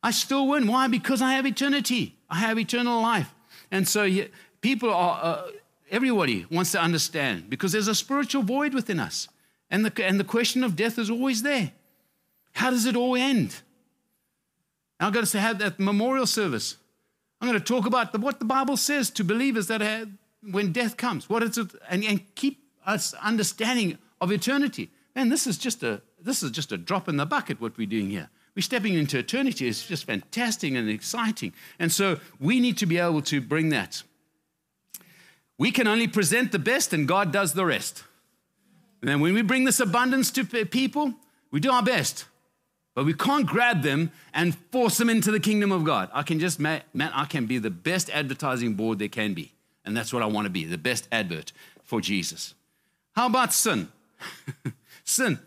I 0.03 0.11
still 0.11 0.49
win. 0.49 0.67
Why? 0.67 0.87
Because 0.89 1.23
I 1.23 1.33
have 1.35 1.47
eternity, 1.47 2.17
I 2.29 2.37
have 2.37 2.59
eternal 2.59 3.01
life. 3.01 3.35
And 3.71 3.89
so 3.89 4.09
people 4.61 4.93
are, 4.93 5.21
uh, 5.23 5.51
everybody 5.91 6.47
wants 6.51 6.73
to 6.73 6.81
understand 6.81 7.49
because 7.49 7.73
there's 7.73 7.89
a 7.89 7.95
spiritual 7.95 8.43
void 8.43 8.75
within 8.75 9.01
us. 9.01 9.29
And 9.71 9.87
the, 9.87 10.05
and 10.05 10.21
the 10.21 10.25
question 10.25 10.63
of 10.63 10.77
death 10.77 10.99
is 10.99 11.09
always 11.09 11.43
there. 11.43 11.73
How 12.53 12.71
does 12.71 12.85
it 12.85 12.97
all 12.97 13.17
end? 13.17 13.63
And 15.01 15.07
I've 15.07 15.13
got 15.15 15.25
to 15.25 15.41
have 15.41 15.59
that 15.61 15.81
memorial 15.81 16.27
service. 16.27 16.77
I'm 17.43 17.49
going 17.49 17.59
to 17.59 17.65
talk 17.65 17.87
about 17.87 18.13
the, 18.13 18.21
what 18.21 18.39
the 18.39 18.45
Bible 18.45 18.77
says 18.77 19.11
to 19.11 19.25
believers 19.25 19.67
that 19.67 19.81
have, 19.81 20.09
when 20.49 20.71
death 20.71 20.97
comes, 20.97 21.29
what 21.29 21.43
is 21.43 21.59
it, 21.59 21.73
and, 21.91 22.05
and 22.05 22.35
keep 22.37 22.63
us 22.87 23.15
understanding 23.15 23.99
of 24.21 24.31
eternity. 24.31 24.91
Man, 25.17 25.29
this 25.29 25.49
is 25.49 25.59
just 25.59 25.83
a 25.83 26.01
this 26.21 26.45
is 26.45 26.53
just 26.53 26.71
a 26.71 26.79
drop 26.79 27.09
in 27.09 27.17
the 27.17 27.27
bucket. 27.27 27.61
What 27.61 27.77
we're 27.77 27.89
doing 27.89 28.11
here, 28.11 28.31
we're 28.55 28.63
stepping 28.63 28.95
into 28.95 29.19
eternity. 29.19 29.67
It's 29.67 29.85
just 29.85 30.05
fantastic 30.05 30.73
and 30.73 30.89
exciting, 30.89 31.53
and 31.81 31.91
so 31.91 32.21
we 32.39 32.61
need 32.61 32.79
to 32.79 32.87
be 32.87 32.99
able 32.99 33.23
to 33.23 33.41
bring 33.41 33.71
that. 33.71 34.05
We 35.59 35.73
can 35.73 35.89
only 35.89 36.07
present 36.07 36.53
the 36.53 36.61
best, 36.61 36.93
and 36.93 37.09
God 37.09 37.33
does 37.33 37.55
the 37.55 37.67
rest. 37.67 38.05
And 39.01 39.09
then 39.09 39.19
when 39.19 39.35
we 39.35 39.43
bring 39.43 39.65
this 39.65 39.81
abundance 39.81 40.31
to 40.31 40.45
people, 40.45 41.15
we 41.51 41.59
do 41.59 41.73
our 41.73 41.83
best. 41.83 42.25
But 42.95 43.07
we 43.07 43.15
can't 43.15 43.47
grab 43.47 43.83
them 43.83 44.13
and 44.35 44.55
force 44.71 44.99
them 44.99 45.09
into 45.09 45.31
the 45.31 45.41
kingdom 45.41 45.73
of 45.73 45.85
God. 45.85 46.11
I 46.13 46.23
can 46.23 46.39
just, 46.39 46.61
man, 46.61 46.83
I 46.95 47.25
can 47.25 47.47
be 47.47 47.59
the 47.59 47.71
best 47.71 48.11
advertising 48.11 48.75
board 48.75 48.99
there 48.99 49.09
can 49.09 49.33
be. 49.33 49.53
And 49.85 49.97
that's 49.97 50.13
what 50.13 50.23
I 50.23 50.27
want 50.27 50.45
to 50.45 50.51
be 50.51 50.65
the 50.65 50.79
best 50.79 51.09
advert 51.11 51.53
for 51.83 52.01
Jesus. 52.01 52.55
How 53.13 53.27
about 53.27 53.53
sin? 53.53 53.89
sin. 55.05 55.39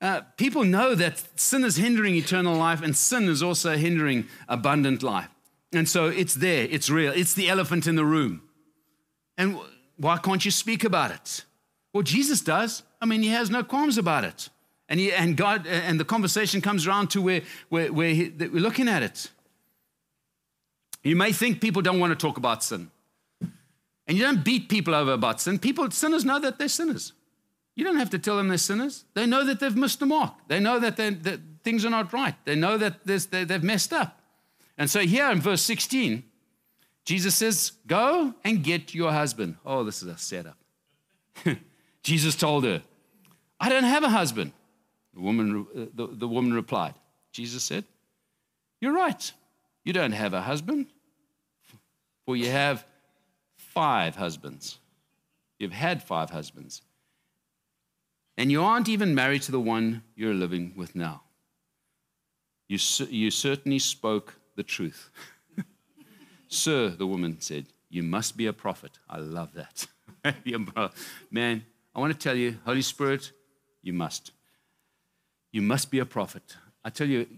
Uh, 0.00 0.22
people 0.36 0.64
know 0.64 0.94
that 0.94 1.22
sin 1.36 1.64
is 1.64 1.76
hindering 1.76 2.14
eternal 2.14 2.56
life, 2.56 2.82
and 2.82 2.94
sin 2.94 3.24
is 3.24 3.42
also 3.42 3.76
hindering 3.76 4.26
abundant 4.48 5.02
life. 5.02 5.30
And 5.72 5.88
so 5.88 6.06
it's 6.06 6.34
there, 6.34 6.68
it's 6.70 6.90
real, 6.90 7.12
it's 7.12 7.34
the 7.34 7.48
elephant 7.48 7.86
in 7.86 7.96
the 7.96 8.04
room. 8.04 8.42
And 9.38 9.58
why 9.96 10.18
can't 10.18 10.44
you 10.44 10.50
speak 10.50 10.84
about 10.84 11.10
it? 11.10 11.44
Well, 11.92 12.02
Jesus 12.02 12.40
does. 12.40 12.82
I 13.00 13.06
mean, 13.06 13.22
he 13.22 13.28
has 13.28 13.50
no 13.50 13.64
qualms 13.64 13.98
about 13.98 14.24
it. 14.24 14.50
And, 14.88 15.00
he, 15.00 15.12
and 15.12 15.36
God, 15.36 15.66
and 15.66 15.98
the 15.98 16.04
conversation 16.04 16.60
comes 16.60 16.86
around 16.86 17.08
to 17.10 17.22
where, 17.22 17.42
where, 17.68 17.92
where 17.92 18.10
he, 18.10 18.30
we're 18.38 18.60
looking 18.60 18.88
at 18.88 19.02
it. 19.02 19.30
You 21.02 21.16
may 21.16 21.32
think 21.32 21.60
people 21.60 21.82
don't 21.82 22.00
want 22.00 22.18
to 22.18 22.26
talk 22.26 22.36
about 22.36 22.62
sin. 22.62 22.90
And 24.06 24.18
you 24.18 24.22
don't 24.22 24.44
beat 24.44 24.68
people 24.68 24.94
over 24.94 25.12
about 25.12 25.40
sin. 25.40 25.58
People, 25.58 25.90
sinners 25.90 26.24
know 26.24 26.38
that 26.38 26.58
they're 26.58 26.68
sinners. 26.68 27.12
You 27.74 27.84
don't 27.84 27.96
have 27.96 28.10
to 28.10 28.18
tell 28.18 28.36
them 28.36 28.48
they're 28.48 28.58
sinners. 28.58 29.04
They 29.14 29.26
know 29.26 29.44
that 29.44 29.60
they've 29.60 29.76
missed 29.76 30.00
the 30.00 30.06
mark. 30.06 30.34
They 30.48 30.60
know 30.60 30.78
that, 30.78 30.96
that 30.96 31.40
things 31.62 31.84
are 31.84 31.90
not 31.90 32.12
right. 32.12 32.34
They 32.44 32.54
know 32.54 32.76
that 32.78 33.04
they, 33.06 33.44
they've 33.44 33.62
messed 33.62 33.92
up. 33.92 34.20
And 34.76 34.90
so 34.90 35.00
here 35.00 35.30
in 35.30 35.40
verse 35.40 35.62
16, 35.62 36.22
Jesus 37.04 37.34
says, 37.34 37.72
Go 37.86 38.34
and 38.44 38.62
get 38.62 38.94
your 38.94 39.12
husband. 39.12 39.56
Oh, 39.64 39.84
this 39.84 40.02
is 40.02 40.08
a 40.08 40.18
setup. 40.18 40.56
Jesus 42.02 42.36
told 42.36 42.64
her, 42.64 42.82
I 43.58 43.68
don't 43.68 43.84
have 43.84 44.04
a 44.04 44.10
husband. 44.10 44.52
The 45.14 45.20
woman, 45.20 45.66
uh, 45.76 45.86
the, 45.94 46.06
the 46.08 46.28
woman 46.28 46.52
replied, 46.52 46.94
Jesus 47.32 47.62
said, 47.62 47.84
You're 48.80 48.94
right. 48.94 49.32
You 49.84 49.92
don't 49.92 50.12
have 50.12 50.34
a 50.34 50.40
husband, 50.40 50.86
for 52.24 52.36
you 52.36 52.50
have 52.50 52.84
five 53.56 54.16
husbands. 54.16 54.78
You've 55.58 55.72
had 55.72 56.02
five 56.02 56.30
husbands. 56.30 56.82
And 58.36 58.50
you 58.50 58.62
aren't 58.62 58.88
even 58.88 59.14
married 59.14 59.42
to 59.42 59.52
the 59.52 59.60
one 59.60 60.02
you're 60.16 60.34
living 60.34 60.72
with 60.76 60.96
now. 60.96 61.22
You, 62.66 62.78
you 63.08 63.30
certainly 63.30 63.78
spoke 63.78 64.34
the 64.56 64.62
truth. 64.62 65.10
Sir, 66.48 66.88
the 66.88 67.06
woman 67.06 67.40
said, 67.40 67.66
You 67.90 68.02
must 68.02 68.36
be 68.36 68.46
a 68.46 68.52
prophet. 68.52 68.98
I 69.08 69.18
love 69.18 69.52
that. 69.54 69.86
Man, 71.30 71.64
I 71.94 72.00
want 72.00 72.12
to 72.12 72.18
tell 72.18 72.36
you, 72.36 72.58
Holy 72.64 72.82
Spirit, 72.82 73.30
you 73.82 73.92
must. 73.92 74.32
You 75.54 75.62
must 75.62 75.92
be 75.92 76.00
a 76.00 76.04
prophet. 76.04 76.56
I 76.84 76.90
tell 76.90 77.06
you, 77.06 77.28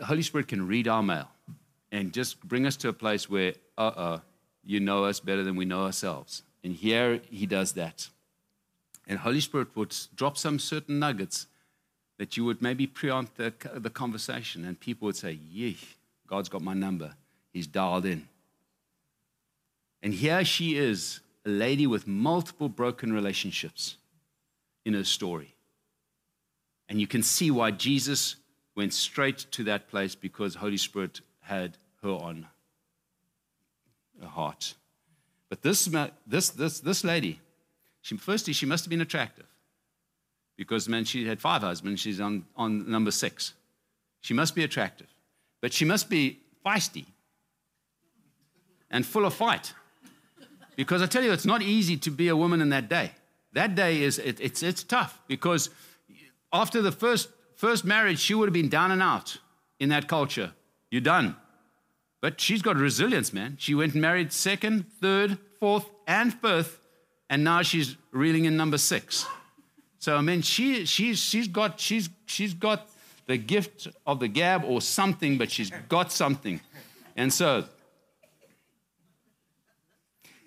Holy 0.00 0.22
Spirit 0.22 0.48
can 0.48 0.66
read 0.66 0.88
our 0.88 1.02
mail 1.02 1.28
and 1.92 2.10
just 2.10 2.42
bring 2.42 2.64
us 2.64 2.74
to 2.78 2.88
a 2.88 2.92
place 2.94 3.28
where, 3.28 3.52
uh 3.76 3.92
uh 4.04 4.20
you 4.64 4.80
know 4.80 5.04
us 5.04 5.20
better 5.20 5.44
than 5.44 5.56
we 5.56 5.66
know 5.66 5.82
ourselves. 5.84 6.42
And 6.64 6.72
here 6.74 7.20
he 7.30 7.44
does 7.44 7.72
that. 7.72 8.08
And 9.06 9.18
Holy 9.18 9.40
Spirit 9.40 9.76
would 9.76 9.94
drop 10.14 10.38
some 10.38 10.58
certain 10.58 10.98
nuggets 10.98 11.48
that 12.16 12.34
you 12.34 12.46
would 12.46 12.62
maybe 12.62 12.86
preempt 12.86 13.36
the, 13.36 13.52
the 13.74 13.90
conversation, 13.90 14.64
and 14.64 14.80
people 14.80 15.04
would 15.04 15.16
say, 15.16 15.32
Yee, 15.32 15.76
God's 16.26 16.48
got 16.48 16.62
my 16.62 16.74
number. 16.74 17.12
He's 17.52 17.66
dialed 17.66 18.06
in. 18.06 18.26
And 20.02 20.14
here 20.14 20.46
she 20.46 20.78
is, 20.78 21.20
a 21.44 21.50
lady 21.50 21.86
with 21.86 22.06
multiple 22.06 22.70
broken 22.70 23.12
relationships 23.12 23.98
in 24.86 24.94
her 24.94 25.04
story. 25.04 25.56
And 26.90 27.00
you 27.00 27.06
can 27.06 27.22
see 27.22 27.52
why 27.52 27.70
Jesus 27.70 28.34
went 28.74 28.92
straight 28.92 29.46
to 29.52 29.64
that 29.64 29.88
place 29.88 30.16
because 30.16 30.56
Holy 30.56 30.76
Spirit 30.76 31.20
had 31.40 31.78
her 32.02 32.10
on 32.10 32.48
her 34.20 34.26
heart. 34.26 34.74
But 35.48 35.62
this, 35.62 35.88
this, 36.26 36.50
this, 36.50 36.80
this 36.80 37.04
lady, 37.04 37.40
she, 38.02 38.16
firstly, 38.16 38.52
she 38.52 38.66
must 38.66 38.84
have 38.84 38.90
been 38.90 39.00
attractive 39.00 39.46
because, 40.56 40.88
man, 40.88 41.04
she 41.04 41.26
had 41.26 41.40
five 41.40 41.62
husbands. 41.62 42.00
She's 42.00 42.20
on, 42.20 42.44
on 42.56 42.90
number 42.90 43.12
six. 43.12 43.54
She 44.20 44.34
must 44.34 44.56
be 44.56 44.64
attractive, 44.64 45.06
but 45.60 45.72
she 45.72 45.84
must 45.84 46.10
be 46.10 46.40
feisty 46.66 47.06
and 48.90 49.06
full 49.06 49.24
of 49.24 49.32
fight. 49.32 49.74
Because 50.74 51.02
I 51.02 51.06
tell 51.06 51.22
you, 51.22 51.32
it's 51.32 51.46
not 51.46 51.62
easy 51.62 51.96
to 51.98 52.10
be 52.10 52.28
a 52.28 52.36
woman 52.36 52.60
in 52.60 52.70
that 52.70 52.88
day. 52.88 53.12
That 53.52 53.76
day 53.76 54.02
is, 54.02 54.18
it, 54.18 54.40
it's, 54.40 54.62
it's 54.62 54.82
tough 54.82 55.20
because 55.28 55.70
after 56.52 56.82
the 56.82 56.92
first, 56.92 57.28
first 57.56 57.84
marriage, 57.84 58.18
she 58.18 58.34
would 58.34 58.48
have 58.48 58.54
been 58.54 58.68
down 58.68 58.90
and 58.90 59.02
out 59.02 59.38
in 59.78 59.88
that 59.90 60.08
culture. 60.08 60.52
You're 60.90 61.00
done. 61.00 61.36
But 62.20 62.40
she's 62.40 62.62
got 62.62 62.76
resilience, 62.76 63.32
man. 63.32 63.56
She 63.58 63.74
went 63.74 63.92
and 63.94 64.02
married 64.02 64.32
second, 64.32 64.86
third, 65.00 65.38
fourth, 65.58 65.88
and 66.06 66.34
fifth, 66.34 66.86
and 67.30 67.44
now 67.44 67.62
she's 67.62 67.96
reeling 68.10 68.44
in 68.44 68.56
number 68.56 68.78
six. 68.78 69.26
So 69.98 70.16
I 70.16 70.20
mean, 70.20 70.42
she, 70.42 70.84
she's, 70.86 71.18
she's, 71.18 71.48
got, 71.48 71.78
she's, 71.78 72.10
she's 72.26 72.54
got 72.54 72.88
the 73.26 73.36
gift 73.36 73.88
of 74.06 74.18
the 74.18 74.28
gab 74.28 74.64
or 74.64 74.80
something, 74.80 75.38
but 75.38 75.50
she's 75.50 75.70
got 75.88 76.10
something. 76.10 76.60
And 77.16 77.32
so, 77.32 77.64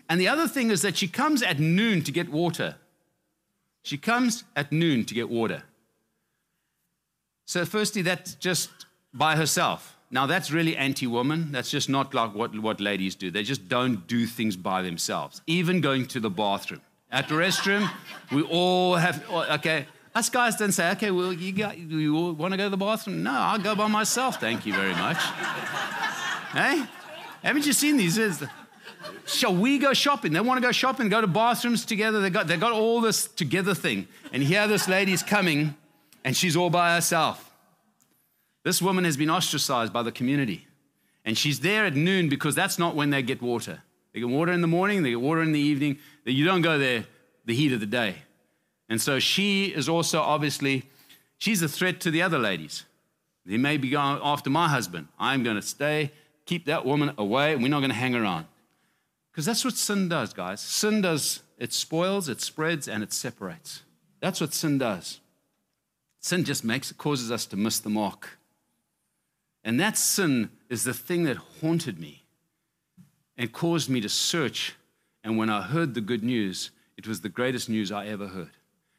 and 0.10 0.20
the 0.20 0.28
other 0.28 0.48
thing 0.48 0.70
is 0.70 0.82
that 0.82 0.98
she 0.98 1.08
comes 1.08 1.42
at 1.42 1.60
noon 1.60 2.04
to 2.04 2.12
get 2.12 2.30
water. 2.30 2.76
She 3.84 3.98
comes 3.98 4.44
at 4.56 4.72
noon 4.72 5.06
to 5.06 5.14
get 5.14 5.30
water. 5.30 5.64
So, 7.46 7.66
firstly, 7.66 8.02
that's 8.02 8.36
just 8.36 8.70
by 9.14 9.36
herself. 9.36 9.98
Now, 10.12 10.28
that's 10.28 10.52
really 10.52 10.78
anti 10.78 11.08
woman. 11.08 11.52
That's 11.52 11.72
just 11.72 11.90
not 11.90 12.14
like 12.14 12.36
what, 12.36 12.58
what 12.60 12.80
ladies 12.80 13.16
do. 13.16 13.32
They 13.32 13.44
just 13.44 13.68
don't 13.68 14.06
do 14.08 14.28
things 14.28 14.56
by 14.56 14.84
themselves, 14.84 15.42
even 15.48 15.82
going 15.82 16.06
to 16.08 16.20
the 16.20 16.30
bathroom. 16.30 16.82
At 17.12 17.28
the 17.30 17.36
restroom, 17.36 17.90
we 18.32 18.44
all 18.44 18.96
have, 18.96 19.24
okay, 19.32 19.88
us 20.16 20.30
guys 20.30 20.56
don't 20.56 20.72
say, 20.72 20.92
okay, 20.92 21.10
well, 21.10 21.34
you, 21.34 21.52
got, 21.52 21.78
you 21.78 22.34
want 22.34 22.54
to 22.54 22.58
go 22.58 22.66
to 22.66 22.70
the 22.70 22.78
bathroom? 22.78 23.24
No, 23.24 23.32
I'll 23.32 23.60
go 23.60 23.76
by 23.76 23.88
myself. 23.88 24.40
Thank 24.40 24.66
you 24.68 24.74
very 24.74 24.94
much. 24.94 25.18
hey? 26.54 26.86
Haven't 27.44 27.66
you 27.66 27.74
seen 27.74 27.98
these? 27.98 28.44
Shall 29.26 29.56
we 29.56 29.80
go 29.80 29.94
shopping? 29.94 30.34
They 30.34 30.40
want 30.40 30.62
to 30.62 30.68
go 30.68 30.72
shopping, 30.72 31.10
go 31.10 31.22
to 31.22 31.28
bathrooms 31.28 31.86
together. 31.86 32.22
They 32.22 32.30
got, 32.30 32.48
they 32.48 32.58
got 32.58 32.72
all 32.72 33.02
this 33.02 33.28
together 33.28 33.74
thing. 33.74 34.08
And 34.32 34.44
here 34.44 34.68
this 34.68 34.88
lady's 34.88 35.24
coming 35.24 35.76
and 36.24 36.36
she's 36.36 36.56
all 36.56 36.70
by 36.70 36.96
herself. 36.96 37.52
This 38.64 38.82
woman 38.82 39.04
has 39.04 39.18
been 39.18 39.30
ostracized 39.30 39.92
by 39.92 40.04
the 40.04 40.12
community. 40.12 40.68
And 41.26 41.38
she's 41.38 41.60
there 41.62 41.86
at 41.86 41.96
noon 41.96 42.30
because 42.30 42.56
that's 42.56 42.78
not 42.80 42.96
when 42.96 43.10
they 43.10 43.22
get 43.22 43.42
water. 43.42 43.82
They 44.14 44.20
get 44.20 44.30
water 44.30 44.52
in 44.52 44.62
the 44.62 44.68
morning, 44.68 45.04
they 45.04 45.12
get 45.12 45.22
water 45.22 45.42
in 45.42 45.52
the 45.52 45.60
evening. 45.60 45.98
You 46.26 46.46
don't 46.46 46.62
go 46.62 46.78
there 46.78 47.06
the 47.46 47.54
heat 47.54 47.74
of 47.74 47.80
the 47.80 47.86
day. 47.86 48.16
And 48.90 49.02
so 49.02 49.20
she 49.20 49.66
is 49.66 49.90
also 49.90 50.22
obviously, 50.22 50.84
she's 51.38 51.62
a 51.62 51.68
threat 51.68 52.00
to 52.02 52.12
the 52.12 52.22
other 52.22 52.38
ladies. 52.38 52.86
They 53.46 53.58
may 53.58 53.78
be 53.78 53.90
going 53.90 54.20
after 54.24 54.50
my 54.50 54.68
husband. 54.70 55.08
I'm 55.20 55.44
going 55.44 55.56
to 55.56 55.62
stay, 55.62 56.12
keep 56.46 56.66
that 56.66 56.86
woman 56.86 57.14
away, 57.18 57.56
we're 57.56 57.70
not 57.70 57.80
going 57.80 57.90
to 57.90 57.96
hang 57.96 58.16
around. 58.16 58.46
Because 59.32 59.46
that's 59.46 59.66
what 59.66 59.74
sin 59.74 60.10
does, 60.10 60.32
guys. 60.32 60.62
Sin 60.62 61.02
does, 61.02 61.42
it 61.58 61.74
spoils, 61.74 62.30
it 62.30 62.40
spreads, 62.40 62.88
and 62.88 63.02
it 63.02 63.12
separates. 63.12 63.82
That's 64.22 64.40
what 64.40 64.54
sin 64.54 64.78
does. 64.78 65.20
Sin 66.24 66.46
just 66.46 66.64
makes 66.64 66.90
causes 66.94 67.30
us 67.32 67.46
to 67.48 67.58
miss 67.58 67.80
the 67.80 67.90
mark. 67.90 68.40
And 69.62 69.78
that 69.82 69.98
sin 69.98 70.52
is 70.70 70.86
the 70.86 70.94
thing 70.94 71.26
that 71.26 71.36
haunted 71.60 72.00
me 72.00 72.24
and 73.38 73.52
caused 73.52 73.90
me 73.90 74.00
to 74.00 74.08
search. 74.08 74.76
And 75.22 75.38
when 75.38 75.50
I 75.50 75.62
heard 75.62 75.94
the 75.94 76.02
good 76.02 76.24
news, 76.24 76.72
it 76.98 77.06
was 77.06 77.20
the 77.22 77.30
greatest 77.30 77.68
news 77.68 77.92
I 77.92 78.08
ever 78.08 78.28
heard. 78.28 78.52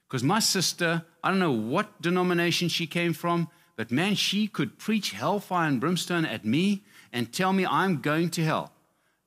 Because 0.07 0.23
my 0.23 0.39
sister, 0.39 1.03
I 1.23 1.31
don't 1.31 1.39
know 1.39 1.51
what 1.51 2.03
denomination 2.03 2.69
she 2.69 2.87
came 2.87 3.15
from, 3.15 3.49
but 3.75 3.91
man, 3.91 4.17
she 4.17 4.47
could 4.47 4.79
preach 4.79 5.13
hellfire 5.13 5.67
and 5.67 5.81
brimstone 5.81 6.27
at 6.27 6.45
me 6.45 6.85
and 7.11 7.33
tell 7.33 7.55
me 7.55 7.65
I'm 7.65 8.03
going 8.03 8.29
to 8.31 8.45
hell. 8.45 8.73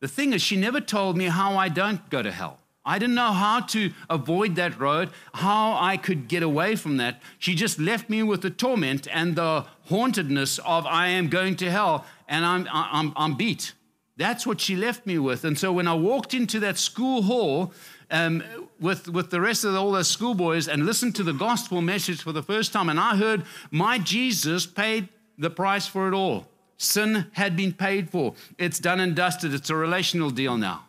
The 0.01 0.07
thing 0.07 0.33
is, 0.33 0.43
she 0.43 0.55
never 0.55 0.79
told 0.79 1.17
me 1.17 1.25
how 1.25 1.57
I 1.57 1.69
don't 1.69 2.07
go 2.11 2.21
to 2.21 2.31
hell. 2.31 2.59
I 2.87 2.99
didn't 2.99 3.15
know 3.15 3.33
how 3.33 3.59
to 3.59 3.91
avoid 4.09 4.55
that 4.55 4.79
road, 4.79 5.09
how 5.33 5.77
I 5.77 5.97
could 5.97 6.29
get 6.29 6.41
away 6.41 6.77
from 6.77 6.95
that. 6.97 7.21
She 7.37 7.53
just 7.53 7.79
left 7.79 8.09
me 8.09 8.23
with 8.23 8.41
the 8.41 8.49
torment 8.49 9.09
and 9.11 9.35
the 9.35 9.65
hauntedness 9.89 10.57
of 10.59 10.85
I 10.85 11.09
am 11.09 11.27
going 11.27 11.57
to 11.57 11.69
hell 11.69 12.05
and 12.29 12.45
I'm, 12.45 12.65
I'm, 12.71 13.11
I'm 13.17 13.35
beat. 13.35 13.73
That's 14.15 14.47
what 14.47 14.61
she 14.61 14.77
left 14.77 15.05
me 15.05 15.19
with. 15.19 15.43
And 15.43 15.59
so 15.59 15.73
when 15.73 15.85
I 15.85 15.95
walked 15.95 16.33
into 16.33 16.61
that 16.61 16.77
school 16.77 17.23
hall 17.23 17.73
um, 18.09 18.41
with, 18.79 19.09
with 19.09 19.31
the 19.31 19.41
rest 19.41 19.65
of 19.65 19.75
all 19.75 19.91
those 19.91 20.07
schoolboys 20.07 20.69
and 20.69 20.85
listened 20.85 21.13
to 21.17 21.23
the 21.23 21.33
gospel 21.33 21.81
message 21.81 22.21
for 22.21 22.31
the 22.31 22.41
first 22.41 22.71
time, 22.71 22.87
and 22.87 22.99
I 22.99 23.17
heard 23.17 23.43
my 23.69 23.99
Jesus 23.99 24.65
paid 24.65 25.09
the 25.37 25.49
price 25.49 25.87
for 25.87 26.07
it 26.07 26.13
all. 26.13 26.47
Sin 26.77 27.27
had 27.33 27.57
been 27.57 27.73
paid 27.73 28.09
for. 28.09 28.33
It's 28.57 28.79
done 28.79 29.01
and 29.01 29.13
dusted. 29.13 29.53
It's 29.53 29.69
a 29.69 29.75
relational 29.75 30.29
deal 30.29 30.57
now. 30.57 30.85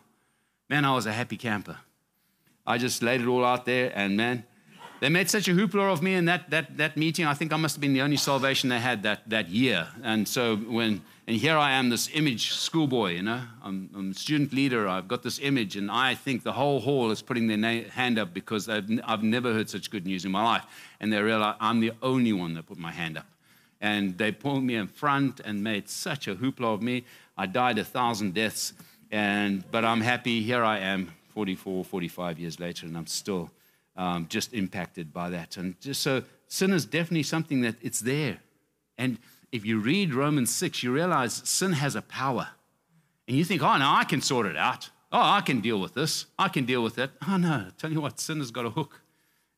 Man, 0.69 0.85
I 0.85 0.95
was 0.95 1.05
a 1.05 1.11
happy 1.11 1.35
camper. 1.35 1.77
I 2.69 2.77
just 2.77 3.01
laid 3.01 3.21
it 3.21 3.25
all 3.27 3.43
out 3.43 3.65
there, 3.65 3.91
and 3.95 4.15
man, 4.15 4.43
they 4.99 5.09
made 5.09 5.27
such 5.27 5.47
a 5.47 5.51
hoopla 5.51 5.91
of 5.91 6.03
me 6.03 6.13
in 6.13 6.25
that, 6.25 6.51
that, 6.51 6.77
that 6.77 6.97
meeting. 6.97 7.25
I 7.25 7.33
think 7.33 7.51
I 7.51 7.57
must 7.57 7.75
have 7.75 7.81
been 7.81 7.93
the 7.93 8.01
only 8.03 8.15
salvation 8.15 8.69
they 8.69 8.79
had 8.79 9.01
that, 9.03 9.27
that 9.27 9.49
year. 9.49 9.87
And 10.03 10.27
so 10.27 10.55
when, 10.55 11.01
and 11.25 11.35
here 11.37 11.57
I 11.57 11.71
am, 11.71 11.89
this 11.89 12.11
image 12.13 12.51
schoolboy, 12.51 13.13
you 13.13 13.23
know, 13.23 13.41
I'm, 13.63 13.89
I'm 13.95 14.13
student 14.13 14.53
leader. 14.53 14.87
I've 14.87 15.07
got 15.07 15.23
this 15.23 15.39
image, 15.39 15.77
and 15.77 15.89
I 15.89 16.13
think 16.13 16.43
the 16.43 16.51
whole 16.51 16.79
hall 16.79 17.09
is 17.09 17.23
putting 17.23 17.47
their 17.47 17.57
na- 17.57 17.89
hand 17.89 18.19
up 18.19 18.35
because 18.35 18.69
I've, 18.69 18.87
I've 19.03 19.23
never 19.23 19.51
heard 19.51 19.67
such 19.67 19.89
good 19.89 20.05
news 20.05 20.23
in 20.23 20.31
my 20.31 20.43
life. 20.43 20.65
And 20.99 21.11
they 21.11 21.19
realize 21.23 21.55
I'm 21.59 21.79
the 21.79 21.93
only 22.03 22.33
one 22.33 22.53
that 22.53 22.67
put 22.67 22.77
my 22.77 22.91
hand 22.91 23.17
up. 23.17 23.25
And 23.81 24.15
they 24.15 24.31
pulled 24.31 24.63
me 24.63 24.75
in 24.75 24.85
front 24.85 25.39
and 25.39 25.63
made 25.63 25.89
such 25.89 26.27
a 26.27 26.35
hoopla 26.35 26.75
of 26.75 26.83
me. 26.83 27.05
I 27.35 27.47
died 27.47 27.79
a 27.79 27.83
thousand 27.83 28.35
deaths, 28.35 28.73
and, 29.09 29.63
but 29.71 29.83
I'm 29.83 30.01
happy. 30.01 30.43
Here 30.43 30.63
I 30.63 30.77
am 30.79 31.13
44, 31.39 31.85
45 31.85 32.37
years 32.37 32.59
later, 32.59 32.85
and 32.85 32.97
I'm 32.97 33.07
still 33.07 33.49
um, 33.95 34.25
just 34.27 34.53
impacted 34.53 35.13
by 35.13 35.29
that. 35.29 35.55
And 35.55 35.79
just 35.79 36.01
so 36.01 36.23
sin 36.49 36.73
is 36.73 36.83
definitely 36.85 37.23
something 37.23 37.61
that 37.61 37.75
it's 37.81 38.01
there. 38.01 38.39
And 38.97 39.19
if 39.49 39.65
you 39.65 39.79
read 39.79 40.13
Romans 40.13 40.53
6, 40.53 40.83
you 40.83 40.91
realize 40.91 41.41
sin 41.45 41.71
has 41.71 41.95
a 41.95 42.01
power. 42.01 42.49
And 43.25 43.37
you 43.37 43.45
think, 43.45 43.63
oh, 43.63 43.77
no, 43.77 43.89
I 43.89 44.03
can 44.03 44.19
sort 44.21 44.47
it 44.47 44.57
out. 44.57 44.89
Oh, 45.13 45.21
I 45.21 45.39
can 45.39 45.61
deal 45.61 45.79
with 45.79 45.93
this. 45.93 46.25
I 46.37 46.49
can 46.49 46.65
deal 46.65 46.83
with 46.83 46.95
that. 46.95 47.11
Oh, 47.25 47.37
no, 47.37 47.67
tell 47.77 47.89
you 47.89 48.01
what, 48.01 48.19
sin 48.19 48.39
has 48.39 48.51
got 48.51 48.65
a 48.65 48.71
hook, 48.71 48.99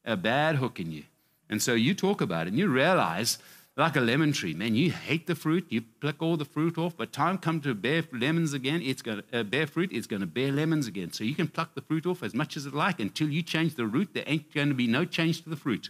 a 0.05 0.15
bad 0.15 0.57
hook 0.57 0.79
in 0.79 0.91
you. 0.91 1.05
And 1.49 1.63
so 1.63 1.73
you 1.73 1.95
talk 1.95 2.21
about 2.21 2.45
it 2.45 2.51
and 2.51 2.59
you 2.59 2.67
realize 2.67 3.39
like 3.77 3.95
a 3.95 4.01
lemon 4.01 4.33
tree. 4.33 4.53
Man, 4.53 4.75
you 4.75 4.91
hate 4.91 5.27
the 5.27 5.35
fruit, 5.35 5.65
you 5.69 5.81
pluck 5.81 6.21
all 6.21 6.37
the 6.37 6.45
fruit 6.45 6.77
off, 6.77 6.95
but 6.97 7.13
time 7.13 7.37
comes 7.37 7.63
to 7.63 7.73
bear 7.73 8.03
lemons 8.11 8.53
again, 8.53 8.81
it's 8.83 9.01
going 9.01 9.21
to 9.21 9.39
uh, 9.39 9.43
bear 9.43 9.65
fruit, 9.65 9.91
it's 9.93 10.07
going 10.07 10.19
to 10.19 10.27
bear 10.27 10.51
lemons 10.51 10.87
again. 10.87 11.13
So 11.13 11.23
you 11.23 11.35
can 11.35 11.47
pluck 11.47 11.73
the 11.73 11.81
fruit 11.81 12.05
off 12.05 12.21
as 12.21 12.33
much 12.33 12.57
as 12.57 12.65
it 12.65 12.73
like 12.73 12.99
until 12.99 13.29
you 13.29 13.41
change 13.41 13.75
the 13.75 13.85
root, 13.85 14.09
there 14.13 14.25
ain't 14.27 14.53
going 14.53 14.69
to 14.69 14.75
be 14.75 14.87
no 14.87 15.05
change 15.05 15.43
to 15.43 15.49
the 15.49 15.55
fruit. 15.55 15.89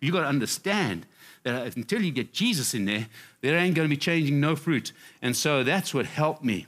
You 0.00 0.12
got 0.12 0.20
to 0.20 0.26
understand 0.26 1.06
that 1.44 1.76
until 1.76 2.02
you 2.02 2.12
get 2.12 2.32
Jesus 2.32 2.74
in 2.74 2.84
there, 2.84 3.06
there 3.40 3.56
ain't 3.56 3.74
going 3.74 3.88
to 3.88 3.94
be 3.94 3.98
changing 3.98 4.40
no 4.40 4.54
fruit. 4.54 4.92
And 5.22 5.34
so 5.34 5.64
that's 5.64 5.94
what 5.94 6.06
helped 6.06 6.44
me. 6.44 6.66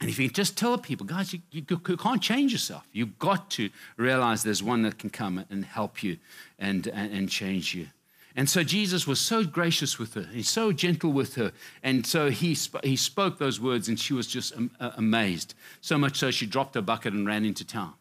And 0.00 0.10
if 0.10 0.18
you 0.18 0.28
just 0.28 0.58
tell 0.58 0.76
people, 0.76 1.06
guys, 1.06 1.32
you, 1.32 1.40
you, 1.50 1.64
you, 1.68 1.78
can't 1.78 2.20
change 2.20 2.52
yourself. 2.52 2.86
You've 2.92 3.18
got 3.18 3.50
to 3.52 3.70
realize 3.96 4.42
there's 4.42 4.62
one 4.62 4.82
that 4.82 4.98
can 4.98 5.10
come 5.10 5.44
and 5.48 5.64
help 5.64 6.02
you 6.02 6.18
and, 6.58 6.86
and, 6.88 7.12
and 7.12 7.30
change 7.30 7.74
you. 7.74 7.88
And 8.36 8.50
so 8.50 8.62
Jesus 8.62 9.06
was 9.06 9.18
so 9.18 9.44
gracious 9.44 9.98
with 9.98 10.14
her, 10.14 10.28
he's 10.32 10.48
so 10.48 10.70
gentle 10.70 11.10
with 11.10 11.36
her. 11.36 11.52
And 11.82 12.06
so 12.06 12.30
he, 12.30 12.54
sp- 12.54 12.84
he 12.84 12.94
spoke 12.94 13.38
those 13.38 13.58
words, 13.58 13.88
and 13.88 13.98
she 13.98 14.12
was 14.12 14.26
just 14.26 14.54
am- 14.54 14.70
uh, 14.78 14.90
amazed. 14.96 15.54
So 15.80 15.96
much 15.96 16.18
so 16.18 16.30
she 16.30 16.46
dropped 16.46 16.74
her 16.74 16.82
bucket 16.82 17.14
and 17.14 17.26
ran 17.26 17.44
into 17.44 17.64
town 17.64 17.94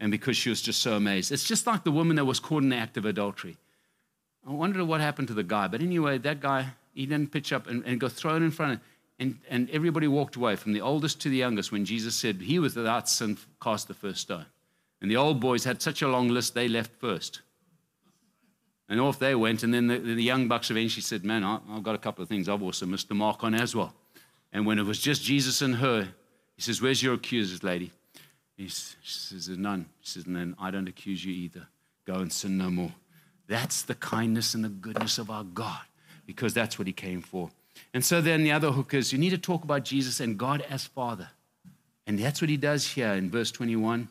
and 0.00 0.10
because 0.10 0.36
she 0.36 0.50
was 0.50 0.60
just 0.60 0.82
so 0.82 0.94
amazed. 0.96 1.32
It's 1.32 1.44
just 1.44 1.66
like 1.66 1.84
the 1.84 1.90
woman 1.90 2.16
that 2.16 2.24
was 2.26 2.40
caught 2.40 2.62
in 2.62 2.68
the 2.68 2.76
act 2.76 2.96
of 2.96 3.06
adultery. 3.06 3.56
I 4.46 4.50
wonder 4.50 4.84
what 4.84 5.00
happened 5.00 5.28
to 5.28 5.34
the 5.34 5.42
guy. 5.42 5.68
But 5.68 5.80
anyway, 5.80 6.18
that 6.18 6.40
guy, 6.40 6.72
he 6.92 7.06
didn't 7.06 7.32
pitch 7.32 7.52
up 7.52 7.66
and, 7.66 7.82
and 7.86 7.98
got 7.98 8.12
thrown 8.12 8.42
in 8.42 8.50
front 8.50 8.74
of 8.74 8.80
and, 9.18 9.38
and 9.48 9.70
everybody 9.70 10.08
walked 10.08 10.36
away 10.36 10.56
from 10.56 10.72
the 10.72 10.80
oldest 10.80 11.20
to 11.20 11.28
the 11.28 11.36
youngest 11.36 11.70
when 11.70 11.84
Jesus 11.84 12.14
said 12.16 12.42
he 12.42 12.58
was 12.58 12.74
without 12.74 13.08
sin 13.08 13.38
cast 13.62 13.88
the 13.88 13.94
first 13.94 14.20
stone. 14.20 14.46
And 15.00 15.10
the 15.10 15.16
old 15.16 15.40
boys 15.40 15.64
had 15.64 15.80
such 15.80 16.02
a 16.02 16.08
long 16.08 16.28
list, 16.28 16.54
they 16.54 16.68
left 16.68 16.90
first. 17.00 17.40
And 18.88 19.00
off 19.00 19.18
they 19.18 19.34
went. 19.34 19.62
And 19.62 19.72
then 19.72 19.86
the, 19.86 19.98
the 19.98 20.22
young 20.22 20.48
bucks 20.48 20.70
eventually 20.70 21.02
said, 21.02 21.24
Man, 21.24 21.42
I, 21.42 21.58
have 21.72 21.82
got 21.82 21.94
a 21.94 21.98
couple 21.98 22.22
of 22.22 22.28
things 22.28 22.48
I've 22.48 22.62
also 22.62 22.86
missed 22.86 23.08
the 23.08 23.14
mark 23.14 23.42
on 23.44 23.54
as 23.54 23.74
well. 23.74 23.94
And 24.52 24.66
when 24.66 24.78
it 24.78 24.84
was 24.84 24.98
just 24.98 25.22
Jesus 25.22 25.62
and 25.62 25.76
her, 25.76 26.08
he 26.56 26.62
says, 26.62 26.80
Where's 26.80 27.02
your 27.02 27.14
accusers, 27.14 27.62
lady? 27.62 27.90
He 28.56 28.68
says, 28.68 29.48
None. 29.48 29.86
He 30.00 30.06
says, 30.06 30.24
then 30.24 30.54
I 30.60 30.70
don't 30.70 30.88
accuse 30.88 31.24
you 31.24 31.32
either. 31.32 31.66
Go 32.06 32.14
and 32.14 32.32
sin 32.32 32.58
no 32.58 32.70
more. 32.70 32.92
That's 33.46 33.82
the 33.82 33.94
kindness 33.94 34.54
and 34.54 34.64
the 34.64 34.68
goodness 34.68 35.18
of 35.18 35.30
our 35.30 35.44
God, 35.44 35.80
because 36.26 36.54
that's 36.54 36.78
what 36.78 36.86
he 36.86 36.92
came 36.92 37.20
for. 37.20 37.50
And 37.92 38.04
so 38.04 38.20
then 38.20 38.44
the 38.44 38.52
other 38.52 38.70
hook 38.70 38.94
is 38.94 39.12
you 39.12 39.18
need 39.18 39.30
to 39.30 39.38
talk 39.38 39.64
about 39.64 39.84
Jesus 39.84 40.20
and 40.20 40.38
God 40.38 40.64
as 40.70 40.84
Father. 40.84 41.30
And 42.06 42.18
that's 42.18 42.40
what 42.40 42.50
he 42.50 42.56
does 42.56 42.86
here 42.86 43.12
in 43.12 43.30
verse 43.30 43.50
21, 43.50 44.08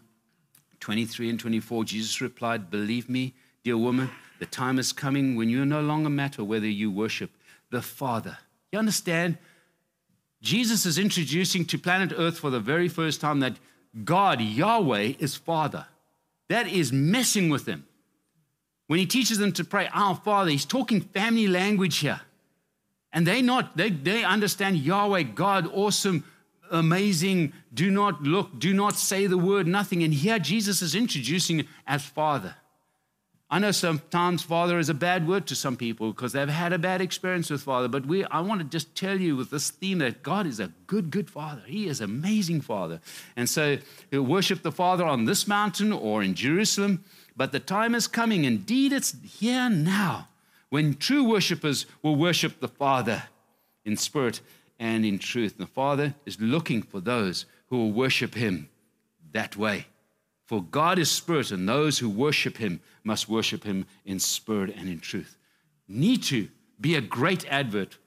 23, 0.79 1.29
and 1.29 1.39
24. 1.39 1.85
Jesus 1.85 2.21
replied, 2.21 2.69
Believe 2.69 3.09
me, 3.09 3.33
dear 3.63 3.77
woman, 3.77 4.09
the 4.43 4.49
time 4.49 4.77
is 4.77 4.91
coming 4.91 5.37
when 5.37 5.47
you 5.47 5.63
no 5.63 5.79
longer 5.79 6.09
matter 6.09 6.43
whether 6.43 6.67
you 6.67 6.91
worship 6.91 7.31
the 7.71 7.81
Father. 7.81 8.39
You 8.73 8.79
understand? 8.79 9.37
Jesus 10.41 10.85
is 10.85 10.99
introducing 10.99 11.63
to 11.63 11.77
planet 11.77 12.11
Earth 12.17 12.39
for 12.39 12.49
the 12.49 12.59
very 12.59 12.89
first 12.89 13.21
time 13.21 13.39
that 13.39 13.55
God, 14.03 14.41
Yahweh, 14.41 15.13
is 15.17 15.37
Father. 15.37 15.85
That 16.49 16.67
is 16.67 16.91
messing 16.91 17.49
with 17.49 17.63
them. 17.63 17.87
When 18.87 18.99
he 18.99 19.05
teaches 19.05 19.37
them 19.37 19.53
to 19.53 19.63
pray, 19.63 19.87
Our 19.93 20.13
Father, 20.13 20.51
he's 20.51 20.65
talking 20.65 20.99
family 20.99 21.47
language 21.47 21.99
here. 21.99 22.19
And 23.13 23.25
they 23.25 23.41
not, 23.41 23.77
they, 23.77 23.91
they 23.91 24.25
understand 24.25 24.75
Yahweh, 24.75 25.23
God, 25.23 25.69
awesome, 25.71 26.25
amazing, 26.69 27.53
do 27.73 27.89
not 27.89 28.21
look, 28.23 28.59
do 28.59 28.73
not 28.73 28.95
say 28.95 29.25
the 29.25 29.37
word, 29.37 29.67
nothing. 29.67 30.03
And 30.03 30.13
here 30.13 30.37
Jesus 30.37 30.81
is 30.81 30.95
introducing 30.95 31.65
as 31.87 32.03
Father. 32.03 32.55
I 33.53 33.59
know 33.59 33.69
sometimes 33.69 34.41
Father 34.41 34.79
is 34.79 34.89
a 34.89 34.95
bad 34.95 35.27
word 35.27 35.45
to 35.45 35.55
some 35.55 35.77
people 35.77 36.11
because 36.11 36.33
they've 36.33 36.49
had 36.49 36.73
a 36.73 36.79
bad 36.79 37.01
experience 37.01 37.51
with 37.51 37.61
Father. 37.61 37.87
But 37.87 38.07
we, 38.07 38.23
I 38.23 38.39
want 38.39 38.61
to 38.61 38.65
just 38.65 38.95
tell 38.95 39.21
you 39.21 39.35
with 39.35 39.51
this 39.51 39.69
theme 39.69 39.99
that 39.99 40.23
God 40.23 40.47
is 40.47 40.59
a 40.59 40.71
good, 40.87 41.11
good 41.11 41.29
Father. 41.29 41.61
He 41.67 41.87
is 41.87 42.01
amazing 42.01 42.61
Father. 42.61 42.99
And 43.35 43.47
so 43.47 43.77
worship 44.11 44.63
the 44.63 44.71
Father 44.71 45.05
on 45.05 45.25
this 45.25 45.47
mountain 45.47 45.93
or 45.93 46.23
in 46.23 46.33
Jerusalem. 46.33 47.03
But 47.37 47.51
the 47.51 47.59
time 47.59 47.93
is 47.93 48.07
coming. 48.07 48.43
Indeed, 48.43 48.91
it's 48.91 49.15
here 49.23 49.69
now 49.69 50.29
when 50.71 50.95
true 50.95 51.23
worshippers 51.23 51.85
will 52.01 52.15
worship 52.15 52.59
the 52.59 52.67
Father 52.67 53.21
in 53.85 53.97
spirit 53.97 54.41
and 54.79 55.05
in 55.05 55.19
truth. 55.19 55.59
The 55.59 55.67
Father 55.67 56.15
is 56.25 56.41
looking 56.41 56.81
for 56.81 56.99
those 56.99 57.45
who 57.67 57.77
will 57.77 57.91
worship 57.91 58.33
Him 58.33 58.69
that 59.31 59.55
way. 59.55 59.85
For 60.45 60.61
God 60.61 60.99
is 60.99 61.09
spirit, 61.09 61.51
and 61.51 61.67
those 61.67 61.99
who 61.99 62.09
worship 62.09 62.57
Him 62.57 62.81
must 63.03 63.29
worship 63.29 63.63
Him 63.63 63.85
in 64.05 64.19
spirit 64.19 64.73
and 64.75 64.89
in 64.89 64.99
truth. 64.99 65.37
Need 65.87 66.23
to 66.23 66.49
be 66.79 66.95
a 66.95 67.01
great 67.01 67.45
advert 67.49 67.97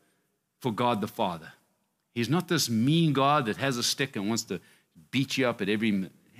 for 0.60 0.72
God 0.72 1.00
the 1.00 1.08
Father. 1.08 1.52
He's 2.14 2.28
not 2.28 2.48
this 2.48 2.68
mean 2.68 3.12
God 3.12 3.46
that 3.46 3.56
has 3.58 3.76
a 3.76 3.82
stick 3.82 4.16
and 4.16 4.28
wants 4.28 4.44
to 4.44 4.60
beat 5.10 5.36
you 5.36 5.46
up 5.46 5.60
at 5.60 5.68
every 5.68 5.90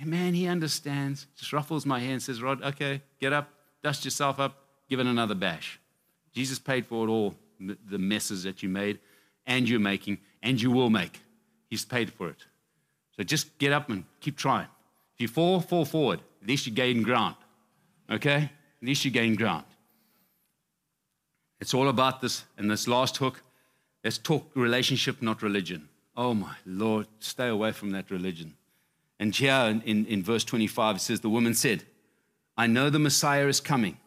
man. 0.03 0.33
He 0.33 0.47
understands. 0.47 1.27
Just 1.35 1.53
ruffles 1.53 1.85
my 1.85 1.99
hair 1.99 2.13
and 2.13 2.21
says, 2.21 2.41
"Rod, 2.41 2.61
okay, 2.63 3.01
get 3.19 3.33
up, 3.33 3.53
dust 3.83 4.05
yourself 4.05 4.39
up, 4.39 4.63
give 4.89 4.99
it 4.99 5.05
another 5.05 5.35
bash." 5.35 5.79
Jesus 6.33 6.59
paid 6.59 6.85
for 6.85 7.07
it 7.07 7.09
all, 7.09 7.35
the 7.59 7.97
messes 7.97 8.43
that 8.43 8.61
you 8.61 8.69
made 8.69 8.99
and 9.45 9.67
you're 9.67 9.79
making 9.79 10.19
and 10.43 10.61
you 10.61 10.69
will 10.69 10.89
make. 10.89 11.21
He's 11.69 11.85
paid 11.85 12.13
for 12.13 12.29
it. 12.29 12.45
So 13.15 13.23
just 13.23 13.57
get 13.57 13.71
up 13.71 13.89
and 13.89 14.05
keep 14.19 14.37
trying. 14.37 14.67
If 15.17 15.21
you 15.21 15.27
fall, 15.27 15.59
fall 15.59 15.83
forward. 15.83 16.21
At 16.41 16.47
least 16.47 16.67
you 16.67 16.71
gain 16.71 17.01
ground. 17.01 17.35
Okay? 18.09 18.51
At 18.81 18.87
least 18.87 19.03
you 19.03 19.11
gain 19.11 19.35
ground. 19.35 19.65
It's 21.59 21.73
all 21.73 21.89
about 21.89 22.21
this. 22.21 22.43
And 22.57 22.69
this 22.69 22.87
last 22.87 23.17
hook, 23.17 23.41
let's 24.03 24.19
talk 24.19 24.51
relationship, 24.53 25.21
not 25.21 25.41
religion. 25.41 25.89
Oh 26.15 26.35
my 26.35 26.55
Lord, 26.65 27.07
stay 27.19 27.47
away 27.47 27.71
from 27.71 27.91
that 27.91 28.11
religion. 28.11 28.53
And 29.19 29.35
here 29.35 29.53
in, 29.53 29.81
in, 29.81 30.05
in 30.05 30.23
verse 30.23 30.43
25, 30.43 30.97
it 30.97 30.99
says, 30.99 31.19
The 31.21 31.29
woman 31.29 31.55
said, 31.55 31.83
I 32.55 32.67
know 32.67 32.91
the 32.91 32.99
Messiah 32.99 33.47
is 33.47 33.59
coming 33.59 33.97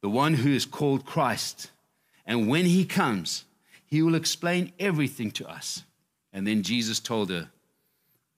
the 0.00 0.08
one 0.08 0.34
who 0.34 0.50
is 0.50 0.64
called 0.64 1.04
Christ. 1.04 1.70
And 2.26 2.48
when 2.48 2.66
he 2.66 2.84
comes, 2.84 3.44
he 3.84 4.02
will 4.02 4.14
explain 4.14 4.72
everything 4.78 5.30
to 5.32 5.48
us. 5.48 5.84
And 6.32 6.46
then 6.46 6.62
Jesus 6.62 7.00
told 7.00 7.30
her, 7.30 7.50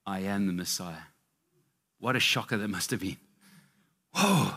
I 0.07 0.21
am 0.21 0.47
the 0.47 0.53
Messiah. 0.53 1.10
What 2.01 2.17
a 2.17 2.21
shocker 2.21 2.57
that 2.57 2.69
must 2.69 2.91
have 2.91 3.01
been. 3.01 3.19
Whoa. 4.15 4.55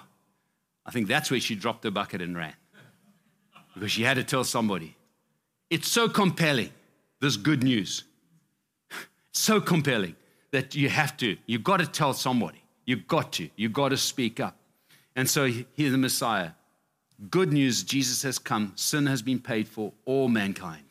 I 0.85 0.91
think 0.91 1.07
that's 1.07 1.29
where 1.29 1.39
she 1.39 1.55
dropped 1.55 1.83
the 1.83 1.91
bucket 1.91 2.21
and 2.21 2.35
ran 2.35 2.53
because 3.73 3.91
she 3.91 4.03
had 4.03 4.15
to 4.15 4.23
tell 4.23 4.43
somebody. 4.43 4.95
It's 5.69 5.87
so 5.87 6.09
compelling, 6.09 6.71
this 7.21 7.37
good 7.37 7.63
news. 7.63 8.03
So 9.31 9.59
compelling 9.59 10.15
that 10.51 10.75
you 10.75 10.89
have 10.89 11.17
to, 11.17 11.37
you've 11.45 11.63
got 11.63 11.77
to 11.77 11.87
tell 11.87 12.13
somebody. 12.13 12.63
You've 12.85 13.07
got 13.07 13.33
to, 13.33 13.49
you've 13.55 13.73
got 13.73 13.89
to 13.89 13.97
speak 13.97 14.39
up. 14.39 14.57
And 15.15 15.29
so 15.29 15.45
he's 15.45 15.91
the 15.91 15.97
Messiah. 15.97 16.51
Good 17.29 17.53
news 17.53 17.83
Jesus 17.83 18.23
has 18.23 18.37
come, 18.37 18.73
sin 18.75 19.05
has 19.05 19.21
been 19.21 19.39
paid 19.39 19.67
for 19.67 19.93
all 20.05 20.27
mankind. 20.27 20.83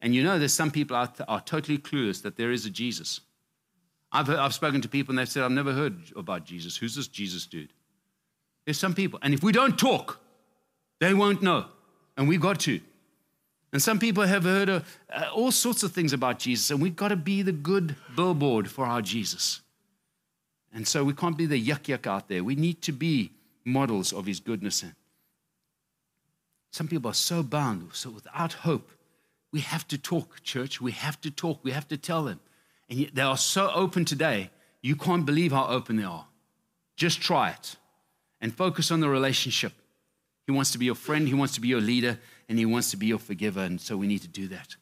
And 0.00 0.14
you 0.14 0.22
know, 0.22 0.38
there's 0.38 0.52
some 0.52 0.70
people 0.70 0.96
out 0.96 1.16
there 1.16 1.30
are 1.30 1.40
totally 1.40 1.78
clueless 1.78 2.22
that 2.22 2.36
there 2.36 2.52
is 2.52 2.66
a 2.66 2.70
Jesus. 2.70 3.20
I've, 4.14 4.28
heard, 4.28 4.38
I've 4.38 4.54
spoken 4.54 4.80
to 4.80 4.88
people 4.88 5.12
and 5.12 5.18
they've 5.18 5.28
said, 5.28 5.42
I've 5.42 5.50
never 5.50 5.72
heard 5.72 5.98
about 6.16 6.44
Jesus. 6.44 6.76
Who's 6.76 6.94
this 6.94 7.08
Jesus 7.08 7.46
dude? 7.46 7.72
There's 8.64 8.78
some 8.78 8.94
people. 8.94 9.18
And 9.22 9.34
if 9.34 9.42
we 9.42 9.50
don't 9.50 9.76
talk, 9.76 10.20
they 11.00 11.12
won't 11.12 11.42
know. 11.42 11.66
And 12.16 12.28
we've 12.28 12.40
got 12.40 12.60
to. 12.60 12.80
And 13.72 13.82
some 13.82 13.98
people 13.98 14.22
have 14.22 14.44
heard 14.44 14.68
uh, 14.70 14.82
all 15.34 15.50
sorts 15.50 15.82
of 15.82 15.90
things 15.90 16.12
about 16.12 16.38
Jesus, 16.38 16.70
and 16.70 16.80
we've 16.80 16.94
got 16.94 17.08
to 17.08 17.16
be 17.16 17.42
the 17.42 17.50
good 17.50 17.96
billboard 18.14 18.70
for 18.70 18.86
our 18.86 19.02
Jesus. 19.02 19.62
And 20.72 20.86
so 20.86 21.02
we 21.02 21.12
can't 21.12 21.36
be 21.36 21.46
the 21.46 21.60
yuck 21.60 21.82
yuck 21.82 22.06
out 22.06 22.28
there. 22.28 22.44
We 22.44 22.54
need 22.54 22.82
to 22.82 22.92
be 22.92 23.32
models 23.64 24.12
of 24.12 24.26
his 24.26 24.38
goodness. 24.38 24.84
Some 26.70 26.86
people 26.86 27.10
are 27.10 27.14
so 27.14 27.42
bound, 27.42 27.88
so 27.94 28.10
without 28.10 28.52
hope. 28.52 28.92
We 29.50 29.60
have 29.60 29.88
to 29.88 29.98
talk, 29.98 30.42
church. 30.44 30.80
We 30.80 30.92
have 30.92 31.20
to 31.22 31.30
talk. 31.32 31.58
We 31.64 31.72
have 31.72 31.88
to 31.88 31.96
tell 31.96 32.22
them. 32.22 32.38
They 32.94 33.22
are 33.22 33.36
so 33.36 33.70
open 33.74 34.04
today, 34.04 34.50
you 34.82 34.96
can't 34.96 35.26
believe 35.26 35.52
how 35.52 35.66
open 35.66 35.96
they 35.96 36.04
are. 36.04 36.26
Just 36.96 37.20
try 37.20 37.50
it 37.50 37.76
and 38.40 38.54
focus 38.54 38.90
on 38.90 39.00
the 39.00 39.08
relationship. 39.08 39.72
He 40.46 40.52
wants 40.52 40.70
to 40.72 40.78
be 40.78 40.84
your 40.84 40.94
friend, 40.94 41.26
he 41.26 41.34
wants 41.34 41.54
to 41.54 41.60
be 41.60 41.68
your 41.68 41.80
leader, 41.80 42.18
and 42.48 42.58
he 42.58 42.66
wants 42.66 42.90
to 42.90 42.96
be 42.96 43.06
your 43.06 43.18
forgiver. 43.18 43.60
And 43.60 43.80
so 43.80 43.96
we 43.96 44.06
need 44.06 44.20
to 44.22 44.28
do 44.28 44.46
that. 44.48 44.76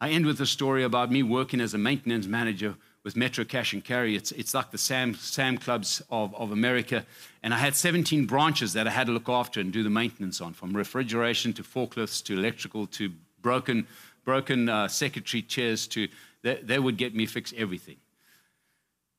I 0.00 0.10
end 0.10 0.26
with 0.26 0.40
a 0.40 0.46
story 0.46 0.84
about 0.84 1.10
me 1.10 1.22
working 1.22 1.60
as 1.60 1.74
a 1.74 1.78
maintenance 1.78 2.26
manager 2.26 2.76
with 3.04 3.16
Metro 3.16 3.44
Cash 3.44 3.72
and 3.72 3.84
Carry. 3.84 4.16
It's, 4.16 4.32
it's 4.32 4.54
like 4.54 4.70
the 4.70 4.78
Sam, 4.78 5.14
Sam 5.14 5.58
Clubs 5.58 6.02
of, 6.10 6.34
of 6.34 6.52
America. 6.52 7.04
And 7.42 7.52
I 7.52 7.58
had 7.58 7.74
17 7.74 8.26
branches 8.26 8.72
that 8.72 8.86
I 8.86 8.90
had 8.90 9.06
to 9.08 9.12
look 9.12 9.28
after 9.28 9.60
and 9.60 9.72
do 9.72 9.82
the 9.82 9.90
maintenance 9.90 10.40
on, 10.40 10.54
from 10.54 10.74
refrigeration 10.74 11.52
to 11.54 11.62
forklifts 11.62 12.22
to 12.24 12.34
electrical 12.34 12.86
to 12.88 13.12
broken, 13.42 13.86
broken 14.24 14.68
uh, 14.68 14.88
secretary 14.88 15.42
chairs 15.42 15.86
to, 15.88 16.08
they, 16.44 16.60
they 16.62 16.78
would 16.78 16.98
get 16.98 17.14
me 17.14 17.26
fix 17.26 17.52
everything. 17.56 17.96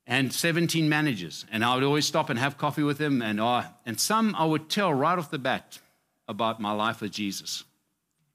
And 0.08 0.32
17 0.32 0.88
managers. 0.88 1.46
And 1.52 1.66
I 1.66 1.74
would 1.74 1.84
always 1.84 2.06
stop 2.06 2.30
and 2.30 2.38
have 2.38 2.58
coffee 2.58 2.84
with 2.84 3.00
them. 3.00 3.24
And, 3.24 3.42
uh, 3.42 3.64
and 3.86 4.00
some 4.00 4.36
I 4.38 4.46
would 4.46 4.70
tell 4.70 4.94
right 4.94 5.18
off 5.18 5.32
the 5.32 5.40
bat 5.40 5.80
about 6.28 6.62
my 6.62 6.72
life 6.72 7.02
with 7.02 7.12
Jesus. 7.12 7.64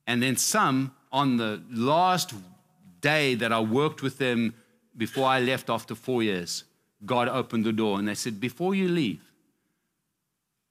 And 0.07 0.21
then 0.21 0.37
some 0.37 0.93
on 1.13 1.37
the 1.37 1.63
last 1.71 2.35
day 3.01 3.37
that 3.37 3.53
I 3.53 3.61
worked 3.61 4.03
with 4.03 4.19
them 4.19 4.55
before 4.97 5.27
I 5.29 5.39
left 5.39 5.71
after 5.71 5.95
four 5.95 6.25
years, 6.25 6.65
God 7.07 7.29
opened 7.29 7.65
the 7.65 7.73
door 7.73 7.99
and 8.01 8.09
they 8.09 8.17
said, 8.17 8.41
Before 8.41 8.75
you 8.75 8.89
leave, 8.89 9.23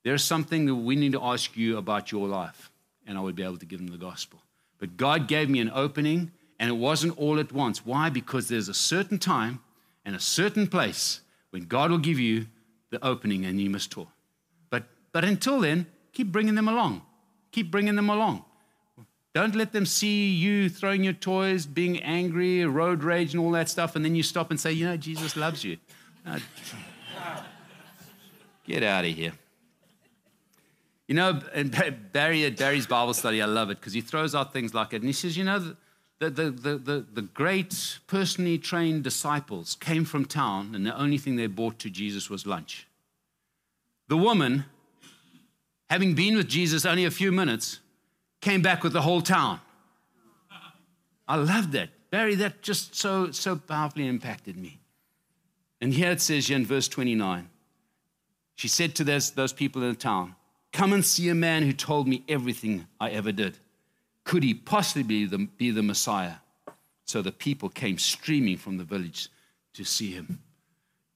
there's 0.04 0.24
something 0.24 0.66
that 0.66 0.76
we 0.76 0.98
need 0.98 1.14
to 1.14 1.24
ask 1.24 1.56
you 1.56 1.78
about 1.78 2.12
your 2.12 2.28
life. 2.28 2.70
And 3.08 3.18
I 3.18 3.22
would 3.22 3.36
be 3.36 3.44
able 3.44 3.58
to 3.58 3.66
give 3.66 3.80
them 3.80 3.88
the 3.88 3.98
gospel. 3.98 4.40
But 4.78 4.98
God 4.98 5.28
gave 5.28 5.50
me 5.50 5.60
an 5.62 5.72
opening, 5.74 6.32
and 6.60 6.70
it 6.70 6.76
wasn't 6.76 7.18
all 7.18 7.40
at 7.40 7.52
once. 7.52 7.86
Why? 7.86 8.10
Because 8.10 8.50
there's 8.50 8.68
a 8.68 8.74
certain 8.74 9.18
time 9.18 9.62
and 10.06 10.16
a 10.16 10.20
certain 10.20 10.68
place 10.68 11.22
when 11.52 11.64
God 11.64 11.90
will 11.90 11.98
give 11.98 12.20
you 12.20 12.48
the 12.90 13.04
opening 13.06 13.46
and 13.46 13.60
you 13.62 13.70
must 13.70 13.92
talk. 13.92 14.10
But, 14.70 14.84
but 15.12 15.24
until 15.24 15.60
then, 15.60 15.88
keep 16.12 16.32
bringing 16.32 16.56
them 16.56 16.68
along. 16.68 17.04
Keep 17.52 17.72
bringing 17.72 17.96
them 17.96 18.10
along. 18.10 18.44
Don't 19.34 19.56
let 19.56 19.72
them 19.72 19.86
see 19.86 20.32
you 20.32 20.70
throwing 20.70 21.04
your 21.04 21.14
toys, 21.14 21.66
being 21.66 22.02
angry, 22.02 22.66
road 22.66 23.04
rage, 23.04 23.34
and 23.34 23.44
all 23.44 23.52
that 23.52 23.70
stuff, 23.70 23.96
and 23.96 24.04
then 24.04 24.16
you 24.16 24.24
stop 24.24 24.50
and 24.50 24.60
say, 24.60 24.72
You 24.72 24.88
know, 24.88 24.98
Jesus 24.98 25.36
loves 25.36 25.64
you. 25.64 25.78
Get 28.66 28.84
out 28.84 29.06
of 29.06 29.12
here. 29.12 29.34
You 31.08 31.16
know, 31.16 31.42
and 31.54 31.72
Barry 32.12 32.46
at 32.46 32.58
Barry's 32.58 32.86
Bible 32.86 33.16
study, 33.16 33.42
I 33.42 33.46
love 33.46 33.72
it 33.72 33.80
because 33.80 33.94
he 33.94 34.02
throws 34.02 34.36
out 34.36 34.54
things 34.54 34.76
like 34.76 34.94
it. 34.94 34.98
And 34.98 35.06
he 35.06 35.14
says, 35.14 35.36
you 35.36 35.44
know, 35.44 35.76
the, 36.20 36.30
the, 36.30 36.78
the, 36.78 37.06
the, 37.14 37.22
great 37.22 38.00
personally 38.08 38.58
trained 38.58 39.04
disciples 39.04 39.76
came 39.80 40.04
from 40.04 40.26
town, 40.26 40.76
and 40.76 40.86
the 40.86 40.98
only 40.98 41.18
thing 41.18 41.38
they 41.38 41.48
brought 41.48 41.80
to 41.80 41.90
Jesus 41.90 42.30
was 42.30 42.46
lunch. 42.46 42.88
The 44.10 44.18
woman, 44.18 44.66
having 45.90 46.16
been 46.16 46.36
with 46.36 46.50
Jesus 46.50 46.86
only 46.86 47.06
a 47.06 47.12
few 47.12 47.32
minutes, 47.32 47.80
came 48.42 48.62
back 48.62 48.84
with 48.84 48.92
the 48.92 49.02
whole 49.02 49.22
town. 49.22 49.62
I 51.28 51.38
love 51.38 51.72
that. 51.72 51.90
Barry, 52.10 52.36
that 52.36 52.62
just 52.62 52.96
so, 52.96 53.32
so 53.32 53.56
powerfully 53.56 54.08
impacted 54.08 54.58
me. 54.58 54.80
And 55.80 55.94
here 55.94 56.12
it 56.12 56.20
says 56.20 56.50
in 56.50 56.66
verse 56.66 56.88
29 56.88 57.50
she 58.56 58.68
said 58.68 58.94
to 58.96 59.06
those, 59.06 59.32
those 59.32 59.54
people 59.54 59.82
in 59.84 59.90
the 59.90 59.96
town, 59.96 60.36
Come 60.74 60.92
and 60.92 61.06
see 61.06 61.30
a 61.30 61.36
man 61.36 61.64
who 61.64 61.72
told 61.72 62.10
me 62.10 62.26
everything 62.28 62.88
I 63.00 63.12
ever 63.12 63.32
did. 63.32 63.58
Could 64.30 64.44
he 64.44 64.54
possibly 64.54 65.02
be 65.02 65.26
the, 65.26 65.40
be 65.40 65.72
the 65.72 65.82
Messiah? 65.82 66.36
So 67.06 67.24
the 67.24 67.32
people 67.32 67.68
came 67.68 67.98
streaming 67.98 68.58
from 68.58 68.78
the 68.78 68.84
village 68.84 69.28
to 69.74 69.84
see 69.84 70.12
him. 70.12 70.44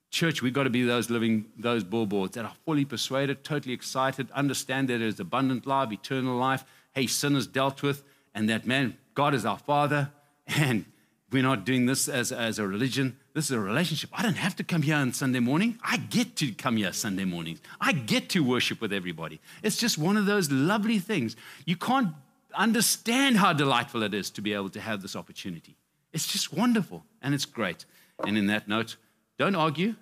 Church, 0.10 0.42
we've 0.42 0.52
got 0.52 0.64
to 0.64 0.72
be 0.72 0.82
those 0.82 1.12
living, 1.12 1.46
those 1.56 1.84
billboards 1.84 2.34
that 2.34 2.44
are 2.44 2.56
fully 2.66 2.86
persuaded, 2.86 3.44
totally 3.44 3.76
excited, 3.76 4.32
understand 4.32 4.90
that 4.90 4.98
there's 4.98 5.20
abundant 5.20 5.68
life, 5.68 5.92
eternal 5.92 6.36
life. 6.38 6.66
Hey, 6.92 7.06
sin 7.06 7.36
is 7.36 7.46
dealt 7.46 7.84
with, 7.84 8.02
and 8.34 8.50
that 8.50 8.66
man, 8.66 8.98
God 9.14 9.36
is 9.36 9.46
our 9.46 9.60
Father, 9.60 10.10
and 10.48 10.84
we're 11.32 11.44
not 11.44 11.66
doing 11.66 11.86
this 11.86 12.10
as, 12.10 12.32
as 12.32 12.58
a 12.58 12.68
religion. 12.68 13.20
This 13.36 13.46
is 13.46 13.52
a 13.52 13.60
relationship. 13.60 14.10
I 14.12 14.24
don't 14.24 14.38
have 14.38 14.56
to 14.56 14.64
come 14.64 14.82
here 14.82 14.96
on 14.96 15.14
Sunday 15.14 15.40
morning. 15.40 15.78
I 15.84 15.98
get 15.98 16.36
to 16.38 16.52
come 16.52 16.78
here 16.78 16.92
Sunday 16.94 17.26
mornings. 17.26 17.62
I 17.80 17.92
get 17.92 18.30
to 18.30 18.44
worship 18.44 18.82
with 18.82 18.92
everybody. 18.92 19.40
It's 19.62 19.78
just 19.78 20.00
one 20.00 20.18
of 20.18 20.26
those 20.26 20.50
lovely 20.50 20.98
things. 20.98 21.36
You 21.68 21.76
can't 21.76 22.10
understand 22.56 23.38
how 23.38 23.54
delightful 23.54 24.04
it 24.04 24.14
is 24.14 24.30
to 24.32 24.42
be 24.42 24.54
able 24.54 24.70
to 24.70 24.82
have 24.82 25.02
this 25.02 25.16
opportunity. 25.16 25.76
It's 26.12 26.28
just 26.28 26.54
wonderful 26.54 27.04
and 27.22 27.34
it's 27.34 27.46
great. 27.46 27.86
And 28.26 28.38
in 28.38 28.48
that 28.48 28.68
note, 28.68 28.98
don't 29.38 29.56
argue, 29.56 29.96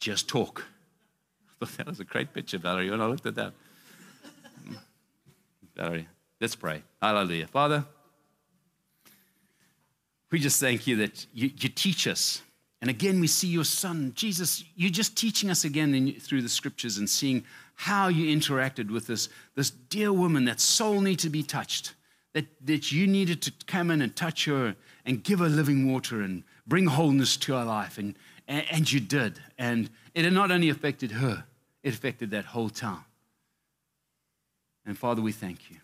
just 0.00 0.28
talk. 0.28 0.66
I 1.62 1.66
thought 1.66 1.76
that 1.78 1.86
was 1.86 2.00
a 2.00 2.04
great 2.04 2.32
picture, 2.32 2.58
Valerie, 2.58 2.90
when 2.90 3.00
I 3.00 3.06
looked 3.06 3.26
at 3.26 3.36
that. 3.36 3.52
Valerie, 5.76 6.08
let's 6.40 6.56
pray. 6.56 6.82
Hallelujah. 7.00 7.46
Father, 7.46 7.84
we 10.30 10.40
just 10.40 10.58
thank 10.60 10.86
you 10.86 10.96
that 10.96 11.26
you, 11.32 11.50
you 11.56 11.68
teach 11.68 12.08
us. 12.08 12.42
And 12.84 12.90
again, 12.90 13.18
we 13.18 13.28
see 13.28 13.48
your 13.48 13.64
son, 13.64 14.12
Jesus, 14.14 14.62
you're 14.76 14.90
just 14.90 15.16
teaching 15.16 15.48
us 15.48 15.64
again 15.64 15.94
in, 15.94 16.20
through 16.20 16.42
the 16.42 16.50
scriptures 16.50 16.98
and 16.98 17.08
seeing 17.08 17.42
how 17.76 18.08
you 18.08 18.26
interacted 18.36 18.90
with 18.90 19.06
this, 19.06 19.30
this 19.54 19.70
dear 19.70 20.12
woman 20.12 20.44
that 20.44 20.60
soul 20.60 21.00
needed 21.00 21.20
to 21.20 21.30
be 21.30 21.42
touched, 21.42 21.94
that, 22.34 22.44
that 22.62 22.92
you 22.92 23.06
needed 23.06 23.40
to 23.40 23.52
come 23.66 23.90
in 23.90 24.02
and 24.02 24.14
touch 24.14 24.44
her 24.44 24.76
and 25.06 25.24
give 25.24 25.38
her 25.38 25.48
living 25.48 25.90
water 25.90 26.20
and 26.20 26.42
bring 26.66 26.84
wholeness 26.84 27.38
to 27.38 27.54
her 27.54 27.64
life. 27.64 27.96
And, 27.96 28.16
and, 28.46 28.66
and 28.70 28.92
you 28.92 29.00
did. 29.00 29.40
And 29.56 29.88
it 30.14 30.30
not 30.30 30.50
only 30.50 30.68
affected 30.68 31.12
her, 31.12 31.44
it 31.82 31.94
affected 31.94 32.32
that 32.32 32.44
whole 32.44 32.68
town. 32.68 33.02
And 34.84 34.98
Father, 34.98 35.22
we 35.22 35.32
thank 35.32 35.70
you. 35.70 35.78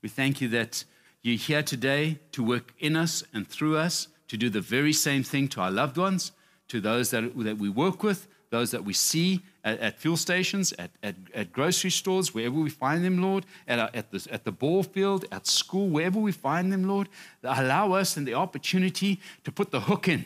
We 0.00 0.08
thank 0.08 0.40
you 0.40 0.48
that 0.48 0.84
you're 1.20 1.36
here 1.36 1.62
today 1.62 2.18
to 2.32 2.42
work 2.42 2.72
in 2.78 2.96
us 2.96 3.22
and 3.34 3.46
through 3.46 3.76
us 3.76 4.08
to 4.28 4.36
do 4.36 4.48
the 4.50 4.60
very 4.60 4.92
same 4.92 5.22
thing 5.22 5.48
to 5.48 5.60
our 5.60 5.70
loved 5.70 5.96
ones, 5.96 6.32
to 6.68 6.80
those 6.80 7.10
that, 7.10 7.36
that 7.38 7.58
we 7.58 7.68
work 7.68 8.02
with, 8.02 8.28
those 8.50 8.70
that 8.70 8.84
we 8.84 8.92
see 8.92 9.42
at, 9.64 9.78
at 9.80 9.98
fuel 9.98 10.16
stations, 10.16 10.72
at, 10.78 10.90
at, 11.02 11.14
at, 11.34 11.52
grocery 11.52 11.90
stores, 11.90 12.32
wherever 12.32 12.58
we 12.58 12.70
find 12.70 13.04
them, 13.04 13.20
Lord, 13.20 13.44
at, 13.66 13.78
our, 13.78 13.90
at, 13.92 14.10
the, 14.10 14.26
at 14.30 14.44
the 14.44 14.52
ball 14.52 14.82
field, 14.82 15.26
at 15.32 15.46
school, 15.46 15.88
wherever 15.88 16.18
we 16.18 16.32
find 16.32 16.72
them, 16.72 16.88
Lord. 16.88 17.08
Allow 17.42 17.92
us 17.92 18.16
and 18.16 18.26
the 18.26 18.34
opportunity 18.34 19.20
to 19.44 19.52
put 19.52 19.70
the 19.70 19.80
hook 19.80 20.08
in 20.08 20.24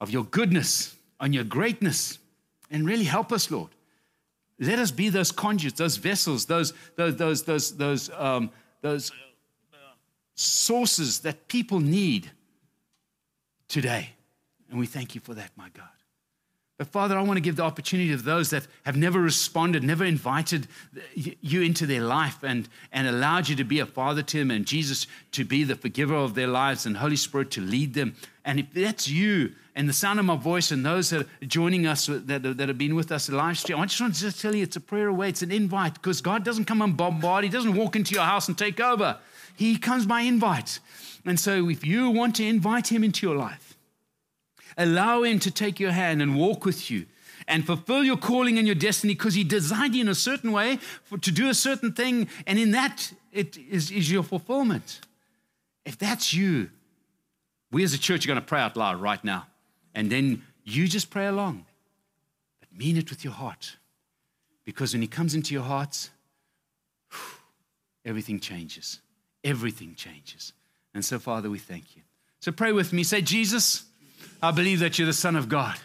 of 0.00 0.10
your 0.10 0.24
goodness, 0.24 0.96
on 1.20 1.32
your 1.32 1.44
greatness, 1.44 2.18
and 2.70 2.86
really 2.86 3.04
help 3.04 3.32
us, 3.32 3.50
Lord. 3.50 3.70
Let 4.58 4.78
us 4.78 4.90
be 4.90 5.08
those 5.08 5.32
conduits, 5.32 5.78
those 5.78 5.96
vessels, 5.96 6.46
those, 6.46 6.72
those, 6.96 7.16
those, 7.16 7.42
those, 7.44 7.76
those, 7.76 8.10
um, 8.16 8.50
those 8.82 9.10
sources 10.34 11.20
that 11.20 11.48
people 11.48 11.80
need 11.80 12.30
today. 13.70 14.10
And 14.68 14.78
we 14.78 14.86
thank 14.86 15.14
you 15.14 15.20
for 15.20 15.32
that, 15.34 15.50
my 15.56 15.68
God. 15.70 15.88
But 16.80 16.86
Father, 16.86 17.18
I 17.18 17.20
want 17.20 17.36
to 17.36 17.42
give 17.42 17.56
the 17.56 17.62
opportunity 17.62 18.08
to 18.08 18.16
those 18.16 18.48
that 18.48 18.66
have 18.86 18.96
never 18.96 19.20
responded, 19.20 19.84
never 19.84 20.02
invited 20.02 20.66
you 21.14 21.60
into 21.60 21.84
their 21.84 22.00
life 22.00 22.42
and, 22.42 22.70
and 22.90 23.06
allowed 23.06 23.50
you 23.50 23.56
to 23.56 23.64
be 23.64 23.80
a 23.80 23.84
father 23.84 24.22
to 24.22 24.38
them 24.38 24.50
and 24.50 24.64
Jesus 24.64 25.06
to 25.32 25.44
be 25.44 25.62
the 25.62 25.76
forgiver 25.76 26.14
of 26.14 26.34
their 26.34 26.46
lives 26.46 26.86
and 26.86 26.96
Holy 26.96 27.16
Spirit 27.16 27.50
to 27.50 27.60
lead 27.60 27.92
them. 27.92 28.14
And 28.46 28.60
if 28.60 28.72
that's 28.72 29.10
you 29.10 29.52
and 29.76 29.90
the 29.90 29.92
sound 29.92 30.20
of 30.20 30.24
my 30.24 30.36
voice 30.36 30.70
and 30.70 30.82
those 30.82 31.10
that 31.10 31.20
are 31.20 31.46
joining 31.46 31.86
us 31.86 32.06
that, 32.06 32.42
that 32.44 32.68
have 32.70 32.78
been 32.78 32.94
with 32.94 33.12
us 33.12 33.28
live 33.28 33.58
stream, 33.58 33.78
I 33.78 33.84
just 33.84 34.00
want 34.00 34.14
to 34.14 34.20
just 34.22 34.40
tell 34.40 34.54
you 34.54 34.62
it's 34.62 34.76
a 34.76 34.80
prayer 34.80 35.08
away, 35.08 35.28
it's 35.28 35.42
an 35.42 35.52
invite 35.52 35.92
because 35.92 36.22
God 36.22 36.46
doesn't 36.46 36.64
come 36.64 36.80
and 36.80 36.96
bombard, 36.96 37.44
He 37.44 37.50
doesn't 37.50 37.74
walk 37.74 37.94
into 37.94 38.14
your 38.14 38.24
house 38.24 38.48
and 38.48 38.56
take 38.56 38.80
over. 38.80 39.18
He 39.54 39.76
comes 39.76 40.06
by 40.06 40.22
invite. 40.22 40.80
And 41.26 41.38
so 41.38 41.68
if 41.68 41.84
you 41.84 42.08
want 42.08 42.36
to 42.36 42.46
invite 42.46 42.90
him 42.90 43.04
into 43.04 43.26
your 43.26 43.36
life, 43.36 43.69
allow 44.76 45.22
him 45.22 45.38
to 45.40 45.50
take 45.50 45.80
your 45.80 45.92
hand 45.92 46.22
and 46.22 46.36
walk 46.36 46.64
with 46.64 46.90
you 46.90 47.06
and 47.48 47.66
fulfill 47.66 48.04
your 48.04 48.16
calling 48.16 48.58
and 48.58 48.66
your 48.66 48.74
destiny 48.74 49.14
because 49.14 49.34
he 49.34 49.44
designed 49.44 49.94
you 49.94 50.02
in 50.02 50.08
a 50.08 50.14
certain 50.14 50.52
way 50.52 50.76
for, 51.04 51.18
to 51.18 51.30
do 51.30 51.48
a 51.48 51.54
certain 51.54 51.92
thing. 51.92 52.28
And 52.46 52.58
in 52.58 52.72
that, 52.72 53.12
it 53.32 53.56
is, 53.56 53.90
is 53.90 54.10
your 54.10 54.22
fulfillment. 54.22 55.00
If 55.84 55.98
that's 55.98 56.32
you, 56.32 56.70
we 57.72 57.82
as 57.82 57.94
a 57.94 57.98
church 57.98 58.24
are 58.24 58.28
going 58.28 58.40
to 58.40 58.46
pray 58.46 58.60
out 58.60 58.76
loud 58.76 59.00
right 59.00 59.22
now. 59.24 59.46
And 59.94 60.10
then 60.10 60.42
you 60.64 60.86
just 60.86 61.10
pray 61.10 61.26
along. 61.26 61.66
But 62.60 62.78
mean 62.78 62.96
it 62.96 63.10
with 63.10 63.24
your 63.24 63.32
heart. 63.32 63.76
Because 64.64 64.92
when 64.92 65.02
he 65.02 65.08
comes 65.08 65.34
into 65.34 65.54
your 65.54 65.64
heart, 65.64 66.10
everything 68.04 68.38
changes 68.38 69.00
everything 69.44 69.94
changes. 69.94 70.52
And 70.94 71.04
so, 71.04 71.18
Father, 71.18 71.50
we 71.50 71.58
thank 71.58 71.96
you. 71.96 72.02
So 72.40 72.52
pray 72.52 72.72
with 72.72 72.92
me. 72.92 73.04
Say, 73.04 73.20
Jesus, 73.20 73.84
I 74.42 74.50
believe 74.52 74.80
that 74.80 74.98
you're 74.98 75.06
the 75.06 75.12
Son 75.12 75.36
of 75.36 75.48
God, 75.48 75.76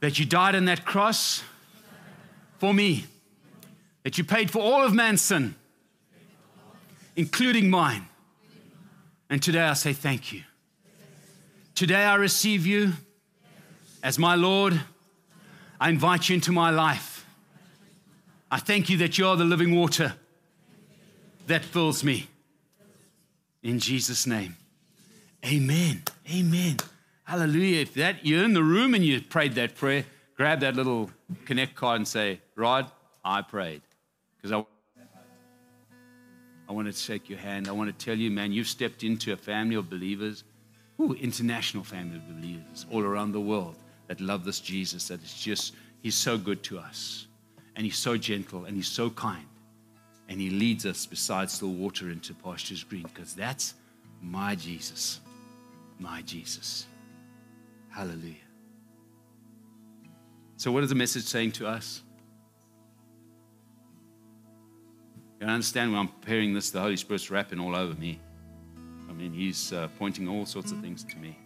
that 0.00 0.18
you 0.18 0.24
died 0.24 0.54
on 0.54 0.64
that 0.66 0.84
cross 0.84 1.42
for 2.58 2.72
me, 2.72 3.04
that 4.04 4.16
you 4.16 4.24
paid 4.24 4.50
for 4.50 4.60
all 4.60 4.82
of 4.82 4.94
man's 4.94 5.20
sin, 5.20 5.54
including 7.14 7.68
mine. 7.68 8.06
And 9.28 9.42
today 9.42 9.62
I 9.62 9.74
say 9.74 9.92
thank 9.92 10.32
you. 10.32 10.42
Today 11.74 12.04
I 12.04 12.14
receive 12.14 12.66
you 12.66 12.92
as 14.02 14.18
my 14.18 14.34
Lord. 14.34 14.80
I 15.80 15.90
invite 15.90 16.28
you 16.28 16.34
into 16.34 16.52
my 16.52 16.70
life. 16.70 17.26
I 18.50 18.58
thank 18.58 18.88
you 18.88 18.98
that 18.98 19.18
you 19.18 19.26
are 19.26 19.36
the 19.36 19.44
living 19.44 19.74
water 19.74 20.14
that 21.46 21.64
fills 21.64 22.04
me. 22.04 22.28
In 23.62 23.78
Jesus' 23.78 24.26
name. 24.26 24.56
Amen. 25.44 26.02
Amen. 26.32 26.76
Hallelujah. 27.24 27.80
If 27.80 27.94
that 27.94 28.24
you're 28.24 28.44
in 28.44 28.52
the 28.52 28.62
room 28.62 28.94
and 28.94 29.04
you 29.04 29.20
prayed 29.20 29.54
that 29.54 29.74
prayer, 29.74 30.04
grab 30.36 30.60
that 30.60 30.76
little 30.76 31.10
connect 31.44 31.74
card 31.74 31.96
and 31.96 32.08
say, 32.08 32.40
Rod, 32.54 32.90
I 33.24 33.42
prayed. 33.42 33.82
Because 34.36 34.52
I 34.52 34.64
I 36.68 36.72
want 36.74 36.86
to 36.86 36.92
shake 36.92 37.28
your 37.28 37.38
hand. 37.38 37.68
I 37.68 37.72
want 37.72 37.96
to 37.96 38.04
tell 38.04 38.16
you, 38.16 38.30
man, 38.30 38.50
you've 38.50 38.68
stepped 38.68 39.04
into 39.04 39.32
a 39.32 39.36
family 39.36 39.76
of 39.76 39.90
believers, 39.90 40.44
ooh, 41.00 41.12
international 41.14 41.84
family 41.84 42.16
of 42.16 42.26
believers 42.28 42.86
all 42.90 43.02
around 43.02 43.32
the 43.32 43.40
world 43.40 43.76
that 44.06 44.20
love 44.20 44.44
this 44.44 44.58
Jesus, 44.58 45.08
that 45.08 45.22
is 45.22 45.34
just, 45.34 45.74
he's 46.02 46.14
so 46.14 46.38
good 46.38 46.62
to 46.62 46.78
us. 46.78 47.26
And 47.76 47.84
he's 47.84 47.98
so 47.98 48.16
gentle 48.16 48.64
and 48.64 48.76
he's 48.76 48.88
so 48.88 49.10
kind 49.10 49.46
and 50.28 50.40
he 50.40 50.48
leads 50.48 50.86
us 50.86 51.04
beside 51.04 51.50
still 51.50 51.72
water 51.72 52.10
into 52.10 52.32
pastures 52.32 52.84
green 52.84 53.02
because 53.02 53.34
that's 53.34 53.74
my 54.22 54.54
Jesus. 54.54 55.20
My 56.02 56.20
Jesus. 56.22 56.86
Hallelujah. 57.88 58.34
So, 60.56 60.72
what 60.72 60.82
is 60.82 60.88
the 60.88 60.96
message 60.96 61.22
saying 61.22 61.52
to 61.52 61.66
us? 61.68 62.02
You 65.40 65.46
understand 65.46 65.92
when 65.92 66.00
I'm 66.00 66.08
preparing 66.08 66.54
this, 66.54 66.70
the 66.70 66.80
Holy 66.80 66.96
Spirit's 66.96 67.30
wrapping 67.30 67.60
all 67.60 67.76
over 67.76 67.94
me. 67.94 68.20
I 69.08 69.12
mean, 69.12 69.32
He's 69.32 69.72
uh, 69.72 69.88
pointing 69.96 70.26
all 70.28 70.44
sorts 70.44 70.72
of 70.72 70.80
things 70.80 71.04
to 71.04 71.16
me. 71.18 71.38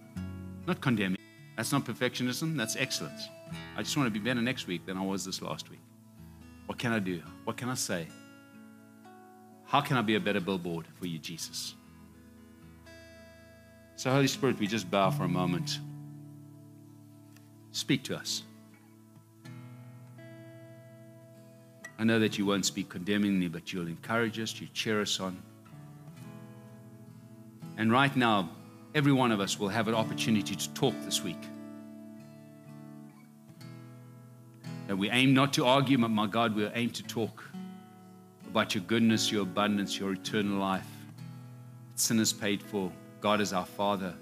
Not 0.67 0.81
condemning. 0.81 1.21
That's 1.57 1.73
not 1.73 1.85
perfectionism, 1.85 2.57
that's 2.57 2.77
excellence. 2.77 3.29
I 3.77 3.83
just 3.83 3.97
want 3.97 4.07
to 4.07 4.11
be 4.11 4.25
better 4.25 4.41
next 4.41 4.67
week 4.67 4.87
than 4.87 4.97
I 4.97 5.03
was 5.03 5.25
this 5.25 5.43
last 5.43 5.69
week. 5.69 5.81
What 6.65 6.79
can 6.79 6.93
I 6.93 6.99
do? 6.99 7.21
What 7.45 7.59
can 7.59 7.69
I 7.69 7.75
say? 7.75 8.09
How 9.65 9.83
can 9.83 9.99
I 9.99 10.03
be 10.03 10.15
a 10.15 10.21
better 10.21 10.41
billboard 10.41 10.87
for 10.99 11.07
you, 11.07 11.19
Jesus? 11.19 11.75
So, 13.97 14.11
Holy 14.11 14.27
Spirit, 14.27 14.59
we 14.59 14.67
just 14.67 14.91
bow 14.91 15.11
for 15.11 15.25
a 15.25 15.29
moment. 15.29 15.81
Speak 17.73 18.03
to 18.05 18.17
us. 18.17 18.43
I 21.99 22.05
know 22.05 22.19
that 22.19 22.37
you 22.37 22.45
won't 22.45 22.67
speak 22.67 22.91
condemningly, 22.91 23.49
but 23.49 23.73
you'll 23.73 23.89
encourage 23.89 24.39
us, 24.39 24.61
you 24.61 24.69
cheer 24.75 25.01
us 25.01 25.19
on. 25.19 25.43
And 27.79 27.91
right 27.91 28.15
now, 28.15 28.51
every 28.95 29.13
one 29.13 29.33
of 29.33 29.41
us 29.41 29.59
will 29.59 29.71
have 29.71 29.89
an 29.89 29.95
opportunity 29.95 30.55
to 30.55 30.75
talk 30.75 30.95
this 31.07 31.25
week. 31.25 31.43
That 34.89 34.97
we 34.97 35.09
aim 35.09 35.33
not 35.33 35.55
to 35.55 35.65
argue, 35.65 35.97
but 35.97 36.09
my 36.09 36.27
God, 36.27 36.55
we 36.55 36.67
aim 36.67 36.91
to 36.91 37.03
talk 37.03 37.43
about 38.47 38.75
your 38.75 38.85
goodness, 38.85 39.33
your 39.33 39.43
abundance, 39.43 39.99
your 39.99 40.13
eternal 40.13 40.59
life. 40.59 40.87
Sin 41.95 42.21
is 42.21 42.35
paid 42.35 42.63
for. 42.63 42.93
God 43.21 43.41
is 43.41 43.53
our 43.53 43.67
Father. 43.67 44.15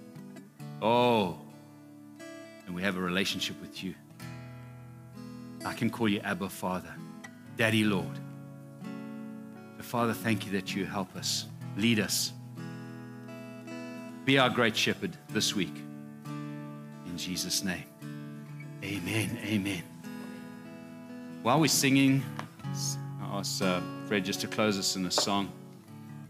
Oh, 0.81 1.39
and 2.67 2.75
we 2.75 2.83
have 2.83 2.97
a 2.97 3.01
relationship 3.01 3.61
with 3.61 3.83
you. 3.83 3.95
I 5.65 5.73
can 5.73 5.91
call 5.91 6.09
you 6.09 6.21
Abba 6.21 6.49
Father, 6.49 6.95
Daddy 7.57 7.85
Lord. 7.85 8.19
So, 9.77 9.83
Father, 9.83 10.13
thank 10.13 10.47
you 10.47 10.53
that 10.53 10.75
you 10.75 10.85
help 10.85 11.15
us, 11.17 11.47
lead 11.77 12.01
us. 12.01 12.33
Be 14.25 14.39
our 14.39 14.49
great 14.51 14.77
shepherd 14.77 15.17
this 15.31 15.55
week. 15.55 15.75
In 17.07 17.17
Jesus' 17.17 17.63
name. 17.63 17.85
Amen. 18.83 19.39
Amen. 19.45 19.83
While 21.43 21.61
we're 21.61 21.69
singing, 21.69 22.23
I 23.23 23.39
ask 23.39 23.63
uh, 23.63 23.81
Fred 24.07 24.25
just 24.25 24.41
to 24.43 24.47
close 24.47 24.79
us 24.79 24.97
in 24.97 25.05
a 25.07 25.11
song. 25.11 25.53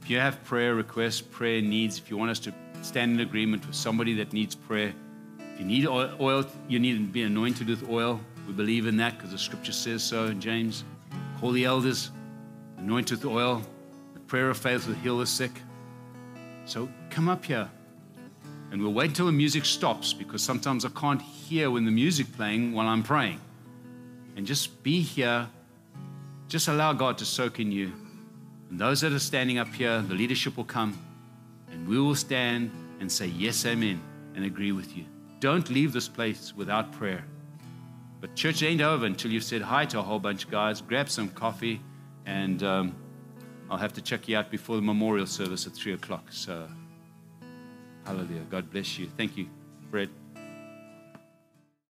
If 0.05 0.11
you 0.11 0.19
have 0.19 0.45
prayer 0.45 0.75
requests, 0.75 1.23
prayer 1.23 1.63
needs, 1.63 1.97
if 1.97 2.11
you 2.11 2.19
want 2.19 2.31
us 2.31 2.39
to 2.41 2.53
stand 2.83 3.13
in 3.13 3.21
agreement 3.21 3.67
with 3.67 3.75
somebody 3.75 4.13
that 4.17 4.35
needs 4.35 4.55
prayer, 4.55 4.93
if 5.39 5.59
you 5.59 5.65
need 5.65 5.87
oil, 5.87 6.45
you 6.69 6.79
need 6.79 6.99
to 6.99 7.05
be 7.05 7.23
anointed 7.23 7.69
with 7.69 7.89
oil. 7.89 8.21
We 8.47 8.53
believe 8.53 8.87
in 8.87 8.99
that 8.99 9.17
because 9.17 9.31
the 9.31 9.39
scripture 9.39 9.73
says 9.73 10.03
so 10.03 10.27
in 10.27 10.43
James. 10.43 10.85
Call 11.41 11.53
the 11.53 11.65
elders, 11.65 12.11
anoint 12.77 13.13
with 13.13 13.25
oil. 13.25 13.63
The 14.13 14.21
prayer 14.21 14.51
of 14.51 14.59
faith 14.59 14.87
will 14.87 14.95
heal 14.97 15.17
the 15.17 15.27
sick. 15.27 15.53
So 16.67 16.87
come 17.09 17.31
up 17.31 17.43
here. 17.43 17.71
And 18.73 18.83
we'll 18.83 18.93
wait 18.93 19.09
until 19.09 19.25
the 19.25 19.33
music 19.33 19.65
stops 19.65 20.13
because 20.13 20.43
sometimes 20.43 20.85
I 20.85 20.91
can't 20.91 21.23
hear 21.23 21.71
when 21.71 21.87
the 21.87 21.91
music 21.91 22.31
playing 22.37 22.75
while 22.75 22.89
I'm 22.89 23.03
praying. 23.03 23.41
And 24.37 24.45
just 24.45 24.83
be 24.83 25.01
here. 25.01 25.49
Just 26.49 26.69
allow 26.69 26.93
God 26.93 27.17
to 27.17 27.25
soak 27.25 27.59
in 27.59 27.73
you. 27.73 27.91
And 28.71 28.79
those 28.79 29.01
that 29.03 29.13
are 29.13 29.19
standing 29.19 29.59
up 29.59 29.73
here, 29.73 30.03
the 30.03 30.15
leadership 30.15 30.57
will 30.57 30.65
come 30.65 30.99
and 31.71 31.87
we 31.87 31.99
will 31.99 32.15
stand 32.15 32.71
and 33.01 33.11
say, 33.11 33.27
Yes, 33.27 33.67
Amen, 33.67 34.01
and 34.35 34.45
agree 34.45 34.73
with 34.73 34.97
you. 34.97 35.05
Don't 35.41 35.69
leave 35.71 35.93
this 35.93 36.09
place 36.09 36.55
without 36.57 36.93
prayer. 36.93 37.25
But 38.21 38.35
church 38.35 38.63
ain't 38.63 38.81
over 38.81 39.05
until 39.05 39.31
you've 39.31 39.45
said 39.45 39.61
hi 39.61 39.85
to 39.87 39.99
a 39.99 40.03
whole 40.03 40.19
bunch 40.19 40.45
of 40.45 40.51
guys, 40.51 40.81
grab 40.81 41.11
some 41.11 41.29
coffee, 41.29 41.81
and 42.25 42.63
um, 42.63 42.97
I'll 43.71 43.77
have 43.77 43.93
to 43.95 44.01
check 44.01 44.29
you 44.29 44.37
out 44.37 44.51
before 44.51 44.77
the 44.77 44.83
memorial 44.83 45.27
service 45.27 45.67
at 45.67 45.75
3 45.75 45.93
o'clock. 45.93 46.29
So, 46.31 46.67
hallelujah. 48.07 48.47
God 48.49 48.71
bless 48.71 48.99
you. 48.99 49.11
Thank 49.17 49.37
you, 49.37 49.49
Fred. 49.91 50.09